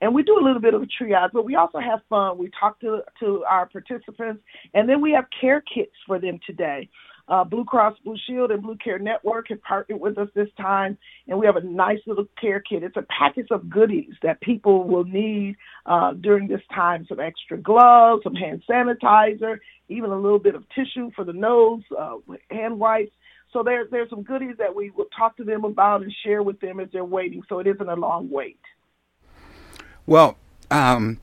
And 0.00 0.14
we 0.14 0.22
do 0.22 0.38
a 0.38 0.44
little 0.44 0.60
bit 0.60 0.74
of 0.74 0.82
a 0.82 0.86
triage, 0.86 1.30
but 1.32 1.44
we 1.44 1.56
also 1.56 1.78
have 1.78 2.00
fun. 2.08 2.38
We 2.38 2.50
talk 2.58 2.78
to 2.80 3.00
to 3.20 3.44
our 3.48 3.66
participants, 3.66 4.42
and 4.74 4.88
then 4.88 5.00
we 5.00 5.12
have 5.12 5.24
care 5.40 5.62
kits 5.62 5.94
for 6.06 6.20
them 6.20 6.38
today. 6.46 6.88
Uh, 7.28 7.42
Blue 7.42 7.64
Cross 7.64 7.96
Blue 8.04 8.16
Shield 8.26 8.52
and 8.52 8.62
Blue 8.62 8.76
Care 8.76 8.98
Network 8.98 9.48
have 9.48 9.62
partnered 9.62 10.00
with 10.00 10.16
us 10.16 10.28
this 10.34 10.48
time, 10.56 10.96
and 11.26 11.38
we 11.38 11.46
have 11.46 11.56
a 11.56 11.60
nice 11.60 11.98
little 12.06 12.26
care 12.40 12.60
kit. 12.60 12.84
It's 12.84 12.96
a 12.96 13.06
package 13.18 13.48
of 13.50 13.68
goodies 13.68 14.12
that 14.22 14.40
people 14.40 14.84
will 14.84 15.04
need 15.04 15.56
uh, 15.86 16.12
during 16.12 16.46
this 16.46 16.60
time 16.72 17.04
some 17.08 17.18
extra 17.18 17.58
gloves, 17.58 18.22
some 18.22 18.34
hand 18.34 18.62
sanitizer, 18.68 19.58
even 19.88 20.10
a 20.10 20.16
little 20.16 20.38
bit 20.38 20.54
of 20.54 20.64
tissue 20.68 21.10
for 21.16 21.24
the 21.24 21.32
nose, 21.32 21.82
uh, 21.98 22.16
hand 22.50 22.78
wipes. 22.78 23.12
So 23.52 23.62
there, 23.62 23.86
there's 23.90 24.10
some 24.10 24.22
goodies 24.22 24.56
that 24.58 24.74
we 24.74 24.90
will 24.90 25.06
talk 25.16 25.36
to 25.38 25.44
them 25.44 25.64
about 25.64 26.02
and 26.02 26.12
share 26.24 26.42
with 26.42 26.60
them 26.60 26.78
as 26.78 26.88
they're 26.92 27.04
waiting, 27.04 27.42
so 27.48 27.58
it 27.58 27.66
isn't 27.66 27.88
a 27.88 27.96
long 27.96 28.30
wait. 28.30 28.60
Well, 30.06 30.36
um, 30.70 31.18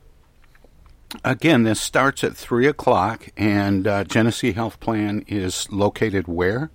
again, 1.23 1.63
this 1.63 1.79
starts 1.79 2.23
at 2.23 2.35
3 2.35 2.67
o'clock, 2.67 3.29
and 3.37 3.87
uh, 3.87 4.03
Genesee 4.03 4.53
Health 4.53 4.79
Plan 4.79 5.23
is 5.27 5.71
located 5.71 6.27
where? 6.27 6.69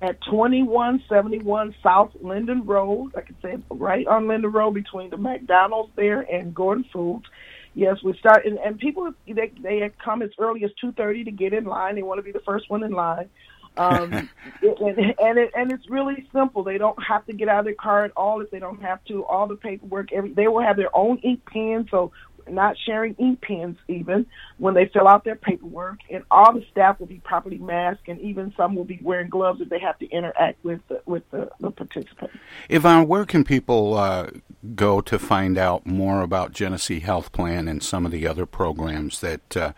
At 0.00 0.20
2171 0.22 1.74
South 1.82 2.10
Linden 2.20 2.66
Road, 2.66 3.12
I 3.16 3.20
can 3.20 3.36
say 3.40 3.56
right 3.70 4.06
on 4.06 4.26
Linden 4.26 4.50
Road 4.50 4.72
between 4.72 5.10
the 5.10 5.16
McDonald's 5.16 5.92
there 5.94 6.20
and 6.22 6.52
Gordon 6.54 6.84
Foods. 6.92 7.26
Yes, 7.74 8.02
we 8.02 8.12
start, 8.18 8.44
and, 8.44 8.58
and 8.58 8.78
people 8.78 9.12
they 9.26 9.52
they 9.62 9.90
come 10.04 10.20
as 10.20 10.30
early 10.38 10.62
as 10.64 10.70
two 10.78 10.92
thirty 10.92 11.24
to 11.24 11.30
get 11.30 11.54
in 11.54 11.64
line. 11.64 11.94
They 11.94 12.02
want 12.02 12.18
to 12.18 12.22
be 12.22 12.32
the 12.32 12.40
first 12.40 12.68
one 12.68 12.82
in 12.82 12.90
line, 12.90 13.30
um, 13.76 14.28
it, 14.62 14.78
and 14.80 15.14
and, 15.18 15.38
it, 15.38 15.50
and 15.56 15.72
it's 15.72 15.88
really 15.88 16.28
simple. 16.32 16.62
They 16.62 16.78
don't 16.78 17.02
have 17.02 17.24
to 17.26 17.32
get 17.32 17.48
out 17.48 17.60
of 17.60 17.64
their 17.64 17.74
car 17.74 18.04
at 18.04 18.12
all 18.16 18.40
if 18.40 18.50
they 18.50 18.58
don't 18.58 18.82
have 18.82 19.02
to. 19.04 19.24
All 19.24 19.46
the 19.46 19.56
paperwork, 19.56 20.12
every 20.12 20.32
they 20.32 20.48
will 20.48 20.62
have 20.62 20.76
their 20.76 20.94
own 20.94 21.18
ink 21.18 21.40
pen, 21.46 21.88
so 21.90 22.12
not 22.48 22.76
sharing 22.78 23.14
ink 23.14 23.40
pens 23.40 23.76
even 23.88 24.26
when 24.58 24.74
they 24.74 24.86
fill 24.86 25.08
out 25.08 25.24
their 25.24 25.36
paperwork, 25.36 25.98
and 26.10 26.24
all 26.30 26.52
the 26.52 26.64
staff 26.70 26.98
will 27.00 27.06
be 27.06 27.20
properly 27.24 27.58
masked, 27.58 28.08
and 28.08 28.20
even 28.20 28.52
some 28.56 28.74
will 28.74 28.84
be 28.84 28.98
wearing 29.02 29.28
gloves 29.28 29.60
if 29.60 29.68
they 29.68 29.78
have 29.78 29.98
to 29.98 30.08
interact 30.10 30.62
with 30.64 30.80
the, 30.88 31.00
with 31.06 31.22
the, 31.30 31.50
the 31.60 31.70
participants. 31.70 32.36
Yvonne, 32.68 33.08
where 33.08 33.24
can 33.24 33.44
people 33.44 33.94
uh, 33.94 34.28
go 34.74 35.00
to 35.00 35.18
find 35.18 35.58
out 35.58 35.86
more 35.86 36.22
about 36.22 36.52
Genesee 36.52 37.00
Health 37.00 37.32
Plan 37.32 37.68
and 37.68 37.82
some 37.82 38.06
of 38.06 38.12
the 38.12 38.26
other 38.26 38.46
programs 38.46 39.20
that 39.20 39.56
uh, 39.56 39.72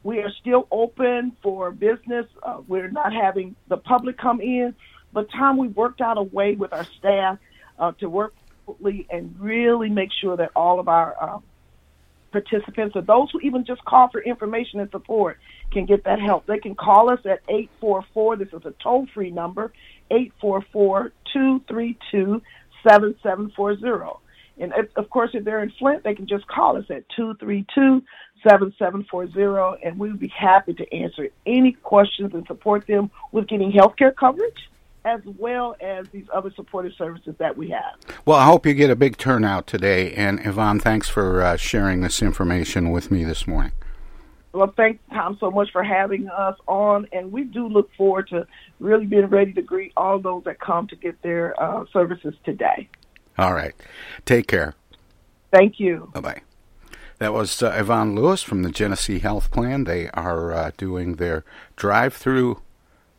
We 0.02 0.20
are 0.20 0.32
still 0.40 0.66
open 0.72 1.36
for 1.44 1.70
business. 1.72 2.26
Uh, 2.42 2.62
we're 2.66 2.90
not 2.90 3.12
having 3.12 3.56
the 3.68 3.76
public 3.78 4.18
come 4.18 4.40
in, 4.40 4.74
but 5.12 5.30
Tom, 5.30 5.58
we 5.58 5.68
worked 5.68 6.00
out 6.02 6.18
a 6.18 6.24
way 6.24 6.56
with 6.56 6.72
our 6.72 6.86
staff 6.98 7.38
uh, 7.78 7.92
to 8.00 8.10
work 8.10 8.34
and 9.10 9.34
really 9.38 9.88
make 9.88 10.10
sure 10.20 10.36
that 10.36 10.50
all 10.54 10.80
of 10.80 10.88
our 10.88 11.14
uh, 11.20 11.38
participants 12.30 12.94
or 12.96 13.02
those 13.02 13.30
who 13.30 13.40
even 13.40 13.64
just 13.64 13.84
call 13.84 14.08
for 14.08 14.22
information 14.22 14.80
and 14.80 14.90
support 14.90 15.38
can 15.70 15.86
get 15.86 16.04
that 16.04 16.20
help. 16.20 16.46
They 16.46 16.58
can 16.58 16.74
call 16.74 17.10
us 17.10 17.20
at 17.24 17.40
844, 17.48 18.36
this 18.36 18.48
is 18.48 18.64
a 18.64 18.74
toll 18.82 19.06
free 19.14 19.30
number, 19.30 19.72
844 20.10 21.12
232 21.32 22.42
7740. 22.82 24.20
And 24.60 24.72
of 24.96 25.08
course, 25.10 25.30
if 25.34 25.44
they're 25.44 25.62
in 25.62 25.70
Flint, 25.78 26.02
they 26.02 26.14
can 26.14 26.26
just 26.26 26.46
call 26.48 26.76
us 26.76 26.84
at 26.90 27.08
232 27.10 28.02
7740, 28.42 29.84
and 29.84 29.98
we 29.98 30.10
would 30.10 30.20
be 30.20 30.28
happy 30.28 30.74
to 30.74 30.94
answer 30.94 31.28
any 31.46 31.72
questions 31.72 32.34
and 32.34 32.46
support 32.46 32.86
them 32.86 33.10
with 33.32 33.46
getting 33.46 33.70
health 33.70 33.96
care 33.96 34.12
coverage 34.12 34.68
as 35.08 35.20
well 35.38 35.74
as 35.80 36.06
these 36.12 36.26
other 36.34 36.50
supportive 36.54 36.92
services 36.92 37.34
that 37.38 37.56
we 37.56 37.70
have. 37.70 37.94
Well, 38.26 38.36
I 38.36 38.44
hope 38.44 38.66
you 38.66 38.74
get 38.74 38.90
a 38.90 38.96
big 38.96 39.16
turnout 39.16 39.66
today. 39.66 40.12
And 40.12 40.44
Yvonne, 40.44 40.80
thanks 40.80 41.08
for 41.08 41.42
uh, 41.42 41.56
sharing 41.56 42.02
this 42.02 42.20
information 42.20 42.90
with 42.90 43.10
me 43.10 43.24
this 43.24 43.46
morning. 43.46 43.72
Well, 44.52 44.72
thanks, 44.76 45.00
Tom, 45.10 45.36
so 45.40 45.50
much 45.50 45.70
for 45.72 45.82
having 45.82 46.28
us 46.28 46.56
on. 46.66 47.06
And 47.12 47.32
we 47.32 47.44
do 47.44 47.68
look 47.68 47.90
forward 47.94 48.28
to 48.28 48.46
really 48.80 49.06
being 49.06 49.26
ready 49.26 49.52
to 49.54 49.62
greet 49.62 49.92
all 49.96 50.18
those 50.18 50.44
that 50.44 50.60
come 50.60 50.86
to 50.88 50.96
get 50.96 51.20
their 51.22 51.60
uh, 51.62 51.84
services 51.92 52.34
today. 52.44 52.88
All 53.38 53.54
right. 53.54 53.74
Take 54.26 54.46
care. 54.46 54.74
Thank 55.52 55.80
you. 55.80 56.10
Bye 56.12 56.20
bye. 56.20 56.40
That 57.18 57.32
was 57.32 57.62
uh, 57.62 57.74
Yvonne 57.76 58.14
Lewis 58.14 58.42
from 58.42 58.62
the 58.62 58.70
Genesee 58.70 59.20
Health 59.20 59.50
Plan. 59.50 59.84
They 59.84 60.08
are 60.10 60.52
uh, 60.52 60.70
doing 60.76 61.14
their 61.14 61.44
drive 61.76 62.14
through 62.14 62.60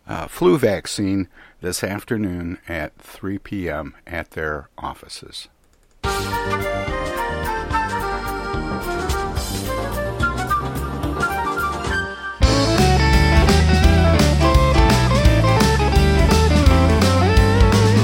uh, 0.07 0.27
flu 0.27 0.57
vaccine 0.57 1.27
this 1.61 1.83
afternoon 1.83 2.57
at 2.67 2.95
3 2.97 3.37
p.m. 3.39 3.95
at 4.07 4.31
their 4.31 4.69
offices. 4.77 5.47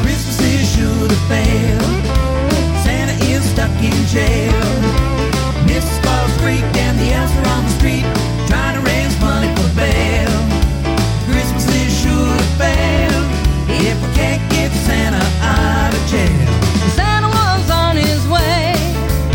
Christmas 0.02 0.40
is 0.42 0.76
sure 0.76 1.08
to 1.08 1.16
fail. 1.28 1.82
Santa 2.84 3.14
is 3.26 3.44
stuck 3.52 3.72
in 3.84 4.06
jail. 4.08 4.52
Mrs. 5.68 6.02
Claus 6.04 6.32
freaked 6.42 6.76
and 6.78 7.00
the 7.00 7.14
elves 7.14 7.34
are 7.34 7.48
on 7.48 7.64
the 7.64 7.70
street 7.72 8.15
jail. 16.08 16.48
Santa 16.94 17.28
was 17.28 17.70
on 17.70 17.96
his 17.98 18.22
way 18.28 18.74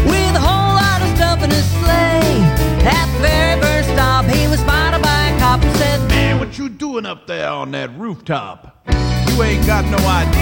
with 0.07 0.35
a 0.37 0.43
whole 0.43 0.75
lot 0.75 1.03
of 1.03 1.09
stuff 1.17 1.43
in 1.43 1.51
his 1.51 1.67
sleigh. 1.83 2.39
At 2.87 3.07
the 3.15 3.21
very 3.21 3.61
first 3.61 3.89
stop, 3.91 4.25
he 4.27 4.47
was 4.47 4.61
spotted 4.61 5.03
by 5.03 5.29
a 5.29 5.39
cop 5.39 5.63
and 5.63 5.77
said, 5.77 6.01
Man, 6.09 6.39
what 6.39 6.59
you 6.59 6.69
doing 6.69 7.07
up 7.07 7.27
there 7.27 7.49
on 7.49 7.71
that 7.73 7.91
rooftop? 7.99 8.87
You 8.89 9.43
ain't 9.43 9.67
got 9.67 9.85
no 9.87 9.99
ID. 9.99 10.39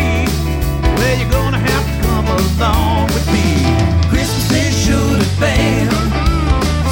Well, 0.98 1.18
you're 1.18 1.30
gonna 1.30 1.58
have 1.58 1.84
to 1.88 2.06
come 2.06 2.26
along 2.26 3.06
with 3.14 3.26
me. 3.32 3.48
Christmas 4.10 4.50
is 4.52 4.74
sure 4.84 5.18
to 5.18 5.28
fail. 5.40 5.92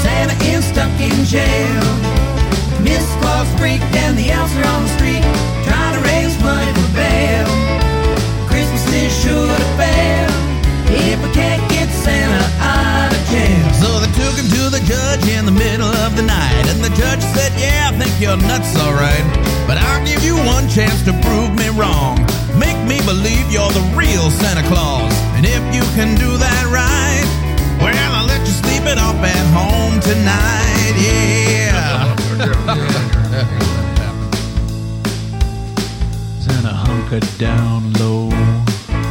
Santa 0.00 0.36
is 0.44 0.64
stuck 0.64 0.92
in 1.00 1.24
jail. 1.24 1.84
Miss 2.82 3.04
Claus 3.20 3.48
freaked 3.58 3.84
and 4.04 4.16
the 4.16 4.30
elves 4.30 4.54
are 4.56 4.66
on 4.66 4.82
the 4.84 4.92
street 4.96 5.24
trying 5.66 5.94
to 5.96 6.02
raise 6.08 6.40
money 6.42 6.72
for 6.72 6.94
bail. 6.94 7.55
Christmas 8.96 9.04
is 9.12 9.12
sure 9.22 9.46
to 9.46 9.64
fail 9.76 10.30
if 10.88 11.20
we 11.22 11.28
can't 11.34 11.60
get 11.70 11.88
Santa 11.90 12.44
out 12.60 13.12
of 13.12 13.18
jail. 13.28 13.70
So 13.76 14.00
they 14.00 14.08
took 14.16 14.34
him 14.38 14.48
to 14.48 14.70
the 14.70 14.80
judge 14.86 15.28
in 15.28 15.44
the 15.44 15.52
middle 15.52 15.90
of 16.04 16.16
the 16.16 16.22
night, 16.22 16.66
and 16.68 16.82
the 16.82 16.88
judge 16.96 17.20
said, 17.34 17.52
Yeah, 17.58 17.90
I 17.92 17.96
think 17.98 18.18
you're 18.20 18.36
nuts, 18.36 18.76
alright. 18.78 19.24
But 19.66 19.76
I'll 19.78 20.04
give 20.06 20.22
you 20.24 20.36
one 20.36 20.68
chance 20.68 21.02
to 21.04 21.12
prove 21.12 21.54
me 21.56 21.68
wrong. 21.76 22.18
Make 22.58 22.78
me 22.88 23.00
believe 23.04 23.50
you're 23.52 23.70
the 23.72 23.84
real 23.94 24.30
Santa 24.30 24.62
Claus. 24.68 25.12
And 25.36 25.44
if 25.44 25.62
you 25.74 25.82
can 25.94 26.14
do 26.16 26.36
that 26.38 26.64
right, 26.72 27.26
well, 27.82 28.12
I'll 28.16 28.26
let 28.26 28.40
you 28.40 28.52
sleep 28.64 28.84
it 28.86 28.98
off 28.98 29.16
at 29.20 29.46
home 29.52 30.00
tonight, 30.00 30.94
yeah. 30.96 32.16
Santa 36.40 36.72
hunkered 36.72 37.26
down 37.38 37.92
low, 37.94 38.30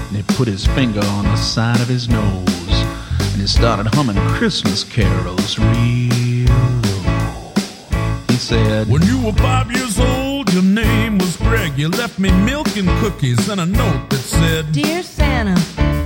and 0.07 0.17
he 0.17 0.23
put 0.35 0.47
his 0.47 0.65
finger 0.67 1.01
on 1.03 1.25
the 1.25 1.35
side 1.35 1.79
of 1.81 1.87
his 1.87 2.09
nose, 2.09 2.45
and 3.31 3.41
he 3.41 3.47
started 3.47 3.87
humming 3.93 4.17
Christmas 4.29 4.83
carols 4.83 5.57
real 5.59 6.49
low. 6.83 7.53
He 8.27 8.35
said, 8.35 8.87
When 8.87 9.01
you 9.03 9.21
were 9.23 9.33
five 9.33 9.71
years 9.71 9.99
old, 9.99 10.53
your 10.53 10.63
name 10.63 11.17
was 11.17 11.37
Greg. 11.37 11.77
You 11.77 11.89
left 11.89 12.19
me 12.19 12.31
milk 12.43 12.75
and 12.77 12.89
cookies 12.99 13.49
and 13.49 13.61
a 13.61 13.65
note 13.65 14.09
that 14.09 14.17
said, 14.17 14.71
Dear 14.71 15.03
Santa, 15.03 15.55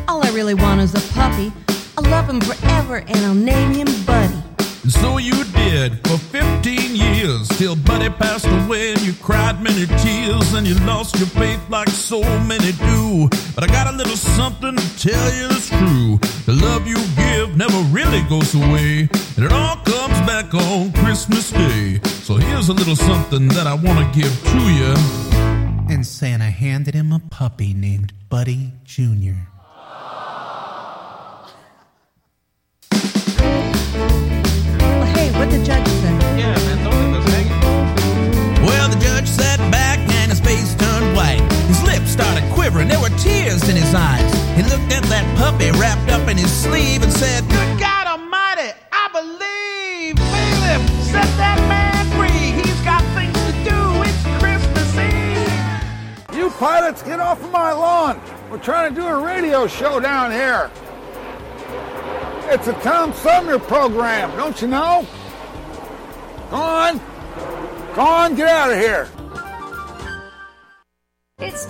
all 0.08 0.26
I 0.26 0.30
really 0.32 0.54
want 0.54 0.82
is 0.82 0.94
a 0.94 1.14
puppy. 1.14 1.52
I'll 1.98 2.10
love 2.10 2.30
him 2.30 2.40
forever 2.42 2.98
and 2.98 3.18
I'll 3.18 3.34
name 3.34 3.74
him 3.74 3.88
Buddy. 4.06 4.49
And 4.84 4.92
so 4.92 5.18
you 5.18 5.44
did 5.44 6.00
for 6.08 6.18
15 6.18 6.96
years 6.96 7.48
till 7.58 7.76
Buddy 7.76 8.10
passed 8.10 8.46
away 8.46 8.94
and 8.94 9.02
you 9.02 9.14
cried 9.14 9.62
many 9.62 9.86
tears 9.86 10.54
and 10.54 10.66
you 10.66 10.76
lost 10.86 11.18
your 11.18 11.28
faith 11.28 11.60
like 11.70 11.90
so 11.90 12.22
many 12.44 12.72
do. 12.72 13.28
But 13.56 13.66
I 13.66 13.68
got 13.68 13.94
a 13.94 13.98
little 13.98 14.16
something 14.16 14.76
to 14.76 14.98
tell 14.98 15.34
you 15.34 15.48
that's 15.50 15.70
true. 15.70 16.18
The 16.46 16.54
love 16.54 16.88
you 16.88 16.96
give 17.18 17.58
never 17.58 17.78
really 17.92 18.22
goes 18.30 18.56
away 18.56 19.10
and 19.36 19.46
it 19.46 19.52
all 19.52 19.76
comes 19.78 20.18
back 20.26 20.54
on 20.54 20.94
Christmas 20.94 21.52
Day. 21.52 22.00
So 22.24 22.36
here's 22.36 22.70
a 22.70 22.74
little 22.74 22.96
something 22.96 23.50
that 23.50 23.68
I 23.68 23.74
want 23.74 24.00
to 24.00 24.20
give 24.20 24.34
to 24.52 24.60
you. 24.80 24.94
And 25.94 26.06
Santa 26.06 26.52
handed 26.52 26.94
him 26.94 27.12
a 27.12 27.20
puppy 27.20 27.74
named 27.74 28.14
Buddy 28.30 28.74
Jr. 28.86 29.49
what 35.40 35.50
the 35.50 35.64
judge 35.64 35.88
say? 35.88 36.12
Yeah, 36.36 36.54
man, 36.68 36.84
don't 36.84 37.00
leave 37.00 37.16
us 37.16 37.32
hanging. 37.32 38.66
Well, 38.66 38.90
the 38.90 39.00
judge 39.00 39.26
sat 39.26 39.60
back 39.72 39.98
and 40.20 40.30
his 40.30 40.42
face 40.42 40.76
turned 40.76 41.16
white. 41.16 41.40
His 41.72 41.82
lips 41.84 42.12
started 42.12 42.44
quivering. 42.52 42.90
There 42.90 43.00
were 43.00 43.16
tears 43.18 43.64
in 43.70 43.78
his 43.78 43.96
eyes. 43.96 44.32
He 44.58 44.64
looked 44.64 44.92
at 44.92 45.04
that 45.08 45.24
puppy 45.38 45.72
wrapped 45.72 46.12
up 46.12 46.28
in 46.28 46.36
his 46.36 46.52
sleeve 46.52 47.04
and 47.04 47.12
said, 47.12 47.48
Good 47.48 47.80
God 47.80 48.06
Almighty, 48.08 48.76
I 48.92 49.08
believe. 49.16 50.18
Bailiff, 50.18 50.84
set 51.08 51.30
that 51.40 51.60
man 51.72 52.04
free. 52.20 52.60
He's 52.60 52.82
got 52.84 53.02
things 53.16 53.40
to 53.48 53.54
do. 53.64 53.80
It's 54.04 54.24
Christmas 54.44 54.92
Eve. 55.00 56.38
You 56.38 56.50
pilots, 56.60 57.02
get 57.02 57.22
off 57.22 57.42
of 57.42 57.50
my 57.50 57.72
lawn. 57.72 58.20
We're 58.52 58.58
trying 58.58 58.94
to 58.94 59.00
do 59.00 59.08
a 59.08 59.24
radio 59.24 59.68
show 59.68 60.02
down 60.02 60.32
here. 60.32 60.70
It's 62.52 62.68
a 62.68 62.74
Tom 62.82 63.14
Sumner 63.14 63.60
program, 63.60 64.36
don't 64.36 64.62
you 64.62 64.68
know? 64.68 65.08
Go 66.50 66.56
on! 66.56 67.00
Go 67.94 68.02
on, 68.02 68.36
get 68.36 68.48
out 68.48 68.72
of 68.72 68.78
here! 68.78 69.08
It's 71.38 71.68